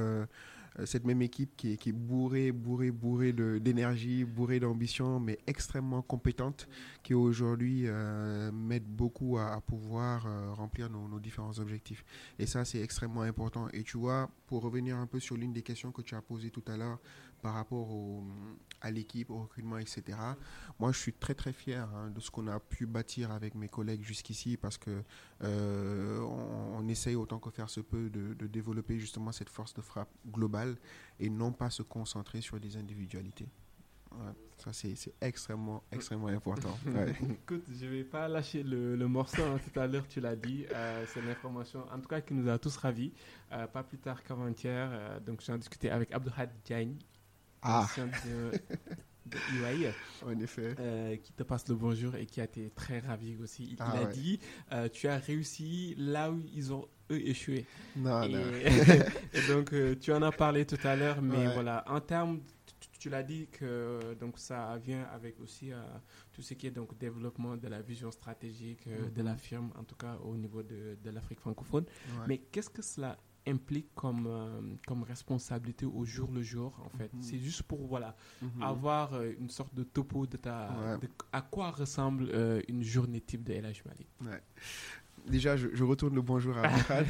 cette 0.86 1.04
même 1.04 1.22
équipe 1.22 1.56
qui 1.56 1.72
est, 1.72 1.76
qui 1.76 1.92
bourrée, 1.92 2.52
bourrée, 2.52 2.90
bourrée 2.90 3.32
d'énergie, 3.32 4.24
bourrée 4.24 4.60
d'ambition, 4.60 5.20
mais 5.20 5.38
extrêmement 5.46 6.02
compétente, 6.02 6.68
qui 7.02 7.14
aujourd'hui 7.14 7.84
euh, 7.86 8.50
m'aide 8.52 8.84
beaucoup 8.86 9.38
à, 9.38 9.60
pouvoir 9.60 10.26
euh, 10.26 10.52
remplir 10.52 10.90
nos, 10.90 11.08
nos, 11.08 11.18
différents 11.18 11.58
objectifs. 11.58 12.04
Et 12.38 12.46
ça, 12.46 12.64
c'est 12.64 12.80
extrêmement 12.80 13.22
important. 13.22 13.68
Et 13.72 13.82
tu 13.82 13.98
vois, 13.98 14.30
pour 14.46 14.62
revenir 14.62 14.96
un 14.96 15.06
peu 15.06 15.20
sur 15.20 15.36
l'une 15.36 15.52
des 15.52 15.62
questions 15.62 15.92
que 15.92 16.02
tu 16.02 16.14
as 16.14 16.22
posées 16.22 16.50
tout 16.50 16.64
à 16.66 16.76
l'heure 16.76 16.98
par 17.42 17.54
rapport 17.54 17.90
au, 17.90 18.22
à 18.80 18.90
l'équipe, 18.90 19.30
au 19.30 19.42
recrutement, 19.42 19.78
etc. 19.78 20.18
Moi, 20.78 20.92
je 20.92 20.98
suis 20.98 21.12
très 21.12 21.34
très 21.34 21.52
fier 21.52 21.88
hein, 21.94 22.10
de 22.10 22.20
ce 22.20 22.30
qu'on 22.30 22.46
a 22.46 22.58
pu 22.58 22.86
bâtir 22.86 23.30
avec 23.30 23.54
mes 23.54 23.68
collègues 23.68 24.02
jusqu'ici 24.02 24.56
parce 24.56 24.78
que 24.78 25.02
euh, 25.42 26.20
on, 26.20 26.88
essaye 26.88 27.14
autant 27.14 27.38
que 27.38 27.50
faire 27.50 27.70
se 27.70 27.80
peut 27.80 28.10
de, 28.10 28.46
développer 28.46 28.98
justement 28.98 29.30
cette 29.32 29.48
force 29.48 29.74
de 29.74 29.80
frappe 29.80 30.10
globale 30.26 30.76
et 31.20 31.30
non 31.30 31.52
pas 31.52 31.70
se 31.70 31.82
concentrer 31.82 32.40
sur 32.40 32.58
des 32.58 32.76
individualités. 32.76 33.46
ça, 34.58 34.72
c'est 34.72 34.96
extrêmement, 35.20 35.84
extrêmement 35.92 36.28
important. 36.28 36.76
Écoute, 37.30 37.64
je 37.68 37.86
ne 37.86 37.90
vais 37.90 38.04
pas 38.04 38.26
lâcher 38.26 38.64
le, 38.64 38.96
morceau. 39.06 39.42
Hein, 39.42 39.60
tout 39.72 39.78
à 39.78 39.86
l'heure, 39.86 40.08
tu 40.08 40.20
l'as 40.20 40.34
dit. 40.34 40.66
Euh, 40.74 41.04
c'est 41.06 41.22
l'information, 41.22 41.84
en 41.92 42.00
tout 42.00 42.08
cas, 42.08 42.20
qui 42.20 42.34
nous 42.34 42.48
a 42.48 42.58
tous 42.58 42.76
ravis. 42.76 43.12
Euh, 43.52 43.66
pas 43.68 43.84
plus 43.84 43.98
tard 43.98 44.24
qu'avant-hier, 44.24 45.20
donc 45.24 45.42
j'ai 45.42 45.56
discuté 45.58 45.90
avec 45.90 46.12
Abdelhad 46.12 46.50
Diagne, 46.64 46.96
ah. 47.62 47.86
de, 47.96 48.58
de 49.26 49.36
En 50.26 50.38
effet. 50.40 50.74
Euh, 50.78 51.16
qui 51.16 51.32
te 51.32 51.42
passe 51.42 51.68
le 51.68 51.74
bonjour 51.74 52.14
et 52.16 52.26
qui 52.26 52.40
a 52.40 52.44
été 52.44 52.70
très 52.70 52.98
ravi 52.98 53.36
aussi. 53.42 53.68
Il, 53.72 53.76
ah 53.80 53.92
a 53.92 54.04
dit 54.06 54.40
euh, 54.72 54.88
Tu 54.88 55.08
as 55.08 55.18
réussi 55.18 55.94
là 55.98 56.30
où 56.30 56.40
ils 56.52 56.72
ont 56.72 56.86
eux 57.10 57.20
échoué. 57.20 57.66
Non, 57.96 58.22
et, 58.22 58.28
non. 58.28 58.40
et 59.34 59.48
donc, 59.48 59.72
euh, 59.72 59.94
tu 59.98 60.12
en 60.12 60.22
as 60.22 60.32
parlé 60.32 60.64
tout 60.64 60.78
à 60.84 60.96
l'heure, 60.96 61.22
mais 61.22 61.52
voilà, 61.54 61.84
en 61.88 62.00
termes 62.00 62.40
tu 62.98 63.08
l'as 63.08 63.22
dit 63.22 63.48
que 63.50 64.14
donc 64.20 64.38
ça 64.38 64.76
vient 64.76 65.04
avec 65.04 65.40
aussi 65.40 65.70
tout 66.34 66.42
ce 66.42 66.52
qui 66.52 66.66
est 66.66 66.70
donc 66.70 66.98
développement 66.98 67.56
de 67.56 67.66
la 67.66 67.80
vision 67.80 68.10
stratégique 68.10 68.86
de 68.86 69.22
la 69.22 69.32
mhm. 69.32 69.38
firme, 69.38 69.70
en 69.78 69.84
tout 69.84 69.94
cas 69.94 70.18
au 70.22 70.36
niveau 70.36 70.62
de, 70.62 70.98
de 71.02 71.10
l'Afrique 71.10 71.40
francophone. 71.40 71.86
Mais 72.28 72.36
qu'est-ce 72.36 72.68
que 72.68 72.82
cela 72.82 73.16
implique 73.46 73.94
comme, 73.94 74.26
euh, 74.26 74.60
comme 74.86 75.02
responsabilité 75.02 75.86
au 75.86 76.04
jour 76.04 76.30
le 76.32 76.42
jour, 76.42 76.78
en 76.84 76.88
fait. 76.96 77.12
Mhm. 77.12 77.22
C'est 77.22 77.38
juste 77.38 77.62
pour, 77.62 77.86
voilà, 77.86 78.16
mhm. 78.42 78.62
avoir 78.62 79.14
euh, 79.14 79.32
une 79.38 79.50
sorte 79.50 79.74
de 79.74 79.82
topo 79.82 80.26
de 80.26 80.36
ta... 80.36 80.98
à 81.32 81.42
quoi 81.42 81.70
ressemble 81.70 82.28
euh, 82.32 82.60
une 82.68 82.82
journée 82.82 83.20
type 83.20 83.44
de 83.44 83.54
LH 83.54 83.82
Mali. 83.86 84.06
Ouais. 84.22 84.42
Déjà, 85.26 85.56
je, 85.56 85.84
retourne 85.84 86.14
le 86.14 86.22
bonjour 86.22 86.56
à 86.56 86.68
Michal. 86.74 87.06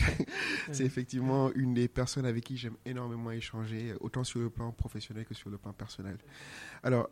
C'est 0.72 0.84
effectivement 0.84 1.52
une 1.52 1.74
des 1.74 1.86
personnes 1.86 2.26
avec 2.26 2.44
qui 2.44 2.56
j'aime 2.56 2.76
énormément 2.84 3.30
échanger, 3.30 3.94
autant 4.00 4.24
sur 4.24 4.40
le 4.40 4.50
plan 4.50 4.72
professionnel 4.72 5.24
que 5.24 5.34
sur 5.34 5.48
le 5.48 5.58
plan 5.58 5.72
personnel. 5.72 6.18
Alors, 6.82 7.08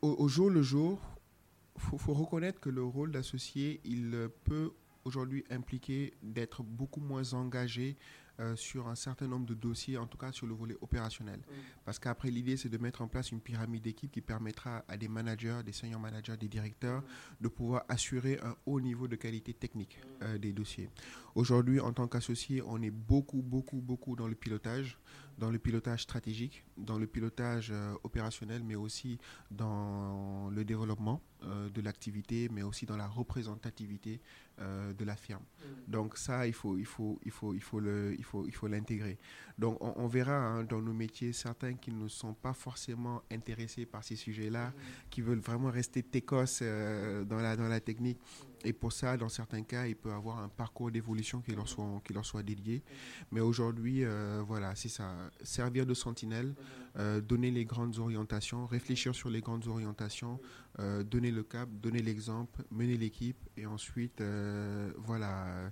au, 0.00 0.08
au, 0.08 0.28
jour 0.28 0.48
le 0.48 0.62
jour, 0.62 1.00
il 1.74 1.82
faut, 1.82 1.98
faut, 1.98 2.14
reconnaître 2.14 2.60
que 2.60 2.70
le 2.70 2.84
rôle 2.84 3.10
d'associé, 3.10 3.80
il 3.84 4.28
peut 4.44 4.70
aujourd'hui 5.04 5.44
impliqué 5.50 6.14
d'être 6.22 6.62
beaucoup 6.62 7.00
moins 7.00 7.32
engagé 7.34 7.96
euh, 8.40 8.56
sur 8.56 8.88
un 8.88 8.96
certain 8.96 9.28
nombre 9.28 9.46
de 9.46 9.54
dossiers, 9.54 9.96
en 9.96 10.08
tout 10.08 10.18
cas 10.18 10.32
sur 10.32 10.48
le 10.48 10.54
volet 10.54 10.76
opérationnel. 10.80 11.38
Mm. 11.38 11.52
Parce 11.84 12.00
qu'après, 12.00 12.32
l'idée, 12.32 12.56
c'est 12.56 12.68
de 12.68 12.78
mettre 12.78 13.00
en 13.00 13.06
place 13.06 13.30
une 13.30 13.40
pyramide 13.40 13.84
d'équipe 13.84 14.10
qui 14.10 14.20
permettra 14.20 14.84
à 14.88 14.96
des 14.96 15.06
managers, 15.06 15.60
des 15.64 15.70
senior 15.70 16.00
managers, 16.00 16.36
des 16.36 16.48
directeurs 16.48 17.02
mm. 17.02 17.04
de 17.42 17.48
pouvoir 17.48 17.84
assurer 17.88 18.40
un 18.42 18.56
haut 18.66 18.80
niveau 18.80 19.06
de 19.06 19.14
qualité 19.14 19.54
technique 19.54 20.00
euh, 20.22 20.36
des 20.36 20.52
dossiers. 20.52 20.90
Aujourd'hui, 21.36 21.78
en 21.78 21.92
tant 21.92 22.08
qu'associé, 22.08 22.60
on 22.66 22.82
est 22.82 22.90
beaucoup, 22.90 23.40
beaucoup, 23.40 23.80
beaucoup 23.80 24.16
dans 24.16 24.26
le 24.26 24.34
pilotage, 24.34 24.98
dans 25.38 25.52
le 25.52 25.60
pilotage 25.60 26.02
stratégique, 26.02 26.64
dans 26.76 26.98
le 26.98 27.06
pilotage 27.06 27.70
euh, 27.70 27.94
opérationnel, 28.02 28.64
mais 28.64 28.74
aussi 28.74 29.18
dans 29.52 30.50
le 30.50 30.64
développement 30.64 31.20
de 31.74 31.82
l'activité, 31.82 32.48
mais 32.50 32.62
aussi 32.62 32.86
dans 32.86 32.96
la 32.96 33.06
représentativité 33.06 34.22
de 34.58 35.04
la 35.04 35.16
firme. 35.16 35.42
Donc 35.88 36.16
ça, 36.16 36.46
il 36.46 36.52
faut, 36.52 36.78
il 36.78 36.86
faut, 36.86 37.18
il 37.24 37.30
faut, 37.30 37.54
il 37.54 37.60
faut 37.60 37.80
le, 37.80 38.14
il 38.16 38.24
faut, 38.24 38.46
il 38.46 38.54
faut 38.54 38.68
l'intégrer. 38.68 39.18
Donc, 39.58 39.78
on, 39.80 40.06
verra 40.08 40.36
hein, 40.36 40.64
dans 40.64 40.82
nos 40.82 40.92
métiers 40.92 41.32
certains 41.32 41.74
qui 41.74 41.92
ne 41.92 42.08
sont 42.08 42.34
pas 42.34 42.52
forcément 42.54 43.22
intéressés 43.30 43.86
par 43.86 44.02
ces 44.02 44.16
sujets-là, 44.16 44.72
qui 45.10 45.20
veulent 45.20 45.40
vraiment 45.40 45.70
rester 45.70 46.02
técos 46.02 46.60
euh, 46.62 47.24
dans, 47.24 47.36
la, 47.36 47.56
dans 47.56 47.68
la 47.68 47.80
technique. 47.80 48.18
Et 48.64 48.72
pour 48.72 48.92
ça, 48.92 49.16
dans 49.16 49.28
certains 49.28 49.62
cas, 49.62 49.86
il 49.86 49.96
peut 49.96 50.12
avoir 50.12 50.38
un 50.38 50.48
parcours 50.48 50.90
d'évolution 50.90 51.40
qui 51.40 51.52
leur 51.52 51.68
soit, 52.24 52.42
dédié. 52.42 52.82
Mais 53.30 53.40
aujourd'hui, 53.40 54.04
euh, 54.04 54.42
voilà, 54.46 54.74
c'est 54.74 54.88
ça. 54.88 55.14
Servir 55.42 55.86
de 55.86 55.94
sentinelle, 55.94 56.54
euh, 56.96 57.20
donner 57.20 57.50
les 57.50 57.64
grandes 57.64 57.98
orientations, 57.98 58.66
réfléchir 58.66 59.14
sur 59.14 59.30
les 59.30 59.40
grandes 59.40 59.66
orientations, 59.66 60.40
donner 61.04 61.30
le 61.30 61.44
cap, 61.44 61.68
donner 61.70 62.02
l'exemple, 62.02 62.64
mener 62.72 62.96
l'équipe 62.96 63.36
et 63.56 63.64
ensuite, 63.64 64.20
voilà, 64.96 65.70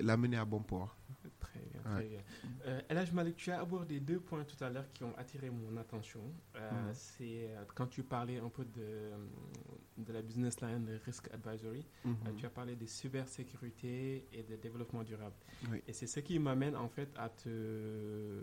l'amener 0.00 0.36
à 0.36 0.44
bon 0.44 0.62
port. 0.62 0.96
Très 1.38 1.60
bien, 1.60 1.80
très 1.82 2.08
bien. 2.08 2.20
Euh, 2.66 3.06
Malik, 3.12 3.36
tu 3.36 3.50
as 3.50 3.60
abordé 3.60 4.00
deux 4.00 4.20
points 4.20 4.44
tout 4.44 4.62
à 4.62 4.70
l'heure 4.70 4.90
qui 4.92 5.04
ont 5.04 5.16
attiré 5.16 5.50
mon 5.50 5.76
attention. 5.76 6.20
Euh. 6.56 6.70
C'est 6.94 7.50
euh, 7.50 7.64
quand 7.74 7.86
tu 7.86 8.02
parlais 8.02 8.38
un 8.38 8.48
peu 8.48 8.64
de, 8.64 9.10
de 9.98 10.12
la 10.12 10.22
business 10.22 10.60
line 10.60 10.84
de 10.84 10.98
Risk 11.04 11.28
Advisory, 11.32 11.86
mhm. 12.04 12.16
euh, 12.26 12.32
tu 12.36 12.46
as 12.46 12.50
parlé 12.50 12.76
de 12.76 12.86
cybersécurité 12.86 14.26
et 14.32 14.42
de 14.42 14.56
développement 14.56 15.02
durable. 15.02 15.36
Et 15.86 15.92
c'est 15.92 16.06
ce 16.06 16.20
qui 16.20 16.38
m'amène 16.38 16.76
en 16.76 16.88
fait 16.88 17.10
à 17.16 17.28
te 17.28 18.42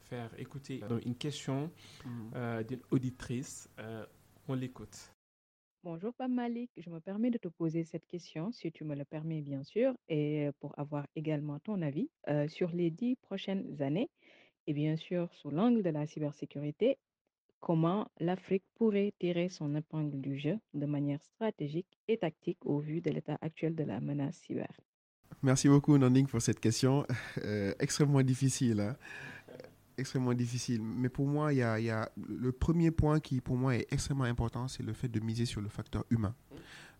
faire 0.00 0.30
écouter 0.38 0.82
une 1.04 1.16
question 1.16 1.70
mhm. 2.04 2.64
d'une 2.64 2.82
auditrice 2.90 3.68
On 4.48 4.54
l'écoute. 4.54 5.12
Bonjour 5.82 6.12
Pam 6.12 6.30
Malik, 6.30 6.70
je 6.76 6.90
me 6.90 7.00
permets 7.00 7.30
de 7.30 7.38
te 7.38 7.48
poser 7.48 7.84
cette 7.84 8.04
question, 8.06 8.52
si 8.52 8.70
tu 8.70 8.84
me 8.84 8.94
le 8.94 9.06
permets 9.06 9.40
bien 9.40 9.64
sûr, 9.64 9.94
et 10.10 10.50
pour 10.60 10.78
avoir 10.78 11.06
également 11.16 11.58
ton 11.58 11.80
avis 11.80 12.10
euh, 12.28 12.46
sur 12.48 12.70
les 12.70 12.90
dix 12.90 13.16
prochaines 13.16 13.80
années, 13.80 14.10
et 14.66 14.74
bien 14.74 14.96
sûr 14.96 15.32
sous 15.32 15.48
l'angle 15.48 15.82
de 15.82 15.88
la 15.88 16.06
cybersécurité, 16.06 16.98
comment 17.60 18.08
l'Afrique 18.18 18.64
pourrait 18.74 19.14
tirer 19.18 19.48
son 19.48 19.74
épingle 19.74 20.20
du 20.20 20.38
jeu 20.38 20.58
de 20.74 20.84
manière 20.84 21.22
stratégique 21.22 21.98
et 22.08 22.18
tactique 22.18 22.66
au 22.66 22.78
vu 22.78 23.00
de 23.00 23.10
l'état 23.10 23.38
actuel 23.40 23.74
de 23.74 23.84
la 23.84 24.00
menace 24.00 24.36
cyber? 24.36 24.68
Merci 25.42 25.68
beaucoup 25.68 25.96
Nanding 25.96 26.26
pour 26.26 26.42
cette 26.42 26.60
question, 26.60 27.06
euh, 27.44 27.72
extrêmement 27.78 28.22
difficile. 28.22 28.80
Hein 28.80 28.96
extrêmement 30.00 30.34
difficile. 30.34 30.82
Mais 30.82 31.08
pour 31.08 31.26
moi, 31.26 31.52
il 31.52 31.58
y 31.58 31.62
a, 31.62 32.10
le 32.28 32.52
premier 32.52 32.90
point 32.90 33.20
qui, 33.20 33.40
pour 33.40 33.56
moi, 33.56 33.76
est 33.76 33.86
extrêmement 33.90 34.24
important, 34.24 34.68
c'est 34.68 34.82
le 34.82 34.92
fait 34.92 35.08
de 35.08 35.20
miser 35.20 35.44
sur 35.46 35.60
le 35.60 35.68
facteur 35.68 36.04
humain. 36.10 36.34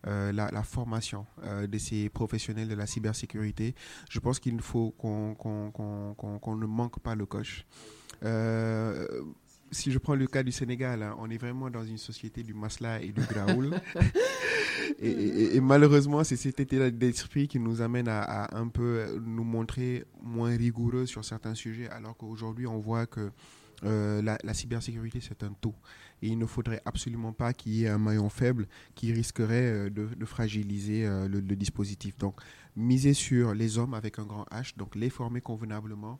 Euh, 0.07 0.31
la, 0.31 0.63
formation 0.63 1.27
euh, 1.43 1.67
de 1.67 1.77
ces 1.77 2.09
professionnels 2.09 2.67
de 2.67 2.73
la 2.73 2.87
cybersécurité. 2.87 3.75
Je 4.09 4.19
pense 4.19 4.39
qu'il 4.39 4.59
faut 4.59 4.89
qu'on 4.97 5.35
ne 6.57 6.65
manque 6.65 6.99
pas 7.01 7.13
le 7.13 7.27
coche. 7.27 7.67
Euh, 8.23 9.05
si 9.71 9.91
je 9.91 9.97
prends 9.97 10.15
le 10.15 10.27
cas 10.27 10.43
du 10.43 10.51
Sénégal, 10.51 11.01
hein, 11.01 11.15
on 11.19 11.29
est 11.29 11.37
vraiment 11.37 11.69
dans 11.69 11.83
une 11.83 11.97
société 11.97 12.43
du 12.43 12.53
masla 12.53 13.01
et 13.01 13.11
du 13.11 13.21
graoul. 13.21 13.71
et, 14.99 15.59
malheureusement, 15.61 16.23
c'est 16.23 16.35
cet 16.35 16.59
état 16.59 16.91
d'esprit 16.91 17.47
qui 17.47 17.59
nous 17.59 17.81
amène 17.81 18.07
à, 18.07 18.55
un 18.55 18.67
peu 18.67 19.19
nous 19.25 19.43
montrer 19.43 20.03
moins 20.21 20.55
rigoureux 20.55 21.05
sur 21.05 21.23
certains 21.23 21.55
sujets, 21.55 21.89
alors 21.89 22.15
qu'aujourd'hui, 22.17 22.67
on 22.67 22.79
voit 22.79 23.05
que 23.05 23.31
euh, 23.83 24.21
la, 24.21 24.53
cybersécurité, 24.53 25.19
c'est 25.21 25.43
un 25.43 25.53
tout. 25.59 25.73
Et 26.21 26.27
il 26.27 26.37
ne 26.37 26.45
faudrait 26.45 26.81
absolument 26.85 27.33
pas 27.33 27.51
qu'il 27.53 27.73
y 27.73 27.85
ait 27.85 27.89
un 27.89 27.97
maillon 27.97 28.29
faible 28.29 28.67
qui 28.93 29.11
risquerait 29.11 29.87
euh, 29.87 29.89
de, 29.89 30.25
fragiliser 30.25 31.05
euh, 31.05 31.27
le, 31.27 31.41
dispositif. 31.41 32.17
Donc, 32.17 32.39
miser 32.75 33.13
sur 33.13 33.53
les 33.53 33.77
hommes 33.77 33.93
avec 33.93 34.19
un 34.19 34.25
grand 34.25 34.45
H, 34.51 34.77
donc 34.77 34.95
les 34.95 35.09
former 35.09 35.41
convenablement, 35.41 36.19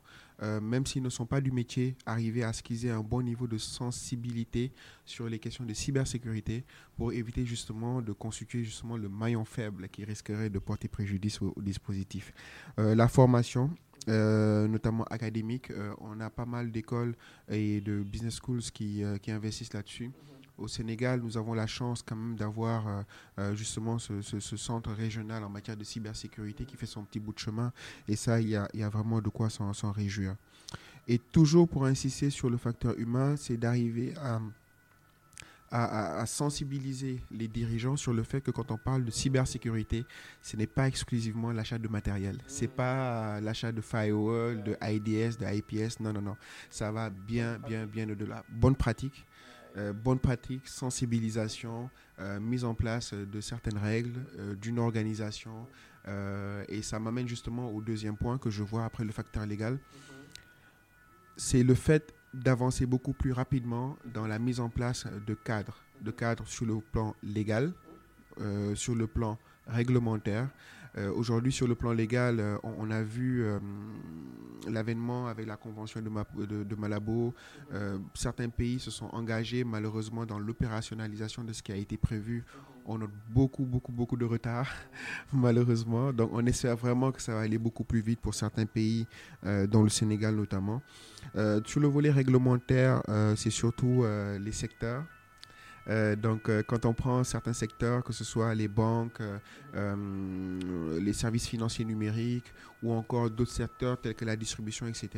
même 0.60 0.86
s'ils 0.86 1.02
ne 1.02 1.08
sont 1.08 1.26
pas 1.26 1.40
du 1.40 1.52
métier, 1.52 1.94
arriver 2.06 2.42
à 2.42 2.52
ce 2.52 2.62
qu'ils 2.62 2.86
aient 2.86 2.90
un 2.90 3.02
bon 3.02 3.22
niveau 3.22 3.46
de 3.46 3.58
sensibilité 3.58 4.72
sur 5.04 5.28
les 5.28 5.38
questions 5.38 5.64
de 5.64 5.72
cybersécurité 5.72 6.64
pour 6.96 7.12
éviter 7.12 7.44
justement 7.46 8.02
de 8.02 8.12
constituer 8.12 8.64
justement 8.64 8.96
le 8.96 9.08
maillon 9.08 9.44
faible 9.44 9.88
qui 9.88 10.04
risquerait 10.04 10.50
de 10.50 10.58
porter 10.58 10.88
préjudice 10.88 11.40
au 11.42 11.54
dispositif. 11.62 12.32
la 12.76 13.06
formation, 13.08 13.70
euh, 14.08 14.66
notamment 14.66 15.04
académique. 15.04 15.70
Euh, 15.70 15.94
on 16.00 16.18
a 16.20 16.28
pas 16.30 16.44
mal 16.46 16.72
d'écoles 16.72 17.14
et 17.48 17.80
de 17.80 18.02
business 18.02 18.34
schools 18.34 18.60
euh, 18.80 19.18
qui 19.18 19.30
investissent 19.30 19.72
là-dessus. 19.72 20.10
Au 20.62 20.68
Sénégal, 20.68 21.20
nous 21.20 21.36
avons 21.36 21.54
la 21.54 21.66
chance 21.66 22.02
quand 22.02 22.14
même 22.14 22.36
d'avoir 22.36 23.04
justement 23.54 23.98
ce, 23.98 24.22
ce, 24.22 24.56
centre 24.56 24.92
régional 24.92 25.42
en 25.42 25.48
matière 25.48 25.76
de 25.76 25.82
cybersécurité 25.82 26.64
qui 26.64 26.76
fait 26.76 26.86
son 26.86 27.02
petit 27.02 27.18
bout 27.18 27.32
de 27.32 27.38
chemin. 27.40 27.72
Et 28.06 28.14
ça, 28.14 28.40
il 28.40 28.48
y 28.48 28.56
a, 28.56 28.88
vraiment 28.88 29.20
de 29.20 29.28
quoi 29.28 29.50
s'en 29.50 29.90
réjouir. 29.90 30.36
Et 31.08 31.18
toujours 31.18 31.68
pour 31.68 31.86
insister 31.86 32.30
sur 32.30 32.48
le 32.48 32.56
facteur 32.56 32.96
humain, 32.96 33.34
c'est 33.36 33.56
d'arriver 33.56 34.14
à 35.72 36.26
sensibiliser 36.26 37.20
les 37.30 37.48
dirigeants 37.48 37.96
sur 37.96 38.12
le 38.12 38.22
fait 38.22 38.40
que 38.40 38.50
quand 38.50 38.70
on 38.70 38.76
parle 38.76 39.04
de 39.04 39.10
cybersécurité, 39.10 40.04
ce 40.42 40.56
n'est 40.56 40.66
pas 40.66 40.86
exclusivement 40.86 41.50
l'achat 41.50 41.78
de 41.78 41.88
matériel. 41.88 42.38
Ce 42.46 42.62
n'est 42.62 42.68
pas 42.68 43.40
l'achat 43.40 43.72
de 43.72 43.80
firewall, 43.80 44.62
de 44.62 44.76
IDS, 44.82 45.38
de 45.38 45.46
IPS. 45.46 45.98
Non, 46.00 46.12
non, 46.12 46.22
non. 46.22 46.36
Ça 46.70 46.92
va 46.92 47.10
bien, 47.10 47.58
bien, 47.58 47.86
bien 47.86 48.08
au-delà. 48.08 48.44
Bonne 48.50 48.76
pratique. 48.76 49.26
Euh, 49.76 49.92
bonne 49.92 50.18
pratique, 50.18 50.68
sensibilisation, 50.68 51.88
euh, 52.18 52.38
mise 52.38 52.64
en 52.64 52.74
place 52.74 53.14
de 53.14 53.40
certaines 53.40 53.78
règles, 53.78 54.20
euh, 54.38 54.54
d'une 54.54 54.78
organisation. 54.78 55.66
et 56.68 56.82
ça 56.82 56.98
m'amène 56.98 57.28
justement 57.28 57.70
au 57.70 57.80
deuxième 57.80 58.16
point 58.16 58.36
que 58.36 58.50
je 58.50 58.64
vois 58.64 58.84
après 58.84 59.04
le 59.04 59.12
facteur 59.12 59.46
légal. 59.46 59.78
C'est 61.36 61.62
le 61.62 61.74
fait 61.76 62.12
d'avancer 62.34 62.86
beaucoup 62.86 63.12
plus 63.12 63.32
rapidement 63.32 63.96
dans 64.12 64.26
la 64.26 64.38
mise 64.40 64.58
en 64.58 64.68
place 64.68 65.06
de 65.26 65.34
cadres, 65.34 65.78
de 66.00 66.10
cadres 66.10 66.46
sur 66.48 66.66
le 66.66 66.80
plan 66.80 67.14
légal, 67.22 67.72
euh, 68.40 68.74
sur 68.74 68.94
le 68.94 69.06
plan 69.06 69.38
réglementaire. 69.66 70.48
Euh, 70.96 71.10
aujourd'hui, 71.14 71.52
sur 71.52 71.66
le 71.66 71.74
plan 71.74 71.92
légal, 71.92 72.38
euh, 72.40 72.56
on, 72.62 72.90
a 72.90 73.02
vu 73.02 73.44
l'avènement 74.68 75.26
avec 75.26 75.46
la 75.46 75.56
Convention 75.56 76.00
de, 76.02 76.74
Malabo. 76.76 77.34
certains 78.14 78.48
pays 78.48 78.78
se 78.78 78.90
sont 78.90 79.06
engagés 79.12 79.64
malheureusement 79.64 80.24
dans 80.26 80.38
l'opérationnalisation 80.38 81.44
de 81.44 81.52
ce 81.52 81.62
qui 81.62 81.72
a 81.72 81.76
été 81.76 81.96
prévu 81.96 82.44
on 82.86 83.00
a 83.02 83.06
beaucoup, 83.30 83.64
beaucoup, 83.64 83.92
beaucoup 83.92 84.16
de 84.16 84.24
retard, 84.24 84.68
malheureusement. 85.32 86.12
Donc, 86.12 86.30
on 86.32 86.44
espère 86.46 86.76
vraiment 86.76 87.12
que 87.12 87.20
ça 87.22 87.34
va 87.34 87.40
aller 87.40 87.58
beaucoup 87.58 87.84
plus 87.84 88.00
vite 88.00 88.20
pour 88.20 88.34
certains 88.34 88.66
pays, 88.66 89.06
euh, 89.44 89.66
dont 89.66 89.82
le 89.82 89.88
Sénégal 89.88 90.34
notamment. 90.34 90.82
Euh, 91.36 91.60
sur 91.64 91.80
le 91.80 91.88
volet 91.88 92.10
réglementaire, 92.10 93.02
euh, 93.08 93.34
c'est 93.36 93.50
surtout 93.50 94.04
les 94.40 94.52
secteurs. 94.52 95.04
Donc, 95.88 96.50
quand 96.66 96.86
on 96.86 96.94
prend 96.94 97.24
certains 97.24 97.52
secteurs, 97.52 98.04
que 98.04 98.12
ce 98.12 98.24
soit 98.24 98.54
les 98.54 98.68
banques, 98.68 99.20
les 99.74 101.12
services 101.12 101.48
financiers 101.48 101.84
numériques 101.84 102.52
ou 102.82 102.92
encore 102.92 103.30
d'autres 103.30 103.50
secteurs 103.50 104.00
tels 104.00 104.14
que 104.14 104.24
la 104.24 104.36
distribution, 104.36 104.86
etc., 104.86 105.08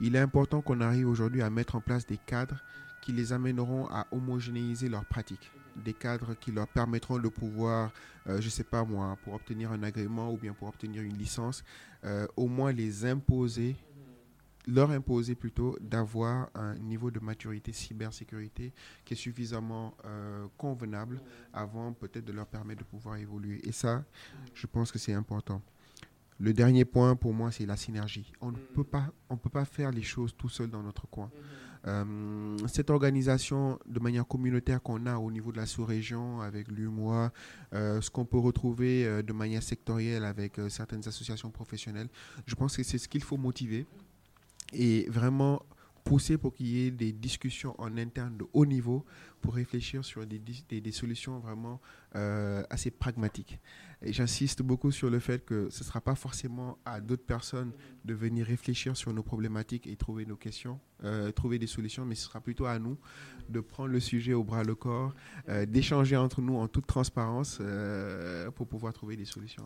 il 0.00 0.14
est 0.14 0.20
important 0.20 0.60
qu'on 0.60 0.80
arrive 0.80 1.08
aujourd'hui 1.08 1.42
à 1.42 1.50
mettre 1.50 1.74
en 1.74 1.80
place 1.80 2.06
des 2.06 2.18
cadres 2.18 2.62
qui 3.00 3.12
les 3.12 3.32
amèneront 3.32 3.86
à 3.90 4.06
homogénéiser 4.12 4.88
leurs 4.88 5.04
pratiques 5.04 5.50
des 5.84 5.94
cadres 5.94 6.34
qui 6.34 6.52
leur 6.52 6.68
permettront 6.68 7.18
de 7.18 7.28
pouvoir, 7.28 7.92
euh, 8.26 8.40
je 8.40 8.46
ne 8.46 8.50
sais 8.50 8.64
pas 8.64 8.84
moi, 8.84 9.16
pour 9.24 9.34
obtenir 9.34 9.72
un 9.72 9.82
agrément 9.82 10.32
ou 10.32 10.36
bien 10.36 10.52
pour 10.52 10.68
obtenir 10.68 11.02
une 11.02 11.16
licence, 11.16 11.64
euh, 12.04 12.26
au 12.36 12.46
moins 12.46 12.72
les 12.72 13.04
imposer, 13.04 13.76
leur 14.68 14.90
imposer 14.90 15.34
plutôt 15.34 15.76
d'avoir 15.80 16.50
un 16.54 16.74
niveau 16.76 17.10
de 17.10 17.18
maturité 17.20 17.72
cybersécurité 17.72 18.72
qui 19.04 19.14
est 19.14 19.16
suffisamment 19.16 19.94
euh, 20.04 20.46
convenable 20.58 21.20
avant 21.54 21.94
peut-être 21.94 22.26
de 22.26 22.32
leur 22.32 22.46
permettre 22.46 22.80
de 22.80 22.84
pouvoir 22.84 23.16
évoluer. 23.16 23.66
Et 23.66 23.72
ça, 23.72 24.04
je 24.54 24.66
pense 24.66 24.92
que 24.92 24.98
c'est 24.98 25.14
important. 25.14 25.62
Le 26.38 26.52
dernier 26.52 26.84
point 26.84 27.16
pour 27.16 27.32
moi, 27.32 27.50
c'est 27.50 27.64
la 27.66 27.76
synergie. 27.76 28.30
On 28.42 28.52
ne 28.52 28.58
peut 28.58 28.84
pas, 28.84 29.10
on 29.30 29.36
peut 29.38 29.48
pas 29.48 29.64
faire 29.64 29.90
les 29.90 30.02
choses 30.02 30.36
tout 30.36 30.50
seul 30.50 30.68
dans 30.68 30.82
notre 30.82 31.06
coin. 31.08 31.30
Euh, 31.86 32.58
cette 32.66 32.90
organisation 32.90 33.78
de 33.86 34.00
manière 34.00 34.26
communautaire 34.26 34.82
qu'on 34.82 35.06
a 35.06 35.16
au 35.16 35.30
niveau 35.30 35.50
de 35.50 35.56
la 35.56 35.66
sous-région 35.66 36.42
avec 36.42 36.68
l'UMOA, 36.68 37.32
euh, 37.72 38.00
ce 38.02 38.10
qu'on 38.10 38.26
peut 38.26 38.38
retrouver 38.38 39.22
de 39.22 39.32
manière 39.32 39.62
sectorielle 39.62 40.24
avec 40.24 40.60
certaines 40.68 41.08
associations 41.08 41.50
professionnelles, 41.50 42.08
je 42.46 42.54
pense 42.54 42.76
que 42.76 42.82
c'est 42.82 42.98
ce 42.98 43.08
qu'il 43.08 43.22
faut 43.22 43.38
motiver 43.38 43.86
et 44.72 45.06
vraiment 45.08 45.62
pousser 46.04 46.38
pour 46.38 46.54
qu'il 46.54 46.66
y 46.66 46.86
ait 46.86 46.90
des 46.90 47.12
discussions 47.12 47.74
en 47.78 47.96
interne 47.98 48.38
de 48.38 48.46
haut 48.52 48.64
niveau 48.66 49.04
pour 49.40 49.54
réfléchir 49.54 50.04
sur 50.04 50.26
des, 50.26 50.92
solutions 50.92 51.38
vraiment 51.38 51.80
assez 52.14 52.90
pragmatiques. 52.90 53.60
J'insiste 54.02 54.62
beaucoup 54.62 54.92
sur 54.92 55.10
le 55.10 55.18
fait 55.18 55.44
que 55.44 55.68
ce 55.70 55.80
ne 55.80 55.84
sera 55.84 56.00
pas 56.00 56.14
forcément 56.14 56.78
à 56.84 57.00
d'autres 57.00 57.24
personnes 57.24 57.72
de 58.04 58.14
venir 58.14 58.46
réfléchir 58.46 58.96
sur 58.96 59.12
nos 59.12 59.24
problématiques 59.24 59.88
et 59.88 59.96
trouver 59.96 60.24
nos 60.24 60.36
questions, 60.36 60.78
euh, 61.02 61.32
trouver 61.32 61.58
des 61.58 61.66
solutions, 61.66 62.04
mais 62.04 62.14
ce 62.14 62.26
sera 62.26 62.40
plutôt 62.40 62.66
à 62.66 62.78
nous 62.78 62.96
de 63.48 63.58
prendre 63.58 63.88
le 63.88 63.98
sujet 63.98 64.34
au 64.34 64.44
bras 64.44 64.62
le 64.62 64.76
corps, 64.76 65.14
euh, 65.48 65.66
d'échanger 65.66 66.16
entre 66.16 66.40
nous 66.42 66.56
en 66.56 66.68
toute 66.68 66.86
transparence 66.86 67.58
euh, 67.60 68.52
pour 68.52 68.68
pouvoir 68.68 68.92
trouver 68.92 69.16
des 69.16 69.24
solutions. 69.24 69.64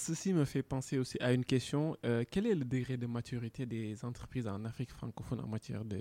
Ceci 0.00 0.32
me 0.32 0.44
fait 0.44 0.62
penser 0.62 0.98
aussi 0.98 1.18
à 1.20 1.32
une 1.32 1.44
question. 1.44 1.96
quel 2.30 2.46
est 2.46 2.54
le 2.54 2.64
degré 2.64 2.96
de 2.96 3.06
maturité 3.06 3.66
des 3.66 4.04
entreprises 4.04 4.46
en 4.46 4.64
Afrique 4.64 4.90
francophone 4.90 5.40
en 5.40 5.46
matière 5.46 5.84
de 5.84 5.98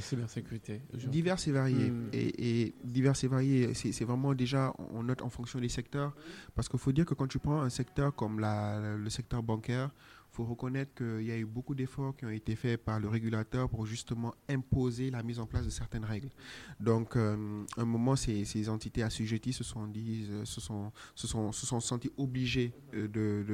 cybersécurité. 0.00 0.82
Divers 0.92 1.38
et 1.46 1.52
variés. 1.52 1.90
Hmm. 1.90 2.10
Et, 2.12 2.74
divers 2.84 3.14
et 3.22 3.26
variés, 3.26 3.74
c'est 3.74 4.04
vraiment 4.04 4.34
déjà, 4.34 4.74
on 4.78 5.02
note 5.02 5.22
en 5.22 5.30
fonction 5.30 5.58
des 5.60 5.68
secteurs. 5.68 6.14
Parce 6.54 6.68
qu'il 6.68 6.78
faut 6.78 6.92
dire 6.92 7.06
que 7.06 7.14
quand 7.14 7.26
tu 7.26 7.38
prends 7.38 7.60
un 7.62 7.70
secteur 7.70 8.14
comme 8.14 8.38
la, 8.40 8.96
le 8.96 9.10
secteur 9.10 9.42
bancaire, 9.42 9.90
faut 10.38 10.44
reconnaître 10.44 10.94
qu'il 10.94 11.26
y 11.26 11.32
a 11.32 11.36
eu 11.36 11.44
beaucoup 11.44 11.74
d'efforts 11.74 12.16
qui 12.16 12.24
ont 12.24 12.30
été 12.30 12.54
faits 12.54 12.84
par 12.84 13.00
le 13.00 13.08
régulateur 13.08 13.68
pour 13.68 13.86
justement 13.86 14.32
imposer 14.48 15.10
la 15.10 15.24
mise 15.24 15.40
en 15.40 15.46
place 15.46 15.64
de 15.64 15.70
certaines 15.70 16.04
règles. 16.04 16.30
Donc, 16.78 17.16
euh, 17.16 17.64
à 17.76 17.80
un 17.80 17.84
moment, 17.84 18.14
ces, 18.14 18.68
entités 18.68 19.02
assujetties 19.02 19.52
se 19.52 19.64
sont, 19.64 19.88
dit, 19.88 20.28
euh, 20.30 20.44
se 20.44 20.60
sont, 20.60 20.92
se 21.16 21.26
sont, 21.26 21.50
se 21.50 21.66
senties 21.80 22.12
obligées 22.16 22.72
euh, 22.94 23.08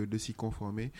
de 0.07 0.19
s'y 0.19 0.35
conformer 0.35 0.93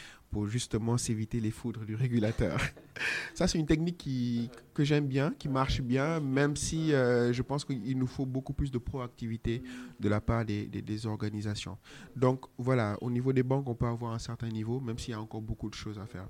justement 0.47 0.99
s'éviter 0.99 1.41
les 1.41 1.51
foudres 1.51 1.85
du 1.85 1.95
régulateur. 1.95 2.59
Ça, 3.35 3.47
c'est 3.49 3.59
une 3.59 3.67
technique 3.67 3.99
qui, 3.99 4.51
que 4.75 4.85
j'aime 4.85 5.07
bien, 5.07 5.33
qui 5.39 5.49
marche 5.49 5.81
bien, 5.81 6.21
même 6.21 6.57
si 6.57 6.91
je 6.91 7.43
pense 7.43 7.65
qu'il 7.65 7.99
nous 7.99 8.07
faut 8.07 8.27
beaucoup 8.27 8.53
plus 8.53 8.71
de 8.71 8.79
proactivité 8.79 9.63
de 9.99 10.09
la 10.09 10.21
part 10.21 10.45
des, 10.45 10.67
des, 10.67 11.07
organisations. 11.07 11.77
Donc, 12.15 12.47
voilà, 12.59 12.97
au 13.01 13.11
niveau 13.11 13.33
des 13.33 13.43
banques, 13.43 13.69
on 13.69 13.75
peut 13.75 13.87
avoir 13.87 14.13
un 14.13 14.19
certain 14.19 14.49
niveau, 14.49 14.81
même 14.81 14.99
s'il 14.99 15.11
y 15.11 15.15
a 15.15 15.21
encore 15.21 15.43
beaucoup 15.43 15.69
de 15.69 15.75
choses 15.75 15.99
à 15.99 16.07
faire. 16.07 16.29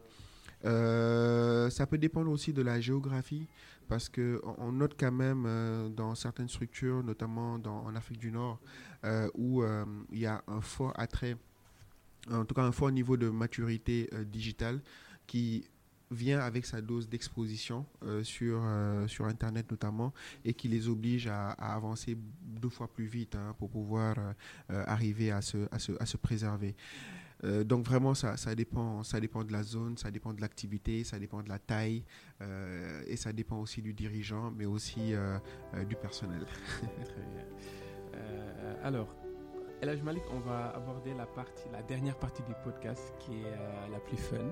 Euh, 0.64 1.68
ça 1.70 1.86
peut 1.86 1.98
dépendre 1.98 2.30
aussi 2.30 2.52
de 2.52 2.62
la 2.62 2.80
géographie, 2.80 3.48
parce 3.88 4.09
qu'on 4.09 4.72
note 4.72 4.94
quand 4.98 5.12
même 5.12 5.44
euh, 5.46 5.88
dans 5.88 6.14
certaines 6.14 6.48
structures, 6.48 7.02
notamment 7.02 7.55
en 7.55 7.94
Afrique 7.94 8.18
du 8.18 8.30
Nord, 8.30 8.61
euh, 9.05 9.28
où 9.34 9.62
il 10.11 10.18
y 10.18 10.26
a 10.26 10.42
un 10.46 10.61
fort 10.61 10.92
attrait, 10.96 11.36
en 12.31 12.45
tout 12.45 12.55
cas 12.55 12.62
un 12.62 12.72
fort 12.72 12.91
niveau 12.91 13.16
de 13.16 13.29
maturité 13.29 14.09
digitale 14.27 14.81
qui 15.27 15.64
vient 16.11 16.41
avec 16.41 16.66
sa 16.66 16.81
dose 16.81 17.09
d'exposition 17.09 17.87
sur, 18.22 18.62
sur 19.07 19.25
Internet 19.25 19.70
notamment 19.70 20.12
et 20.45 20.55
qui 20.55 20.68
les 20.68 20.89
oblige 20.89 21.27
à, 21.27 21.51
avancer 21.51 22.16
deux 22.43 22.68
fois 22.68 22.89
plus 22.89 23.07
vite 23.07 23.35
hein, 23.35 23.55
pour 23.59 23.70
pouvoir 23.70 24.16
arriver 24.68 25.31
à 25.33 25.43
se, 25.43 25.66
à 25.72 25.79
se, 25.79 25.93
à 26.01 26.07
se 26.07 26.16
préserver. 26.16 26.77
Euh, 27.45 27.64
donc 27.64 27.85
vraiment, 27.85 28.14
ça, 28.14 28.37
ça, 28.37 28.55
dépend, 28.55 29.03
ça 29.03 29.20
dépend 29.20 29.45
de 29.45 29.53
la 29.53 29.62
zone, 29.62 29.97
ça 29.99 30.11
dépend 30.11 30.33
de 30.33 30.41
l'activité, 30.41 31.05
ça 31.05 31.18
dépend 31.18 31.43
de 31.43 31.49
la 31.49 31.59
taille 31.59 32.05
euh, 32.41 33.03
et 33.07 33.16
ça 33.16 33.33
dépend 33.33 33.59
aussi 33.59 33.83
du 33.83 33.93
dirigeant, 33.93 34.51
mais 34.57 34.66
aussi 34.66 35.14
euh, 35.14 35.39
du 35.87 35.97
personnel. 35.97 36.47
Très 37.05 37.27
bien. 37.35 37.45
alors, 38.83 39.14
Elaj 39.85 40.03
Malik, 40.03 40.22
on 40.32 40.39
va 40.39 40.72
aborder 40.74 41.12
la, 41.12 41.26
partie, 41.26 41.68
la 41.70 41.82
dernière 41.82 42.16
partie 42.16 42.43
du 42.45 42.55
podcast 42.64 43.12
qui 43.18 43.43
est 43.43 43.93
la 43.93 43.99
plus 43.99 44.16
fun. 44.16 44.49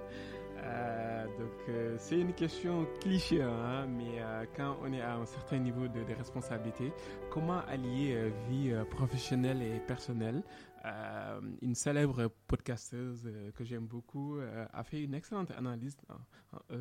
donc 1.38 1.74
c'est 1.96 2.20
une 2.20 2.34
question 2.34 2.86
cliché, 3.00 3.40
hein, 3.40 3.86
mais 3.88 4.20
quand 4.54 4.76
on 4.82 4.92
est 4.92 5.00
à 5.00 5.14
un 5.14 5.24
certain 5.24 5.56
niveau 5.56 5.88
de, 5.88 6.04
de 6.04 6.14
responsabilité, 6.14 6.92
comment 7.30 7.60
allier 7.66 8.30
vie 8.50 8.74
professionnelle 8.90 9.62
et 9.62 9.80
personnelle? 9.80 10.42
Euh, 10.84 11.40
une 11.60 11.76
célèbre 11.76 12.28
podcasteuse 12.48 13.22
euh, 13.26 13.52
que 13.52 13.62
j'aime 13.62 13.86
beaucoup 13.86 14.38
euh, 14.38 14.66
a 14.72 14.82
fait 14.82 15.00
une 15.02 15.14
excellente 15.14 15.52
analyse 15.52 15.96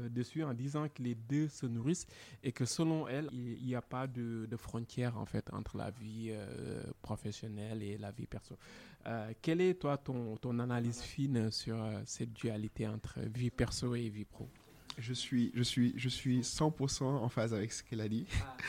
dessus 0.09 0.43
en 0.43 0.53
disant 0.53 0.87
que 0.89 1.03
les 1.03 1.15
deux 1.15 1.47
se 1.47 1.65
nourrissent 1.65 2.07
et 2.43 2.51
que 2.51 2.65
selon 2.65 3.07
elle, 3.07 3.29
il 3.31 3.63
n'y 3.63 3.75
a 3.75 3.81
pas 3.81 4.07
de, 4.07 4.47
frontière 4.57 5.17
en 5.17 5.25
fait 5.25 5.51
entre 5.53 5.77
la 5.77 5.91
vie 5.91 6.33
professionnelle 7.01 7.81
et 7.81 7.97
la 7.97 8.11
vie 8.11 8.27
perso. 8.27 8.57
quelle 9.41 9.61
est 9.61 9.75
toi 9.75 9.97
ton, 9.97 10.35
ton 10.35 10.59
analyse 10.59 11.01
fine 11.01 11.51
sur 11.51 11.77
cette 12.05 12.33
dualité 12.33 12.87
entre 12.87 13.19
vie 13.21 13.49
perso 13.49 13.95
et 13.95 14.09
vie 14.09 14.25
pro? 14.25 14.49
Je 14.97 15.13
suis, 15.13 15.51
je, 15.53 15.63
suis, 15.63 15.93
je 15.95 16.09
suis 16.09 16.41
100% 16.41 17.03
en 17.03 17.29
phase 17.29 17.53
avec 17.53 17.71
ce 17.71 17.83
qu'elle 17.83 18.01
a 18.01 18.09
dit. 18.09 18.25
Ah. 18.41 18.57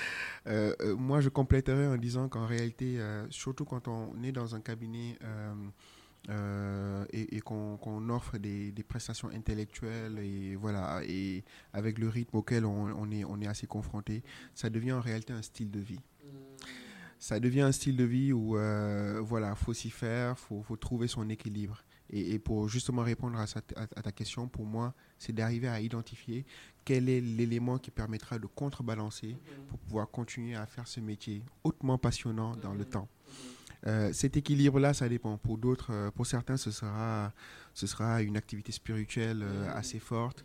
Euh, 0.49 0.75
euh, 0.81 0.97
moi, 0.97 1.21
je 1.21 1.29
compléterai 1.29 1.87
en 1.87 1.97
disant 1.97 2.29
qu'en 2.29 2.47
réalité, 2.47 2.99
euh, 2.99 3.25
surtout 3.31 3.65
quand 3.65 3.87
on 3.87 4.21
est 4.25 4.33
dans 4.33 4.57
un 4.57 4.61
cabinet 4.61 5.17
et, 7.13 7.41
qu'on 7.43 8.09
offre 8.09 8.39
des, 8.39 8.75
prestations 8.89 9.29
intellectuelles 9.29 10.19
et 10.19 10.57
voilà, 10.57 11.01
et 11.07 11.45
avec 11.73 12.01
le 12.01 12.09
rythme 12.09 12.39
auquel 12.39 12.65
on, 12.65 13.09
est, 13.13 13.23
on 13.25 13.41
est 13.41 13.47
assez 13.47 13.69
confronté, 13.69 14.25
ça 14.53 14.69
devient 14.69 14.95
en 14.95 15.01
réalité 15.01 15.33
un 15.33 15.43
style 15.43 15.71
de 15.71 15.79
vie. 15.79 16.01
Hmm. 16.25 16.67
Ça 17.21 17.39
devient 17.39 17.61
un 17.61 17.71
style 17.71 17.97
de 17.97 18.03
vie 18.03 18.33
où 18.33 18.57
voilà, 19.25 19.55
faut 19.55 19.75
s'y 19.75 19.91
faire, 19.91 20.37
faut, 20.41 20.61
faut 20.65 20.75
trouver 20.77 21.07
son 21.07 21.31
équilibre. 21.31 21.85
Et, 22.13 22.39
pour 22.39 22.69
justement 22.69 23.03
répondre 23.03 23.39
à, 23.39 24.03
ta 24.03 24.13
question, 24.13 24.47
pour 24.47 24.67
moi, 24.67 24.95
c'est 25.23 25.33
d'arriver 25.33 25.69
à 25.69 25.81
identifier 25.81 26.45
quel 26.85 27.09
est 27.09 27.21
l'élément 27.21 27.79
qui 27.79 27.93
permettra 27.93 28.39
de 28.41 28.47
contrebalancer 28.47 29.37
pour 29.69 29.79
pouvoir 29.79 30.11
continuer 30.11 30.57
à 30.57 30.67
faire 30.67 30.89
ce 30.89 30.99
métier 30.99 31.45
hautement 31.63 31.97
passionnant 31.97 32.57
dans 32.57 32.75
le 32.75 32.85
temps. 32.85 33.09
Euh, 33.87 34.13
cet 34.13 34.37
équilibre-là, 34.37 34.95
ça 34.95 35.09
dépend. 35.09 35.37
Pour 35.39 35.59
d'autres, 35.59 35.93
euh, 35.93 36.11
pour 36.13 36.27
certains, 36.27 36.57
ce 36.57 36.71
sera, 36.71 37.33
ce 37.75 37.87
sera 37.89 38.23
une 38.23 38.37
activité 38.37 38.71
spirituelle 38.71 39.43
euh, 39.43 39.73
assez 39.75 39.99
forte. 39.99 40.45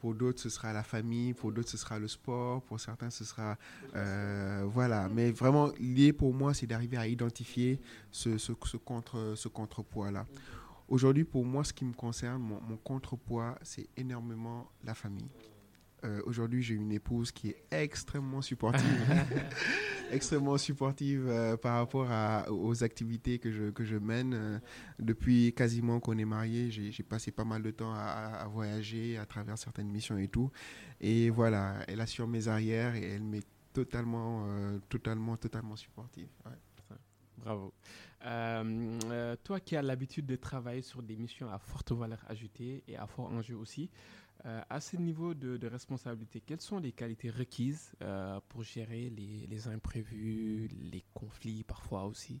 pour 0.00 0.14
d'autres, 0.14 0.40
ce 0.40 0.48
sera 0.48 0.72
la 0.72 0.82
famille. 0.82 1.34
Pour 1.34 1.52
d'autres, 1.52 1.68
ce 1.68 1.76
sera 1.76 1.98
le 1.98 2.08
sport. 2.08 2.62
Pour 2.62 2.80
certains, 2.80 3.10
ce 3.10 3.24
sera 3.24 3.56
voilà. 4.64 5.08
Mais 5.08 5.30
vraiment, 5.30 5.70
lié 5.78 6.12
pour 6.12 6.34
moi, 6.34 6.54
c'est 6.54 6.66
d'arriver 6.66 6.96
à 6.96 7.06
identifier 7.06 7.80
ce, 8.10 8.38
ce, 8.38 8.52
contre, 8.76 9.34
ce 9.36 9.48
contrepoids-là. 9.48 10.26
Aujourd'hui, 10.88 11.24
pour 11.24 11.44
moi, 11.44 11.64
ce 11.64 11.72
qui 11.72 11.84
me 11.84 11.94
concerne, 11.94 12.42
mon, 12.42 12.76
contrepoids, 12.76 13.58
c'est 13.62 13.88
énormément 13.96 14.70
la 14.84 14.94
famille. 14.94 15.30
Euh, 16.04 16.20
aujourd'hui, 16.26 16.62
j'ai 16.62 16.74
une 16.74 16.92
épouse 16.92 17.32
qui 17.32 17.48
est 17.48 17.64
extrêmement 17.70 18.42
supportive, 18.42 18.84
extrêmement 20.12 20.58
supportive 20.58 21.26
euh, 21.26 21.56
par 21.56 21.78
rapport 21.78 22.10
à, 22.10 22.52
aux 22.52 22.84
activités 22.84 23.38
que 23.38 23.50
je, 23.50 23.70
que 23.70 23.84
je 23.84 23.96
mène. 23.96 24.34
Euh, 24.34 24.58
depuis 24.98 25.54
quasiment 25.54 26.00
qu'on 26.00 26.18
est 26.18 26.26
marié, 26.26 26.70
j'ai 26.70 27.02
passé 27.02 27.30
pas 27.30 27.44
mal 27.44 27.62
de 27.62 27.70
temps 27.70 27.94
à, 27.94 28.46
voyager 28.52 29.16
à 29.16 29.24
travers 29.24 29.56
certaines 29.56 29.88
missions 29.88 30.18
et 30.18 30.28
tout. 30.28 30.50
Et 31.00 31.30
voilà, 31.30 31.78
elle 31.88 32.02
assure 32.02 32.28
mes 32.28 32.48
arrières 32.48 32.94
et 32.94 33.12
elle 33.12 33.22
m'est 33.22 33.46
totalement, 33.72 34.46
totalement, 34.90 35.38
totalement 35.38 35.76
supportive. 35.76 36.28
Bravo. 37.44 37.74
Euh, 38.24 38.98
euh, 39.10 39.36
toi 39.44 39.60
qui 39.60 39.76
as 39.76 39.82
l'habitude 39.82 40.24
de 40.24 40.34
travailler 40.34 40.80
sur 40.80 41.02
des 41.02 41.14
missions 41.16 41.50
à 41.50 41.58
forte 41.58 41.92
valeur 41.92 42.24
ajoutée 42.26 42.82
et 42.88 42.96
à 42.96 43.06
fort 43.06 43.30
enjeu 43.30 43.54
aussi, 43.54 43.90
euh, 44.46 44.62
à 44.70 44.80
ce 44.80 44.96
niveau 44.96 45.34
de, 45.34 45.66
responsabilité, 45.66 46.40
quelles 46.40 46.62
sont 46.62 46.78
les 46.78 46.92
qualités 46.92 47.28
requises 47.28 47.92
pour 48.48 48.62
gérer 48.62 49.10
les, 49.10 49.46
les 49.46 49.68
imprévus, 49.68 50.68
les 50.90 51.04
conflits 51.12 51.64
parfois 51.64 52.04
aussi? 52.04 52.40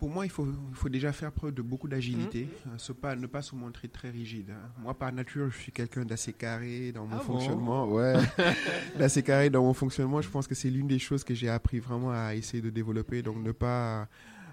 Pour 0.00 0.08
moi, 0.08 0.24
il 0.24 0.30
faut, 0.30 0.46
il 0.46 0.74
faut 0.74 0.88
déjà 0.88 1.12
faire 1.12 1.30
preuve 1.30 1.52
de 1.52 1.60
beaucoup 1.60 1.86
d'agilité, 1.86 2.48
mmh. 2.64 2.92
pas, 2.94 3.14
ne 3.14 3.26
pas 3.26 3.42
se 3.42 3.54
montrer 3.54 3.86
très 3.86 4.08
rigide. 4.08 4.48
Hein. 4.50 4.70
Moi, 4.78 4.94
par 4.94 5.12
nature, 5.12 5.50
je 5.50 5.58
suis 5.58 5.72
quelqu'un 5.72 6.06
d'assez 6.06 6.32
carré 6.32 6.90
dans 6.90 7.04
mon 7.04 7.16
ah 7.16 7.20
fonctionnement. 7.20 7.86
ouais, 7.86 8.14
d'assez 8.98 9.22
carré 9.22 9.50
dans 9.50 9.62
mon 9.62 9.74
fonctionnement. 9.74 10.22
Je 10.22 10.30
pense 10.30 10.46
que 10.46 10.54
c'est 10.54 10.70
l'une 10.70 10.88
des 10.88 10.98
choses 10.98 11.22
que 11.22 11.34
j'ai 11.34 11.50
appris 11.50 11.80
vraiment 11.80 12.12
à 12.12 12.34
essayer 12.34 12.62
de 12.62 12.70
développer. 12.70 13.20
Donc, 13.20 13.44
ne 13.44 13.52
pas, 13.52 14.08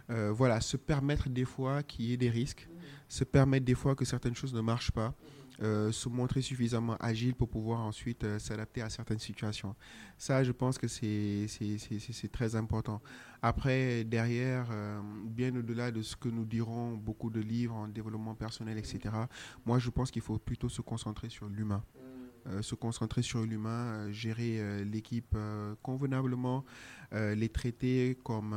euh, 0.09 0.33
voilà, 0.33 0.59
se 0.59 0.75
permettre 0.75 1.29
des 1.29 1.45
fois 1.45 1.81
qu'il 1.81 2.07
y 2.07 2.13
ait 2.13 2.17
des 2.17 2.29
risques, 2.29 2.67
se 3.07 3.23
permettre 3.23 3.65
des 3.65 3.75
fois 3.75 3.95
que 3.95 4.03
certaines 4.03 4.35
choses 4.35 4.53
ne 4.53 4.59
marchent 4.59 4.91
pas. 4.91 5.15
Euh, 5.63 5.91
se 5.91 6.07
montrer 6.07 6.43
suffisamment 6.43 6.97
agile 6.99 7.33
pour 7.33 7.49
pouvoir 7.49 7.79
ensuite 7.79 8.23
euh, 8.23 8.37
s'adapter 8.37 8.83
à 8.83 8.91
certaines 8.91 9.17
situations. 9.17 9.75
Ça, 10.15 10.43
je 10.43 10.51
pense 10.51 10.77
que 10.77 10.87
c'est 10.87 11.47
très 12.31 12.55
important. 12.55 13.01
Après, 13.41 14.03
derrière, 14.03 14.67
euh, 14.71 15.01
bien 15.25 15.55
au-delà 15.55 15.89
de 15.89 16.03
ce 16.03 16.15
que 16.15 16.29
nous 16.29 16.45
dirons 16.45 16.93
beaucoup 16.93 17.31
de 17.31 17.39
livres 17.39 17.73
en 17.73 17.87
développement 17.87 18.35
personnel, 18.35 18.77
etc., 18.77 18.99
moi, 19.65 19.79
je 19.79 19.89
pense 19.89 20.11
qu'il 20.11 20.21
faut 20.21 20.37
plutôt 20.37 20.69
se 20.69 20.81
concentrer 20.81 21.29
sur 21.29 21.47
l'humain. 21.47 21.83
se 22.61 22.75
concentrer 22.75 23.23
sur 23.23 23.41
l'humain, 23.41 24.09
gérer 24.09 24.85
l'équipe 24.85 25.35
convenablement, 25.81 26.63
les 27.11 27.49
traiter 27.49 28.17
comme 28.23 28.55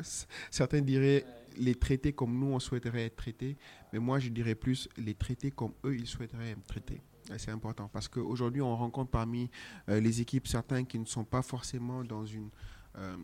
certains 0.50 0.80
diraient 0.80 1.26
les 1.56 1.74
traiter 1.74 2.12
comme 2.12 2.38
nous, 2.38 2.46
on 2.46 2.58
souhaiterait 2.58 3.06
être 3.06 3.16
traités. 3.16 3.56
Mais 3.92 3.98
moi, 3.98 4.18
je 4.18 4.28
dirais 4.28 4.54
plus 4.54 4.88
les 4.96 5.14
traiter 5.14 5.50
comme 5.50 5.72
eux, 5.84 5.94
ils 5.96 6.06
souhaiteraient 6.06 6.50
être 6.50 6.66
traités. 6.66 7.00
C'est 7.38 7.50
important 7.50 7.88
parce 7.92 8.08
qu'aujourd'hui, 8.08 8.62
on 8.62 8.76
rencontre 8.76 9.10
parmi 9.10 9.50
euh, 9.88 10.00
les 10.00 10.20
équipes 10.20 10.46
certains 10.46 10.84
qui 10.84 10.98
ne 10.98 11.04
sont 11.04 11.24
pas 11.24 11.42
forcément 11.42 12.04
dans 12.04 12.24
une... 12.24 12.50
Euh, 12.98 13.16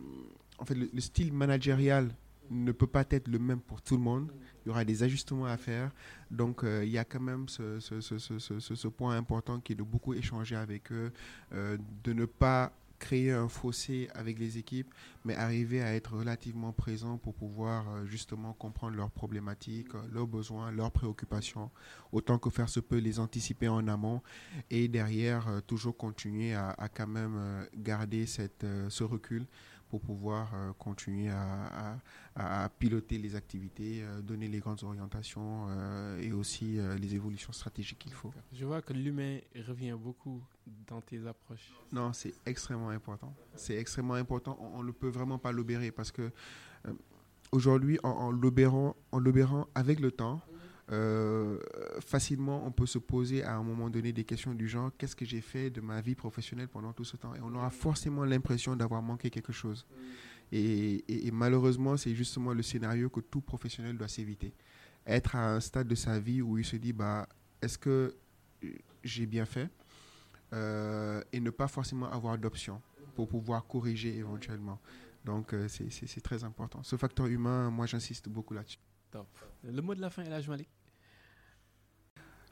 en 0.59 0.65
fait, 0.65 0.75
le, 0.75 0.99
style 0.99 1.31
managérial 1.33 2.09
ne 2.51 2.71
peut 2.73 2.87
pas 2.87 3.05
être 3.09 3.27
le 3.29 3.39
même 3.39 3.61
pour 3.61 3.81
tout 3.81 3.95
le 3.95 4.03
monde. 4.03 4.31
Il 4.65 4.69
y 4.69 4.71
aura 4.71 4.83
des 4.83 5.03
ajustements 5.03 5.45
à 5.45 5.57
faire. 5.57 5.91
Donc, 6.29 6.63
euh, 6.63 6.83
il 6.83 6.91
y 6.91 6.97
a 6.97 7.05
quand 7.05 7.21
même 7.21 7.47
ce, 7.47 8.87
point 8.89 9.15
important 9.15 9.59
qui 9.61 9.71
est 9.73 9.75
de 9.75 9.83
beaucoup 9.83 10.13
échanger 10.13 10.55
avec 10.55 10.91
eux, 10.91 11.11
de 11.51 12.13
ne 12.13 12.25
pas 12.25 12.73
créer 13.03 13.33
un 13.33 13.49
fossé 13.49 14.07
avec 14.15 14.39
les 14.39 14.57
équipes, 14.57 14.93
mais 15.25 15.35
arriver 15.35 15.83
à 15.83 15.93
être 15.93 16.15
relativement 16.15 16.71
présent 16.71 17.17
pour 17.17 17.33
pouvoir 17.33 17.89
euh, 17.89 18.05
justement 18.05 18.53
comprendre 18.53 18.95
leurs 18.95 19.11
problématiques, 19.11 19.93
euh, 19.93 20.01
leurs 20.13 20.25
besoins, 20.25 20.71
leurs 20.71 20.91
préoccupations, 20.91 21.69
autant 22.13 22.39
que 22.39 22.49
faire 22.49 22.69
se 22.69 22.79
peut 22.79 22.99
les 22.99 23.19
anticiper 23.19 23.67
en 23.67 23.89
amont 23.89 24.21
et 24.69 24.87
derrière 24.87 25.49
euh, 25.49 25.59
toujours 25.59 25.97
continuer 25.97 26.53
à, 26.53 26.75
quand 26.95 27.07
même 27.07 27.67
garder 27.75 28.25
ce 28.25 29.03
recul 29.03 29.45
pour 29.93 30.01
pouvoir 30.01 30.49
euh, 30.55 30.71
continuer 30.79 31.29
à, 31.29 31.99
à, 32.35 32.67
piloter 32.79 33.19
les 33.19 33.35
activités, 33.35 34.01
euh, 34.01 34.21
donner 34.21 34.47
les 34.47 34.57
grandes 34.57 34.83
orientations 34.83 35.67
euh, 35.69 36.19
et 36.19 36.31
aussi 36.31 36.79
les 36.99 37.13
évolutions 37.13 37.53
stratégiques 37.53 37.99
qu'il 37.99 38.11
faut. 38.13 38.33
Je 38.51 38.65
vois 38.65 38.81
que 38.81 38.91
l'humain 38.91 39.37
revient 39.67 39.95
beaucoup 39.95 40.41
dans 40.87 40.99
tes 40.99 41.23
approches. 41.27 41.71
Non, 41.91 42.11
c'est 42.11 42.33
extrêmement 42.47 42.89
important. 42.89 43.35
C'est 43.55 43.75
extrêmement 43.75 44.15
important. 44.15 44.57
On 44.73 44.81
ne 44.81 44.91
peut 44.91 45.09
vraiment 45.09 45.37
pas 45.37 45.51
l'obérer 45.51 45.91
parce 45.91 46.11
que 46.11 46.31
aujourd'hui, 47.51 47.99
en, 48.01 48.09
en 48.09 48.31
l'obérant 48.31 49.67
avec 49.75 49.99
le 49.99 50.09
temps, 50.09 50.41
euh, 50.91 51.59
facilement, 52.01 52.65
on 52.65 52.71
peut 52.71 52.85
se 52.85 52.97
poser 52.97 53.43
à 53.43 53.55
un 53.55 53.63
moment 53.63 53.89
donné 53.89 54.11
des 54.11 54.25
questions 54.25 54.53
du 54.53 54.67
genre 54.67 54.91
qu'est-ce 54.97 55.15
que 55.15 55.25
j'ai 55.25 55.41
fait 55.41 55.69
de 55.69 55.79
ma 55.79 56.01
vie 56.01 56.15
professionnelle 56.15 56.67
pendant 56.67 56.91
tout 56.91 57.05
ce 57.05 57.15
temps? 57.15 57.33
Et 57.35 57.39
on 57.41 57.53
aura 57.55 57.69
forcément 57.69 58.25
l'impression 58.25 58.75
d'avoir 58.75 59.01
manqué 59.01 59.29
quelque 59.29 59.53
chose. 59.53 59.85
Et, 60.51 61.31
malheureusement, 61.31 61.97
c'est 61.97 62.13
justement 62.13 62.53
le 62.53 62.61
scénario 62.61 63.09
que 63.09 63.21
tout 63.21 63.41
professionnel 63.41 63.97
doit 63.97 64.07
s'éviter. 64.07 64.53
Être 65.07 65.35
à 65.35 65.55
un 65.55 65.59
stade 65.59 65.87
de 65.87 65.95
sa 65.95 66.19
vie 66.19 66.41
où 66.41 66.57
il 66.57 66.65
se 66.65 66.75
dit 66.75 66.93
bah, 66.93 67.27
est-ce 67.61 67.77
que 67.77 68.15
j'ai 69.03 69.25
bien 69.25 69.45
fait? 69.45 69.69
Euh, 70.53 71.23
et 71.31 71.39
ne 71.39 71.49
pas 71.49 71.67
forcément 71.67 72.11
avoir 72.11 72.37
d'options 72.37 72.79
pour 73.15 73.27
pouvoir 73.27 73.65
corriger 73.65 74.15
éventuellement. 74.15 74.79
Donc, 75.25 75.53
euh, 75.53 75.67
c'est 75.67 76.21
très 76.21 76.43
important. 76.43 76.83
Ce 76.83 76.97
facteur 76.97 77.25
humain, 77.27 77.71
moi, 77.71 77.87
j'insiste 77.87 78.29
beaucoup 78.29 78.53
là-dessus. 78.53 78.77
Le 79.63 79.81
mot 79.81 79.95
de 79.95 80.01
la 80.01 80.09
fin, 80.09 80.23
El 80.23 80.43
Malik? 80.47 80.67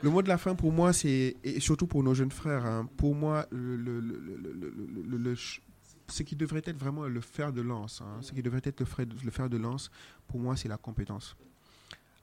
Le 0.04 0.10
mot 0.10 0.22
de 0.24 0.28
la 0.28 0.38
fin 0.38 0.56
pour 0.56 0.72
moi, 0.72 0.94
c'est, 0.94 1.36
et 1.44 1.60
surtout 1.60 1.86
pour 1.86 2.04
nos 2.04 2.14
jeunes 2.16 2.32
frères, 2.32 2.66
hein, 2.66 2.90
pour 2.98 3.14
moi, 3.14 3.46
le, 3.52 3.76
le- 3.78 4.00
le- 4.00 5.18
le- 5.18 5.36
ce 5.36 6.24
qui 6.24 6.36
devrait 6.36 6.64
être 6.66 6.78
vraiment 6.78 7.06
le 7.08 7.22
fer 7.22 7.54
de 7.54 7.62
lance, 7.62 8.02
hein, 8.02 8.18
ce 8.22 8.32
qui 8.34 8.42
devrait 8.42 8.62
être 8.64 8.80
le 8.80 9.32
fer, 9.32 9.48
de 9.50 9.58
lance, 9.58 9.92
pour 10.28 10.40
moi, 10.40 10.56
c'est 10.58 10.68
la 10.68 10.78
compétence. 10.78 11.38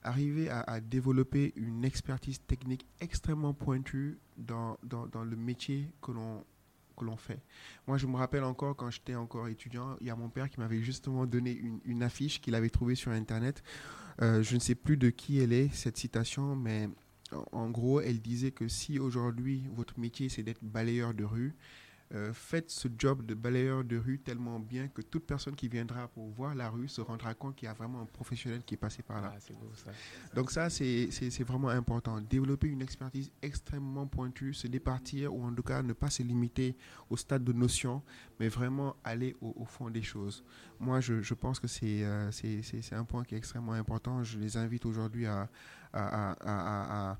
Arriver 0.03 0.49
à, 0.49 0.59
à 0.61 0.79
développer 0.81 1.53
une 1.55 1.85
expertise 1.85 2.39
technique 2.45 2.85
extrêmement 2.99 3.53
pointue 3.53 4.17
dans, 4.37 4.77
dans, 4.83 5.07
dans 5.07 5.23
le 5.23 5.35
métier 5.35 5.91
que 6.01 6.11
l'on 6.11 6.43
que 6.97 7.05
l'on 7.05 7.15
fait. 7.15 7.39
Moi, 7.87 7.97
je 7.97 8.05
me 8.07 8.17
rappelle 8.17 8.43
encore 8.43 8.75
quand 8.75 8.89
j'étais 8.91 9.15
encore 9.15 9.47
étudiant, 9.47 9.95
il 10.01 10.07
y 10.07 10.09
a 10.09 10.17
mon 10.17 10.27
père 10.27 10.49
qui 10.49 10.59
m'avait 10.59 10.81
justement 10.81 11.25
donné 11.25 11.53
une, 11.53 11.79
une 11.85 12.03
affiche 12.03 12.41
qu'il 12.41 12.53
avait 12.55 12.69
trouvée 12.69 12.95
sur 12.95 13.11
Internet. 13.13 13.63
Euh, 14.21 14.43
je 14.43 14.55
ne 14.55 14.59
sais 14.59 14.75
plus 14.75 14.97
de 14.97 15.09
qui 15.09 15.39
elle 15.39 15.53
est, 15.53 15.73
cette 15.73 15.97
citation, 15.97 16.55
mais 16.55 16.89
en- 17.31 17.45
en 17.51 17.69
gros, 17.69 18.01
elle 18.01 18.19
disait 18.21 18.51
que 18.51 18.67
si 18.67 18.99
aujourd'hui 18.99 19.63
votre 19.75 19.97
métier 19.99 20.29
c'est 20.29 20.43
d'être 20.43 20.63
balayeur 20.63 21.13
de 21.13 21.23
rue, 21.23 21.55
euh, 22.13 22.33
faites 22.33 22.71
ce 22.71 22.87
job 22.97 23.23
de 23.25 23.35
balayeur 23.35 23.83
de 23.83 23.95
rue 23.97 24.17
tellement 24.19 24.59
bien 24.59 24.87
que 24.87 25.01
toute 25.03 25.25
personne 25.27 25.55
qui 25.55 25.67
viendra 25.67 26.07
pour 26.07 26.27
voir 26.29 26.55
la 26.55 26.69
rue 26.69 26.87
se 26.87 27.01
rendra 27.01 27.35
compte 27.35 27.55
qu'il 27.55 27.67
y 27.67 27.69
a 27.69 27.73
vraiment 27.73 28.01
un 28.01 28.05
professionnel 28.05 28.63
qui 28.65 28.73
est 28.73 28.77
passé 28.77 29.03
par 29.03 29.21
là. 29.21 29.33
Ah, 29.35 29.39
beau 29.53 29.71
ça. 29.75 29.91
Donc 30.33 30.49
ça, 30.49 30.69
c'est 30.71 31.09
c'est- 31.11 31.29
c'est 31.29 31.43
vraiment 31.43 31.69
important. 31.69 32.19
Développer 32.21 32.67
une 32.67 32.81
expertise 32.81 33.31
extrêmement 33.41 34.07
pointue, 34.07 34.53
se 34.55 34.67
départir 34.67 35.33
ou 35.33 35.43
en 35.43 35.53
tout 35.53 35.61
cas 35.63 35.83
ne 35.83 35.93
pas 35.93 36.09
se 36.09 36.23
limiter 36.23 36.75
au 37.11 37.17
stade 37.17 37.43
de 37.43 37.53
notion, 37.53 38.01
mais 38.39 38.47
vraiment 38.49 38.95
aller 39.03 39.35
au, 39.41 39.53
au 39.57 39.65
fond 39.65 39.89
des 39.91 40.01
choses. 40.01 40.43
Moi, 40.79 41.01
je, 41.01 41.21
je 41.21 41.33
pense 41.35 41.59
que 41.59 41.67
c'est 41.67 42.03
euh, 42.03 42.31
c'est- 42.31 42.63
c'est- 42.63 42.81
c'est 42.81 42.95
un 42.95 43.03
point 43.05 43.23
qui 43.23 43.35
est 43.35 43.37
extrêmement 43.37 43.73
important. 43.73 44.23
Je 44.23 44.39
les 44.39 44.57
invite 44.57 44.85
aujourd'hui 44.85 45.27
à, 45.27 45.47
à, 45.93 46.31
à- 46.31 46.35
à- 46.41 47.11
à- 47.11 47.17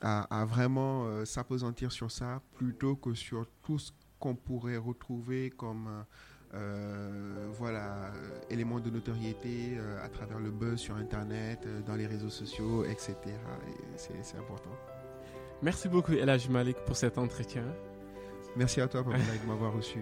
à- 0.00 0.42
à 0.42 0.44
vraiment 0.44 1.06
euh, 1.06 1.24
s'apesantir 1.24 1.90
sur 1.90 2.08
ça 2.10 2.40
plutôt 2.56 2.94
que 2.94 3.14
sur 3.14 3.46
tout 3.62 3.78
ce 3.80 3.90
qu'on 4.18 4.34
pourrait 4.34 4.76
retrouver 4.76 5.50
comme... 5.50 5.88
euh, 5.88 6.02
euh, 6.54 7.46
voilà, 7.52 8.10
éléments 8.48 8.80
de 8.80 8.90
notoriété 8.90 9.76
euh, 9.76 10.02
à 10.04 10.08
travers 10.08 10.38
le 10.38 10.50
buzz 10.50 10.78
sur 10.80 10.96
Internet, 10.96 11.64
euh, 11.66 11.80
dans 11.82 11.94
les 11.94 12.06
réseaux 12.06 12.30
sociaux, 12.30 12.84
etc. 12.84 13.14
Et 13.26 14.22
c'est 14.22 14.38
important. 14.38 14.70
Merci 15.62 15.88
beaucoup, 15.88 16.12
El 16.12 16.38
Malik, 16.50 16.76
pour 16.86 16.96
cet 16.96 17.18
entretien. 17.18 17.64
Merci 18.56 18.80
à 18.80 18.88
toi, 18.88 19.04
Pamela, 19.04 19.36
de 19.42 19.46
m'avoir 19.46 19.74
reçu. 19.74 20.00